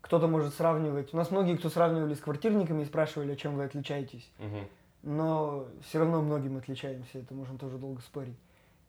кто-то 0.00 0.28
может 0.28 0.54
сравнивать. 0.54 1.12
У 1.12 1.16
нас 1.16 1.30
многие, 1.30 1.56
кто 1.56 1.68
сравнивали 1.68 2.14
с 2.14 2.20
квартирниками 2.20 2.82
и 2.82 2.86
спрашивали, 2.86 3.32
а 3.32 3.36
чем 3.36 3.56
вы 3.56 3.64
отличаетесь. 3.64 4.30
Угу. 4.38 4.58
Но 5.02 5.66
все 5.82 5.98
равно 5.98 6.22
многим 6.22 6.56
отличаемся, 6.56 7.18
это 7.18 7.34
можем 7.34 7.58
тоже 7.58 7.76
долго 7.76 8.00
спорить. 8.00 8.38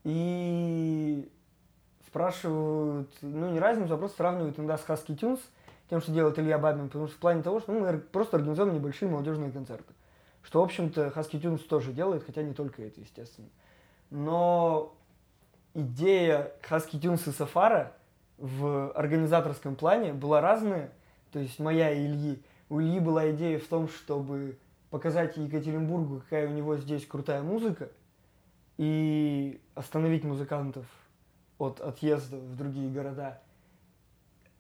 И 0.04 1.30
спрашивают, 2.08 3.12
ну 3.22 3.52
не 3.52 3.60
разницу, 3.60 3.94
а 3.94 3.98
просто 3.98 4.18
сравнивают 4.18 4.58
иногда 4.58 4.78
с 4.78 4.86
Husky 4.86 5.18
Tunes, 5.18 5.40
тем, 5.94 6.02
что 6.02 6.12
делает 6.12 6.40
Илья 6.40 6.58
Бабин, 6.58 6.88
потому 6.88 7.06
что 7.06 7.16
в 7.16 7.20
плане 7.20 7.44
того, 7.44 7.60
что 7.60 7.72
ну, 7.72 7.82
мы 7.82 8.00
просто 8.00 8.38
организуем 8.38 8.74
небольшие 8.74 9.12
молодежные 9.12 9.52
концерты. 9.52 9.94
Что, 10.42 10.62
в 10.62 10.64
общем-то, 10.64 11.14
Husky 11.16 11.40
Tunes 11.40 11.60
тоже 11.60 11.94
делает, 11.94 12.24
хотя 12.24 12.42
не 12.42 12.56
только 12.56 12.82
это, 12.82 13.00
естественно. 13.00 13.48
Но 14.10 14.96
идея 15.76 16.52
Husky 16.68 17.00
Tunes 17.00 17.30
и 17.30 17.32
Сафара 17.32 17.94
в 18.40 18.92
организаторском 18.94 19.76
плане 19.76 20.14
была 20.14 20.42
разная. 20.42 20.90
То 21.32 21.38
есть 21.38 21.60
моя 21.60 21.92
и 21.92 22.08
Ильи. 22.08 22.42
У 22.70 22.82
Ильи 22.82 23.00
была 23.00 23.30
идея 23.30 23.60
в 23.60 23.68
том, 23.68 23.88
чтобы 23.88 24.58
показать 24.90 25.38
Екатеринбургу, 25.38 26.22
какая 26.22 26.48
у 26.48 26.54
него 26.54 26.76
здесь 26.78 27.06
крутая 27.06 27.44
музыка, 27.44 27.90
и 28.80 29.62
остановить 29.76 30.24
музыкантов 30.24 30.88
от 31.60 31.82
отъезда 31.82 32.38
в 32.38 32.56
другие 32.56 32.90
города. 32.90 33.44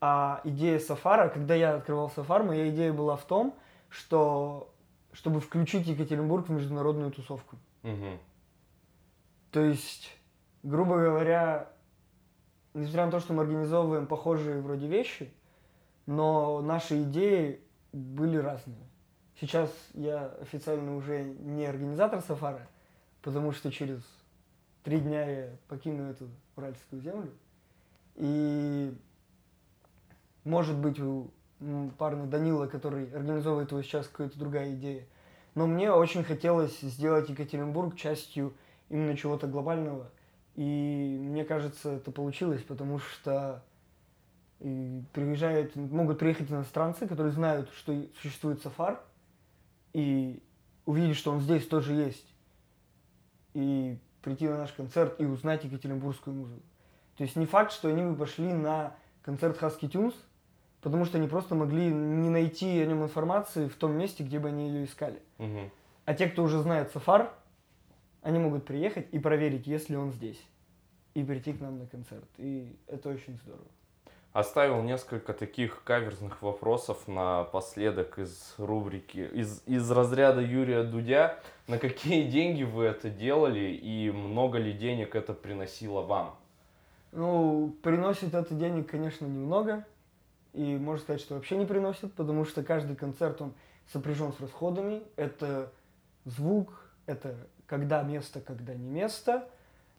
А 0.06 0.41
идея 0.43 0.80
Сафара, 0.80 1.30
когда 1.30 1.56
я 1.56 1.76
открывал 1.76 2.10
Сафар, 2.10 2.43
моя 2.43 2.70
идея 2.72 2.91
была 2.91 3.16
в 3.16 3.24
том, 3.24 3.56
что 3.88 4.70
чтобы 5.14 5.39
включить 5.39 5.88
Екатеринбург 5.88 6.49
в 6.49 6.51
международную 6.51 7.10
тусовку. 7.10 7.56
Угу. 7.84 8.20
То 9.51 9.62
есть, 9.62 10.14
грубо 10.62 10.97
говоря, 10.97 11.70
несмотря 12.74 13.06
на 13.06 13.12
то, 13.12 13.22
что 13.22 13.32
мы 13.32 13.43
организовываем 13.43 14.06
похожие 14.06 14.60
вроде 14.60 14.88
вещи, 14.88 15.34
но 16.06 16.60
наши 16.60 17.04
идеи 17.04 17.62
были 17.93 18.36
разные. 18.36 18.86
Сейчас 19.39 19.72
я 19.93 20.26
официально 20.41 20.97
уже 20.97 21.24
не 21.24 21.66
организатор 21.66 22.20
Сафара, 22.20 22.68
потому 23.22 23.54
что 23.54 23.72
через 23.72 24.01
три 24.84 24.99
дня 24.99 25.30
я 25.30 25.49
покину 25.70 26.12
эту 26.12 26.28
уральскую 26.58 27.01
землю. 27.01 27.32
И 28.16 28.93
может 30.44 30.78
быть 30.78 31.00
у 31.00 31.32
парня 31.98 32.26
Данила, 32.26 32.68
который 32.68 33.06
организовывает 33.14 33.72
его 33.72 33.82
сейчас, 33.82 34.08
какая-то 34.08 34.38
другая 34.38 34.74
идея. 34.74 35.06
Но 35.56 35.68
мне 35.68 35.91
очень 35.91 36.24
хотелось 36.24 36.80
сделать 36.80 37.30
Екатеринбург 37.30 37.96
частью 37.96 38.54
именно 38.89 39.16
чего-то 39.16 39.48
глобального 39.48 40.10
И 40.56 41.18
мне 41.22 41.46
кажется, 41.46 41.94
это 41.94 42.12
получилось, 42.12 42.62
потому 42.62 43.00
что 43.00 43.64
и 44.60 45.04
приезжают, 45.12 45.76
могут 45.76 46.20
приехать 46.20 46.50
иностранцы, 46.50 47.08
которые 47.08 47.34
знают, 47.34 47.70
что 47.76 47.94
существует 48.22 48.62
сафар, 48.62 49.02
и 49.91 50.41
увидеть, 50.86 51.18
что 51.18 51.32
он 51.32 51.41
здесь 51.41 51.68
тоже 51.68 51.94
есть, 51.94 52.26
и 53.54 53.98
прийти 54.22 54.48
на 54.48 54.60
наш 54.60 54.72
концерт 54.72 55.20
и 55.20 55.26
узнать 55.26 55.66
екатеринбургскую 55.66 56.36
музыку. 56.36 56.62
То 57.18 57.24
есть 57.24 57.36
не 57.36 57.46
факт, 57.46 57.74
что 57.74 57.89
они 57.89 58.04
бы 58.04 58.16
пошли 58.16 58.54
на 58.54 58.96
концерт 59.22 59.62
Husky 59.62 59.89
Tunes, 59.89 60.16
потому 60.84 61.06
что 61.06 61.18
они 61.18 61.28
просто 61.28 61.56
могли 61.56 61.88
не 61.88 62.30
найти 62.30 62.82
о 62.82 62.86
нем 62.86 63.04
информации 63.04 63.68
в 63.68 63.76
том 63.76 63.94
месте, 63.98 64.24
где 64.24 64.38
бы 64.38 64.50
они 64.50 64.70
ее 64.70 64.86
искали. 64.86 65.20
Мгм. 65.38 65.72
А 66.06 66.14
те, 66.14 66.28
кто 66.28 66.44
уже 66.44 66.60
знает 66.60 66.92
Сафар, 66.92 67.34
они 68.22 68.38
могут 68.38 68.66
приехать 68.66 69.08
и 69.12 69.20
проверить, 69.20 69.66
есть 69.66 69.90
ли 69.90 69.96
он 69.96 70.12
здесь. 70.12 70.42
И 71.14 71.24
прийти 71.24 71.54
к 71.54 71.62
нам 71.62 71.80
на 71.80 71.88
концерт. 71.88 72.28
И 72.38 72.76
это 72.88 73.10
очень 73.10 73.38
здорово. 73.44 73.68
Оставил 74.34 74.82
несколько 74.82 75.32
таких 75.32 75.84
каверзных 75.84 76.42
вопросов 76.42 77.08
напоследок 77.08 78.18
из 78.18 78.56
рубрики, 78.58 79.30
из, 79.32 79.62
из 79.68 79.90
разряда 79.92 80.42
Юрия 80.42 80.84
Дудя. 80.84 81.40
На 81.68 81.78
какие 81.78 82.24
деньги 82.30 82.64
вы 82.64 82.86
это 82.86 83.10
делали 83.10 83.72
и 83.72 84.12
много 84.12 84.58
ли 84.58 84.74
денег 84.74 85.16
это 85.16 85.34
приносило 85.34 86.02
вам? 86.02 86.36
Ну, 87.12 87.76
приносит 87.84 88.34
это 88.34 88.56
денег, 88.56 88.90
конечно, 88.90 89.26
немного. 89.26 89.86
И 90.54 90.78
можно 90.78 91.04
сказать, 91.04 91.22
что 91.22 91.36
вообще 91.36 91.58
не 91.58 91.66
приносит, 91.66 92.14
потому 92.14 92.45
что 92.45 92.64
каждый 92.64 92.95
концерт, 92.95 93.41
он 93.41 93.54
сопряжен 93.91 94.32
с 94.34 94.39
расходами. 94.39 95.04
Это 95.16 95.72
звук, 96.26 96.74
это 97.06 97.36
когда 97.66 98.04
место, 98.04 98.39
когда 98.39 98.74
не 98.74 98.88
место. 98.89 99.47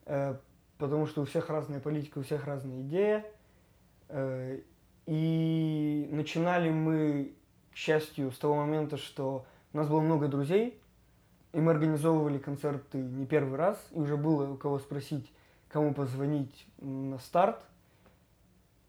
Э, 0.07 0.37
потому 0.79 1.07
что 1.07 1.23
у 1.23 1.25
всех 1.25 1.51
разная 1.51 1.81
политика, 1.81 2.19
у 2.19 2.23
всех 2.23 2.47
разная 2.47 2.83
идея. 2.83 3.25
Э, 4.09 4.61
И 5.07 6.09
начинали 6.11 6.71
мы, 6.71 7.35
к 7.73 7.77
счастью, 7.77 8.31
с 8.33 8.39
того 8.39 8.55
момента, 8.55 8.97
что 8.97 9.45
у 9.73 9.77
нас 9.77 9.89
было 9.89 10.01
много 10.01 10.29
друзей, 10.29 10.81
и 11.53 11.61
мы 11.61 11.73
организовывали 11.73 12.39
концерты 12.39 12.99
не 12.99 13.27
первый 13.27 13.59
раз, 13.59 13.79
и 13.91 13.99
уже 13.99 14.17
было 14.17 14.51
у 14.51 14.57
кого 14.57 14.79
спросить, 14.79 15.31
кому 15.69 15.93
позвонить 15.93 16.67
на 16.79 17.19
старт. 17.19 17.61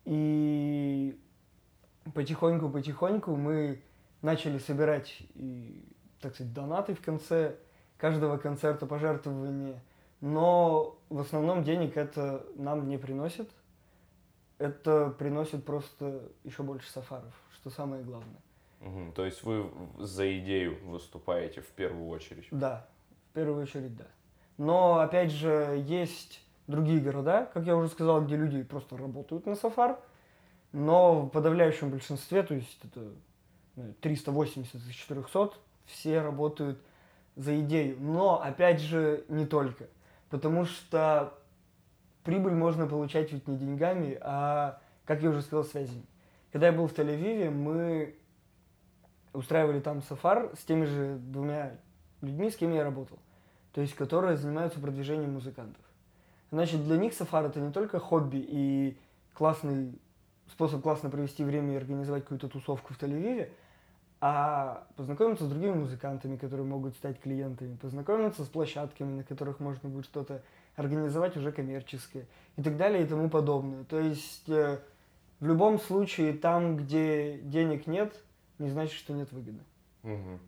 И 0.05 1.19
потихоньку-потихоньку 2.13 3.35
мы 3.35 3.81
начали 4.21 4.57
собирать, 4.57 5.17
и, 5.35 5.83
так 6.21 6.35
сказать, 6.35 6.53
донаты 6.53 6.95
в 6.95 7.01
конце 7.01 7.55
каждого 7.97 8.37
концерта, 8.37 8.85
пожертвования. 8.85 9.81
Но 10.21 10.97
в 11.09 11.19
основном 11.19 11.63
денег 11.63 11.97
это 11.97 12.45
нам 12.55 12.87
не 12.87 12.97
приносит. 12.97 13.49
Это 14.57 15.09
приносит 15.09 15.65
просто 15.65 16.31
еще 16.43 16.63
больше 16.63 16.89
сафаров, 16.89 17.33
что 17.53 17.69
самое 17.69 18.03
главное. 18.03 18.41
Мгм. 18.79 19.11
То 19.13 19.25
есть 19.25 19.43
вы 19.43 19.69
за 19.97 20.39
идею 20.39 20.77
выступаете 20.85 21.61
в 21.61 21.67
первую 21.67 22.07
очередь? 22.09 22.47
Да, 22.51 22.87
в 23.31 23.33
первую 23.33 23.63
очередь, 23.63 23.95
да. 23.95 24.05
Но, 24.57 24.99
опять 24.99 25.31
же, 25.31 25.83
есть 25.85 26.41
другие 26.67 27.01
города, 27.01 27.49
как 27.53 27.65
я 27.65 27.75
уже 27.75 27.89
сказал, 27.89 28.23
где 28.23 28.37
люди 28.37 28.63
просто 28.63 28.97
работают 28.97 29.45
на 29.45 29.55
сафар, 29.55 29.99
но 30.75 31.21
в 31.21 31.29
подавляющем 31.29 31.89
большинстве, 31.89 32.43
то 32.43 32.53
есть 32.53 32.79
это 32.83 32.99
ну, 33.77 33.93
380 34.01 34.75
из 34.75 34.93
400, 34.93 35.51
все 35.85 36.21
работают 36.21 36.79
за 37.37 37.59
идею. 37.61 37.97
Но, 37.99 38.41
опять 38.41 38.81
же, 38.81 39.23
не 39.29 39.45
только. 39.45 39.87
Потому 40.29 40.65
что 40.65 41.33
прибыль 42.23 42.53
можно 42.53 42.87
получать 42.87 43.31
ведь 43.31 43.47
не 43.47 43.57
деньгами, 43.57 44.17
а, 44.19 44.81
как 45.05 45.21
я 45.23 45.29
уже 45.29 45.41
сказал, 45.41 45.63
связями. 45.63 46.03
Когда 46.51 46.67
я 46.67 46.73
был 46.73 46.87
в 46.87 46.93
Тель-Авиве, 46.93 47.49
мы 47.49 48.17
устраивали 49.31 49.79
там 49.79 50.01
сафар 50.03 50.51
с 50.59 50.65
теми 50.65 50.85
же 50.85 51.17
двумя 51.19 51.77
людьми, 52.21 52.49
с 52.49 52.57
кем 52.57 52.73
я 52.73 52.83
работал. 52.83 53.19
То 53.71 53.79
есть, 53.79 53.95
которые 53.95 54.35
занимаются 54.35 54.79
продвижением 54.79 55.33
музыкантов. 55.33 55.83
Значит, 56.51 56.83
для 56.83 56.97
них 56.97 57.13
сафар 57.13 57.45
это 57.45 57.61
не 57.61 57.71
только 57.71 57.99
хобби 57.99 58.45
и 58.45 58.97
классный 59.33 59.99
способ 60.51 60.81
классно 60.81 61.09
провести 61.09 61.43
время 61.43 61.73
и 61.73 61.77
организовать 61.77 62.23
какую-то 62.23 62.47
тусовку 62.47 62.93
в 62.93 63.01
Тель-Авиве, 63.01 63.49
а 64.21 64.87
познакомиться 64.95 65.45
с 65.45 65.49
другими 65.49 65.73
музыкантами, 65.73 66.37
которые 66.37 66.65
могут 66.65 66.95
стать 66.95 67.19
клиентами, 67.19 67.75
познакомиться 67.75 68.43
с 68.43 68.47
площадками, 68.47 69.17
на 69.17 69.23
которых 69.23 69.59
можно 69.59 69.89
будет 69.89 70.05
что-то 70.05 70.41
организовать 70.75 71.37
уже 71.37 71.51
коммерческое 71.51 72.25
и 72.57 72.63
так 72.63 72.77
далее 72.77 73.03
и 73.03 73.07
тому 73.07 73.29
подобное. 73.29 73.83
То 73.83 73.99
есть 73.99 74.49
э, 74.49 74.79
в 75.39 75.45
любом 75.45 75.79
случае 75.79 76.33
там, 76.33 76.77
где 76.77 77.37
денег 77.39 77.87
нет, 77.87 78.15
не 78.57 78.69
значит, 78.69 78.95
что 78.95 79.13
нет 79.13 79.31
выгоды. 79.31 79.59
Мгм. 80.03 80.39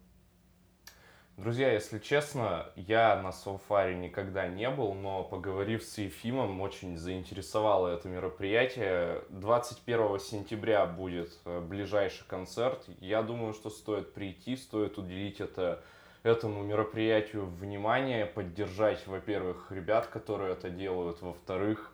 Друзья, 1.37 1.71
если 1.71 1.99
честно, 1.99 2.65
я 2.75 3.21
на 3.21 3.31
Соуфаре 3.31 3.95
никогда 3.95 4.47
не 4.47 4.67
был, 4.71 4.95
но 4.95 5.23
поговорив 5.23 5.83
с 5.83 5.99
Ефимом, 5.99 6.59
очень 6.61 6.97
заинтересовало 6.97 7.89
это 7.89 8.09
мероприятие. 8.09 9.21
21 9.29 10.19
сентября 10.19 10.87
будет 10.87 11.37
э, 11.45 11.61
ближайший 11.61 12.25
концерт. 12.25 12.83
Я 13.01 13.21
думаю, 13.21 13.53
что 13.53 13.69
стоит 13.69 14.15
прийти, 14.15 14.55
стоит 14.55 14.97
уделить 14.97 15.39
это, 15.39 15.83
этому 16.23 16.63
мероприятию 16.63 17.45
внимание, 17.45 18.25
поддержать, 18.25 19.05
во-первых, 19.05 19.71
ребят, 19.71 20.07
которые 20.07 20.53
это 20.53 20.71
делают, 20.71 21.21
во-вторых, 21.21 21.93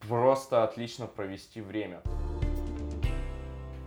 просто 0.00 0.64
отлично 0.64 1.06
провести 1.06 1.62
время. 1.62 2.02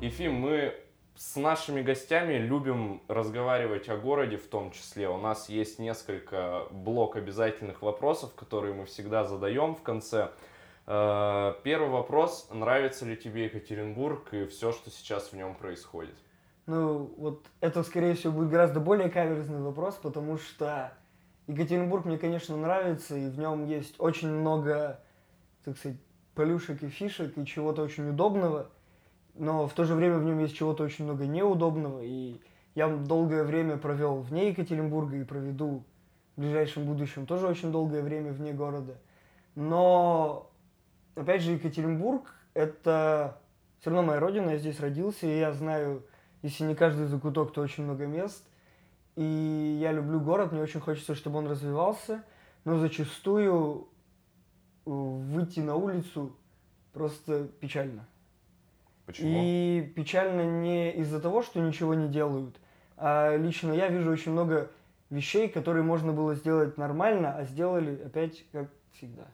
Ефим, 0.01 0.33
мы 0.33 0.73
с 1.16 1.38
нашими 1.38 1.82
гостями 1.82 2.34
любим 2.34 3.01
разговаривать 3.07 3.88
о 3.88 3.97
городе 3.97 4.38
в 4.38 4.47
том 4.47 4.72
числе. 4.72 5.07
У 5.09 5.18
нас 5.18 5.49
есть 5.49 5.80
несколько 5.80 6.63
блок 6.72 7.16
обязательных 7.16 7.82
вопросов, 7.82 8.34
которые 8.36 8.74
мы 8.74 8.86
всегда 8.86 9.24
задаем 9.24 9.76
в 9.76 9.82
конце. 9.82 10.32
Э, 10.88 11.53
Первый 11.63 11.89
вопрос. 11.89 12.49
Нравится 12.51 13.05
ли 13.05 13.16
тебе 13.16 13.45
Екатеринбург 13.45 14.34
и 14.34 14.45
все, 14.45 14.74
что 14.74 14.89
сейчас 14.89 15.32
в 15.32 15.34
нем 15.34 15.55
происходит? 15.55 16.16
Ну, 16.66 17.13
вот 17.18 17.45
это, 17.61 17.84
скорее 17.84 18.16
всего, 18.16 18.34
будет 18.34 18.49
гораздо 18.49 18.80
более 18.80 19.09
каверзный 19.09 19.61
вопрос, 19.61 19.95
потому 19.95 20.38
что 20.38 20.91
Екатеринбург 21.47 22.05
мне, 22.05 22.18
конечно, 22.18 22.57
нравится, 22.57 23.16
и 23.16 23.30
в 23.30 23.38
нем 23.38 23.66
есть 23.68 23.95
очень 23.99 24.30
много, 24.30 24.99
так 25.63 25.78
сказать, 25.78 25.97
плюшек 26.34 26.82
и 26.84 26.89
фишек, 26.89 27.38
и 27.38 27.45
чего-то 27.45 27.84
очень 27.84 28.09
удобного, 28.09 28.70
но 29.38 29.67
в 29.67 29.73
то 29.73 29.83
же 29.83 29.95
время 29.95 30.17
в 30.17 30.23
нем 30.23 30.39
есть 30.39 30.55
чего-то 30.55 30.83
очень 30.83 31.05
много 31.05 31.25
неудобного, 31.25 32.01
и 32.01 32.39
я 32.73 32.88
долгое 32.88 33.43
время 33.43 33.77
провел 33.77 34.21
вне 34.21 34.49
Екатеринбурга 34.49 35.17
и 35.17 35.23
проведу 35.23 35.83
в 36.36 36.41
ближайшем 36.41 36.86
будущем 36.86 37.25
тоже 37.25 37.47
очень 37.47 37.71
долгое 37.71 38.01
время 38.01 38.31
вне 38.31 38.53
города. 38.53 38.97
Но, 39.55 40.51
опять 41.15 41.41
же, 41.41 41.53
Екатеринбург– 41.53 42.33
это 42.53 43.39
все 43.79 43.89
равно 43.89 44.07
моя 44.07 44.19
родина, 44.19 44.51
я 44.51 44.57
здесь 44.57 44.79
родился, 44.79 45.27
и 45.27 45.39
я 45.39 45.53
знаю, 45.53 46.05
если 46.41 46.65
не 46.65 46.75
каждый 46.75 47.05
закуток, 47.05 47.53
то 47.53 47.61
очень 47.61 47.83
много 47.83 48.05
мест. 48.05 48.43
И 49.15 49.77
я 49.81 49.93
люблю 49.93 50.19
город, 50.19 50.51
мне 50.51 50.61
очень 50.61 50.81
хочется, 50.81 51.15
чтобы 51.15 51.39
он 51.39 51.47
развивался, 51.47 52.23
но 52.65 52.77
зачастую 52.77 53.88
э, 54.86 54.89
выйти 54.89 55.61
на 55.61 55.75
улицу 55.75 56.36
просто 56.91 57.47
печально. 57.59 58.05
Почему? 59.05 59.29
И 59.31 59.93
печально 59.95 60.61
не 60.61 60.91
из-за 60.93 61.19
того, 61.19 61.43
что 61.43 61.59
ничего 61.59 61.93
не 61.93 62.07
делают, 62.07 62.59
а 62.97 63.35
лично 63.35 63.71
я 63.71 63.87
вижу 63.87 64.11
очень 64.11 64.31
много 64.31 64.71
вещей, 65.09 65.47
которые 65.47 65.83
можно 65.83 66.11
было 66.11 66.35
сделать 66.35 66.77
нормально, 66.77 67.35
а 67.35 67.45
сделали 67.45 68.01
опять 68.03 68.45
как 68.51 68.69
всегда. 68.93 69.27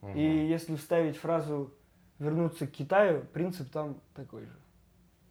Мгм. 0.00 0.16
И 0.16 0.46
если 0.46 0.74
вставить 0.74 1.16
фразу 1.16 1.72
«вернуться 2.18 2.66
к 2.66 2.72
Китаю», 2.72 3.22
принцип 3.32 3.70
там 3.70 4.00
такой 4.14 4.46
же. 4.46 4.56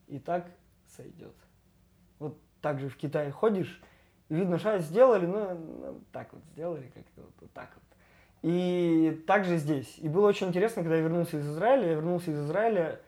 И 0.07 0.19
так 0.19 0.49
сойдет. 0.95 1.35
Вот 2.19 2.37
так 2.61 2.79
же 2.79 2.89
в 2.89 2.95
Китае 2.95 3.31
ходишь, 3.31 3.81
видно, 4.29 4.57
что 4.59 4.77
сделали, 4.79 5.25
ну, 5.25 5.55
ну, 5.55 6.01
так 6.11 6.31
вот 6.31 6.43
сделали, 6.53 6.91
как-то 6.93 7.21
вот, 7.21 7.33
вот 7.41 7.51
так 7.51 7.69
вот. 7.75 7.83
И 8.43 9.23
также 9.27 9.57
здесь. 9.57 9.97
И 9.99 10.09
было 10.09 10.27
очень 10.27 10.47
интересно, 10.47 10.81
когда 10.81 10.95
я 10.95 11.01
вернулся 11.01 11.37
из 11.37 11.47
Израиля. 11.47 11.89
Я 11.89 11.93
вернулся 11.93 12.31
из 12.31 12.39
Израиля 12.39 12.99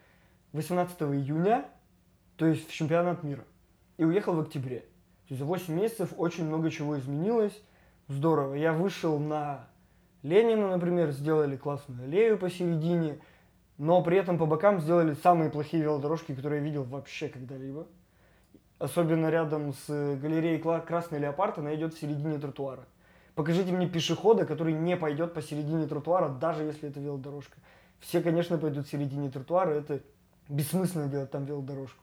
18 0.54 1.02
июня, 1.02 1.66
то 2.38 2.46
есть 2.46 2.70
в 2.70 2.74
чемпионат 2.74 3.24
мира. 3.24 3.44
И 3.98 4.06
уехал 4.06 4.34
в 4.34 4.40
октябре. 4.40 4.80
То 4.80 5.30
есть 5.30 5.40
за 5.40 5.46
8 5.46 5.74
месяцев 5.74 6.14
очень 6.18 6.46
много 6.46 6.70
чего 6.70 6.98
изменилось. 6.98 7.60
Здорово. 8.08 8.56
Я 8.56 8.74
вышел 8.74 9.20
на 9.20 9.68
Ленина, 10.22 10.70
например, 10.70 11.12
сделали 11.12 11.58
классную 11.58 12.04
аллею 12.04 12.38
посередине, 12.38 13.20
но 13.78 14.02
при 14.04 14.18
этом 14.18 14.38
по 14.38 14.46
бокам 14.46 14.80
сделали 14.80 15.16
самые 15.16 15.50
плохие 15.50 15.84
велодорожки, 15.84 16.34
которые 16.36 16.60
я 16.60 16.66
видел 16.66 16.84
вообще 16.84 17.30
когда-либо. 17.30 17.88
Особенно 18.80 19.30
рядом 19.30 19.74
с 19.74 19.88
галереей 19.88 20.62
Кла- 20.62 20.86
Красный 20.86 21.20
Леопард, 21.20 21.58
она 21.58 21.74
идет 21.76 21.94
в 21.94 22.00
середине 22.00 22.38
тротуара. 22.38 22.86
Покажите 23.36 23.72
мне 23.72 23.88
пешехода, 23.88 24.46
который 24.46 24.74
не 24.74 24.96
пойдет 24.96 25.34
посередине 25.34 25.88
тротуара, 25.88 26.30
даже 26.30 26.64
если 26.64 26.90
это 26.90 27.00
велодорожка. 27.00 27.58
Все, 28.00 28.22
конечно, 28.22 28.58
пойдут 28.58 28.86
в 28.86 28.92
середине 28.92 29.32
тротуара, 29.32 29.72
это 29.72 30.02
бессмысленно 30.50 31.08
делать 31.08 31.32
там 31.32 31.46
велодорожку. 31.46 32.02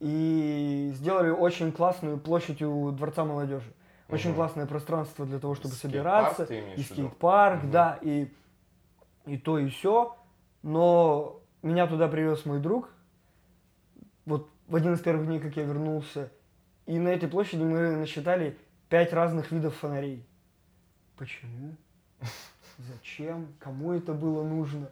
И 0.00 0.92
сделали 0.96 1.30
очень 1.30 1.72
классную 1.72 2.18
площадь 2.18 2.62
у 2.62 2.90
Дворца 2.90 3.24
молодежи. 3.24 3.72
Очень 4.08 4.30
Мгм. 4.30 4.36
классное 4.36 4.66
пространство 4.66 5.24
для 5.24 5.38
того, 5.38 5.54
чтобы 5.54 5.74
собираться. 5.74 6.44
И 6.44 6.82
скейт-парк, 6.82 7.62
Мгм. 7.62 7.70
да, 7.70 7.98
и, 8.02 8.28
и 9.26 9.38
то, 9.38 9.58
и 9.58 9.68
все. 9.68 10.16
Но 10.62 11.40
меня 11.62 11.86
туда 11.86 12.08
привез 12.08 12.44
мой 12.44 12.60
друг. 12.60 12.90
Вот 14.26 14.50
в 14.66 14.76
один 14.76 14.94
из 14.94 15.00
первых 15.00 15.26
дней, 15.26 15.40
как 15.40 15.56
я 15.56 15.62
вернулся. 15.64 16.30
И 16.86 16.98
на 16.98 17.08
этой 17.08 17.28
площади 17.28 17.62
мы 17.62 17.96
насчитали 17.96 18.58
пять 18.90 19.12
разных 19.12 19.50
видов 19.52 19.74
фонарей. 19.76 20.26
Почему? 21.16 21.74
Зачем? 22.78 23.48
Кому 23.58 23.92
это 23.92 24.12
было 24.12 24.42
нужно? 24.42 24.90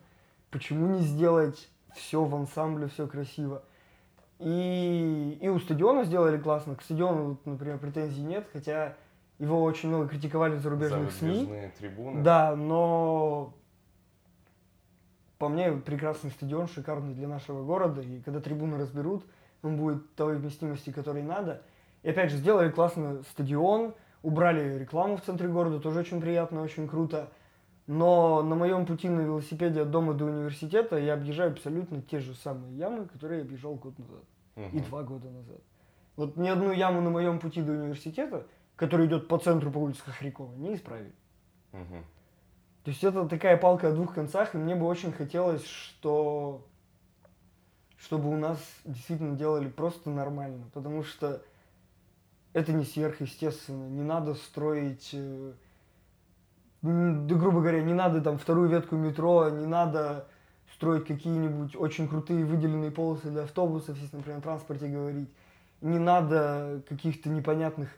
Почему 0.50 0.86
не 0.86 1.00
сделать 1.02 1.68
все 1.94 2.24
в 2.24 2.34
ансамбле, 2.34 2.88
все 2.88 3.06
красиво? 3.06 3.62
И, 4.38 5.38
и 5.40 5.48
у 5.48 5.58
стадиона 5.58 6.04
сделали 6.04 6.36
классно. 6.36 6.74
К 6.74 6.82
стадиону, 6.82 7.38
например, 7.44 7.78
претензий 7.78 8.22
нет, 8.22 8.48
хотя 8.52 8.96
его 9.38 9.62
очень 9.62 9.88
много 9.88 10.08
критиковали 10.08 10.54
в 10.54 10.56
За 10.56 10.62
зарубежных 10.62 11.12
СМИ. 11.12 11.70
трибуны. 11.78 12.22
Да, 12.22 12.56
но 12.56 13.54
по 15.38 15.48
мне 15.48 15.72
прекрасный 15.72 16.30
стадион, 16.30 16.68
шикарный 16.68 17.14
для 17.14 17.28
нашего 17.28 17.64
города. 17.64 18.00
И 18.00 18.20
когда 18.20 18.40
трибуны 18.40 18.78
разберут, 18.78 19.24
он 19.62 19.76
будет 19.76 20.14
той 20.14 20.36
вместимости, 20.36 20.90
которой 20.90 21.22
надо. 21.22 21.62
И 22.02 22.10
опять 22.10 22.30
же, 22.30 22.36
сделали 22.36 22.70
классно 22.70 23.22
стадион, 23.30 23.94
убрали 24.22 24.78
рекламу 24.78 25.16
в 25.16 25.22
центре 25.22 25.48
города, 25.48 25.80
тоже 25.80 26.00
очень 26.00 26.20
приятно, 26.20 26.62
очень 26.62 26.88
круто. 26.88 27.30
Но 27.92 28.42
на 28.42 28.54
моем 28.54 28.86
пути 28.86 29.06
на 29.10 29.20
велосипеде 29.20 29.82
от 29.82 29.90
дома 29.90 30.14
до 30.14 30.24
университета 30.24 30.96
я 30.96 31.12
объезжаю 31.12 31.52
абсолютно 31.52 32.00
те 32.00 32.20
же 32.20 32.34
самые 32.34 32.74
ямы, 32.78 33.04
которые 33.04 33.40
я 33.40 33.44
объезжал 33.44 33.74
год 33.74 33.98
назад 33.98 34.24
и 34.56 34.60
Мгм. 34.60 34.84
два 34.84 35.02
года 35.02 35.28
назад. 35.28 35.60
Вот 36.16 36.38
ни 36.38 36.48
одну 36.48 36.72
яму 36.72 37.02
на 37.02 37.10
моем 37.10 37.38
пути 37.38 37.60
до 37.60 37.72
университета, 37.72 38.46
который 38.76 39.08
идет 39.08 39.28
по 39.28 39.36
центру 39.36 39.70
по 39.70 39.76
улице 39.76 40.00
Хохрякова, 40.04 40.54
не 40.54 40.74
исправили. 40.74 41.12
Мгм. 41.72 42.02
То 42.84 42.90
есть 42.90 43.04
это 43.04 43.28
такая 43.28 43.58
палка 43.58 43.88
о 43.88 43.92
двух 43.92 44.14
концах, 44.14 44.54
и 44.54 44.58
мне 44.58 44.74
бы 44.74 44.86
очень 44.86 45.12
хотелось, 45.12 45.66
что 45.66 46.66
чтобы 47.98 48.30
у 48.30 48.36
нас 48.38 48.58
действительно 48.86 49.36
делали 49.36 49.68
просто 49.68 50.08
нормально, 50.08 50.64
потому 50.72 51.02
что 51.02 51.42
это 52.54 52.72
не 52.72 52.84
сверхъестественно, 52.84 53.86
не 53.86 54.02
надо 54.02 54.32
строить, 54.34 55.10
э, 55.12 55.52
да, 56.82 57.34
грубо 57.34 57.60
говоря, 57.60 57.82
не 57.82 57.94
надо 57.94 58.20
там 58.20 58.38
вторую 58.38 58.68
ветку 58.68 58.96
метро, 58.96 59.48
не 59.50 59.66
надо 59.66 60.26
строить 60.74 61.06
какие-нибудь 61.06 61.76
очень 61.76 62.08
крутые 62.08 62.44
выделенные 62.44 62.90
полосы 62.90 63.30
для 63.30 63.42
автобусов, 63.42 63.96
если, 63.98 64.16
например, 64.16 64.38
о 64.38 64.42
транспорте 64.42 64.88
говорить, 64.88 65.28
не 65.80 65.98
надо 65.98 66.82
каких-то 66.88 67.28
непонятных 67.28 67.88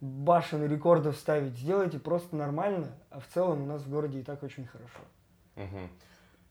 башен 0.00 0.64
и 0.64 0.68
рекордов 0.68 1.16
ставить, 1.16 1.56
сделайте 1.56 2.00
просто 2.00 2.34
нормально, 2.34 2.88
а 3.10 3.20
в 3.20 3.28
целом 3.28 3.62
у 3.62 3.66
нас 3.66 3.82
в 3.82 3.90
городе 3.90 4.20
и 4.20 4.22
так 4.24 4.42
очень 4.42 4.66
хорошо. 4.66 4.98
Мгм. 5.54 5.88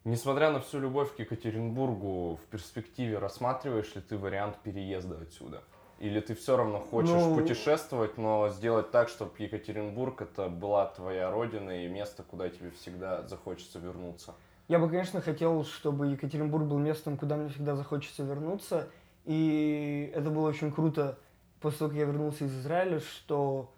Несмотря 0.06 0.52
на 0.52 0.62
всю 0.62 0.80
любовь 0.80 1.14
к 1.16 1.20
Екатеринбургу, 1.20 2.38
в 2.38 2.50
перспективе 2.50 3.20
рассматриваешь 3.20 3.94
ли 3.94 4.02
ты 4.02 4.18
вариант 4.18 4.58
переезда 4.64 5.20
отсюда? 5.22 5.62
Или 6.02 6.20
ты 6.20 6.34
все 6.34 6.58
равно 6.58 6.80
хочешь 6.80 7.12
Ну- 7.12 7.36
путешествовать, 7.36 8.18
но 8.18 8.50
сделать 8.50 8.90
так, 8.90 9.08
чтобы 9.08 9.34
Екатеринбург 9.38 10.24
это 10.24 10.50
была 10.50 10.88
твоя 10.88 11.30
родина 11.30 11.86
и 11.86 11.88
место, 11.88 12.24
куда 12.24 12.50
тебе 12.50 12.72
всегда 12.72 13.22
захочется 13.28 13.78
вернуться? 13.78 14.34
Я 14.68 14.80
бы, 14.80 14.90
конечно, 14.90 15.22
хотел, 15.22 15.64
чтобы 15.64 16.08
Екатеринбург 16.08 16.66
был 16.66 16.80
местом, 16.80 17.18
куда 17.18 17.36
мне 17.36 17.50
всегда 17.50 17.76
захочется 17.76 18.24
вернуться. 18.24 18.90
И 19.26 20.12
это 20.16 20.32
было 20.32 20.50
очень 20.50 20.72
круто 20.72 21.20
после 21.60 21.78
того, 21.80 21.90
как 21.92 22.00
я 22.00 22.06
вернулся 22.06 22.46
из 22.46 22.60
Израиля, 22.60 23.00
что 23.00 23.72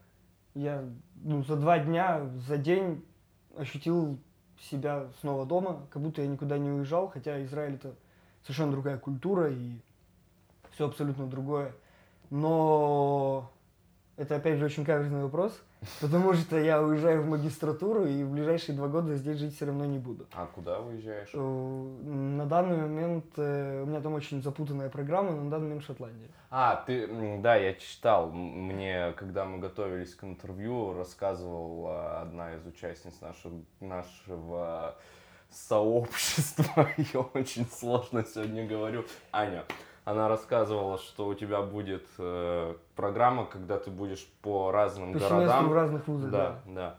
я 0.53 0.82
ну, 1.15 1.43
за 1.43 1.57
два 1.57 1.78
дня, 1.80 2.26
за 2.47 2.55
день 2.55 3.03
ощутил 3.57 4.17
себя 4.61 5.07
снова 5.19 5.45
дома, 5.45 5.88
как 5.89 6.01
будто 6.01 6.21
я 6.21 6.28
никуда 6.30 6.57
не 6.57 6.71
уезжал, 6.71 7.09
хотя 7.09 7.43
Израиль 7.43 7.74
это 7.76 7.95
совершенно 8.43 8.71
другая 8.71 8.97
культура 8.97 9.51
и 9.51 9.74
все 10.71 10.88
абсолютно 10.88 11.28
другое. 11.28 11.74
Но 12.34 13.51
это 14.17 14.38
опять 14.38 14.57
же 14.57 14.65
очень 14.65 14.84
каверзный 14.84 15.21
вопрос, 15.21 15.53
потому 16.01 16.34
что 16.34 16.59
я 16.59 16.81
уезжаю 16.81 17.21
в 17.21 17.27
магистратуру 17.27 18.07
и 18.07 18.23
в 18.23 18.31
ближайшие 18.31 18.75
два 18.75 18.88
года 18.88 19.13
здесь 19.13 19.38
жить 19.38 19.55
все 19.55 19.67
равно 19.67 19.86
не 19.86 19.99
буду. 19.99 20.25
А 20.34 20.47
куда 20.47 20.79
уезжаешь? 20.79 21.29
Э, 21.31 21.38
На 21.38 22.47
данный 22.47 22.77
момент 22.77 23.25
э, 23.38 23.84
у 23.84 23.86
меня 23.86 24.01
там 24.01 24.15
очень 24.15 24.41
запутанная 24.41 24.89
программа, 24.89 25.29
но 25.29 25.43
на 25.43 25.51
данный 25.51 25.65
момент 25.65 25.84
Шотландия. 25.84 26.27
А, 26.49 26.84
ты, 26.88 27.07
да, 27.39 27.55
я 27.55 27.75
читал. 27.75 28.31
Мне, 28.31 29.13
когда 29.15 29.45
мы 29.45 29.59
готовились 29.59 30.15
к 30.15 30.23
интервью, 30.23 30.93
рассказывала 30.93 32.21
одна 32.21 32.55
из 32.55 32.65
участниц 32.65 33.21
нашего, 33.21 33.61
нашего 33.79 34.95
сообщества. 35.51 36.89
Я 37.13 37.19
очень 37.19 37.67
сложно 37.67 38.25
сегодня 38.25 38.65
говорю. 38.67 39.05
Аня. 39.31 39.65
Она 40.06 40.28
рассказывала, 40.28 40.97
что 40.97 41.28
у 41.28 41.34
тебя 41.34 41.62
будет 41.62 42.06
э, 42.18 42.76
программа, 42.95 43.45
когда 43.45 43.78
ты 43.80 43.89
будешь 43.89 44.26
по 44.41 44.72
разным 44.72 45.14
По 45.14 45.20
городам. 45.20 45.70
в 45.70 45.74
разных 45.74 46.08
вузах, 46.08 46.30
Да, 46.32 46.60
да. 46.66 46.95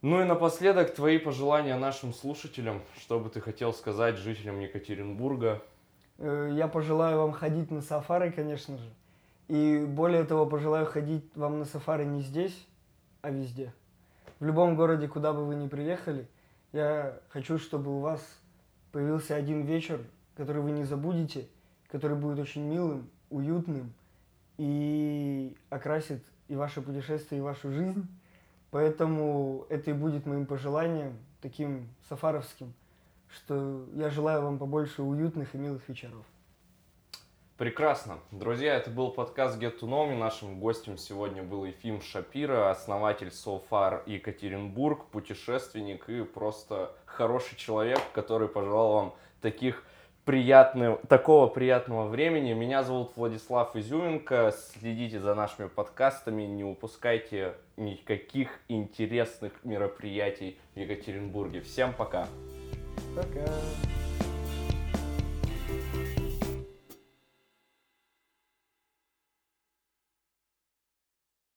Ну 0.00 0.20
и 0.20 0.24
напоследок 0.24 0.94
твои 0.94 1.18
пожелания 1.18 1.76
нашим 1.76 2.14
слушателям, 2.14 2.80
что 2.98 3.18
бы 3.18 3.28
ты 3.28 3.40
хотел 3.40 3.72
сказать 3.74 4.16
жителям 4.16 4.60
Екатеринбурга. 4.60 5.62
Э, 6.18 6.50
Я 6.54 6.68
пожелаю 6.68 7.18
вам 7.18 7.32
ходить 7.32 7.70
на 7.70 7.82
сафары, 7.82 8.30
конечно 8.30 8.78
же. 8.78 8.88
И 9.48 9.84
более 9.86 10.24
того, 10.24 10.46
пожелаю 10.46 10.86
ходить 10.86 11.24
вам 11.36 11.58
на 11.58 11.64
сафари 11.64 12.04
не 12.04 12.22
здесь, 12.22 12.66
а 13.20 13.30
везде. 13.30 13.72
В 14.40 14.44
любом 14.44 14.76
городе, 14.76 15.08
куда 15.08 15.32
бы 15.32 15.44
вы 15.44 15.54
ни 15.54 15.68
приехали, 15.68 16.26
я 16.72 17.18
хочу, 17.28 17.58
чтобы 17.58 17.96
у 17.96 18.00
вас 18.00 18.20
появился 18.92 19.34
один 19.34 19.62
вечер, 19.62 20.00
который 20.36 20.62
вы 20.62 20.72
не 20.72 20.84
забудете, 20.84 21.48
который 21.90 22.16
будет 22.16 22.38
очень 22.38 22.62
милым, 22.62 23.08
уютным 23.30 23.92
и 24.58 25.56
окрасит 25.70 26.22
и 26.48 26.56
ваше 26.56 26.82
путешествие, 26.82 27.40
и 27.40 27.42
вашу 27.42 27.70
жизнь. 27.70 28.06
Поэтому 28.70 29.66
это 29.68 29.90
и 29.90 29.94
будет 29.94 30.26
моим 30.26 30.46
пожеланием, 30.46 31.16
таким 31.40 31.88
сафаровским, 32.08 32.74
что 33.28 33.86
я 33.94 34.10
желаю 34.10 34.42
вам 34.42 34.58
побольше 34.58 35.02
уютных 35.02 35.54
и 35.54 35.58
милых 35.58 35.88
вечеров. 35.88 36.24
Прекрасно. 37.56 38.18
Друзья, 38.32 38.74
это 38.74 38.90
был 38.90 39.12
подкаст 39.12 39.58
Get 39.58 39.80
to 39.80 39.88
Know 39.88 40.10
Me. 40.10 40.18
Нашим 40.18 40.60
гостем 40.60 40.98
сегодня 40.98 41.42
был 41.42 41.64
Ефим 41.64 42.02
Шапира, 42.02 42.70
основатель 42.70 43.28
So 43.28 43.62
Far 43.70 44.02
Екатеринбург, 44.04 45.06
путешественник 45.06 46.06
и 46.10 46.22
просто 46.22 46.94
хороший 47.06 47.56
человек, 47.56 48.00
который 48.12 48.48
пожелал 48.48 48.92
вам 48.92 49.14
таких 49.40 49.82
приятного, 50.26 50.98
такого 51.08 51.46
приятного 51.46 52.08
времени. 52.08 52.52
Меня 52.52 52.82
зовут 52.82 53.12
Владислав 53.16 53.74
Изюменко. 53.76 54.52
Следите 54.52 55.20
за 55.20 55.34
нашими 55.34 55.68
подкастами, 55.68 56.42
не 56.42 56.64
упускайте 56.64 57.54
никаких 57.76 58.50
интересных 58.68 59.52
мероприятий 59.62 60.58
в 60.74 60.80
Екатеринбурге. 60.80 61.60
Всем 61.62 61.94
пока! 61.94 62.26
Пока. 63.14 63.46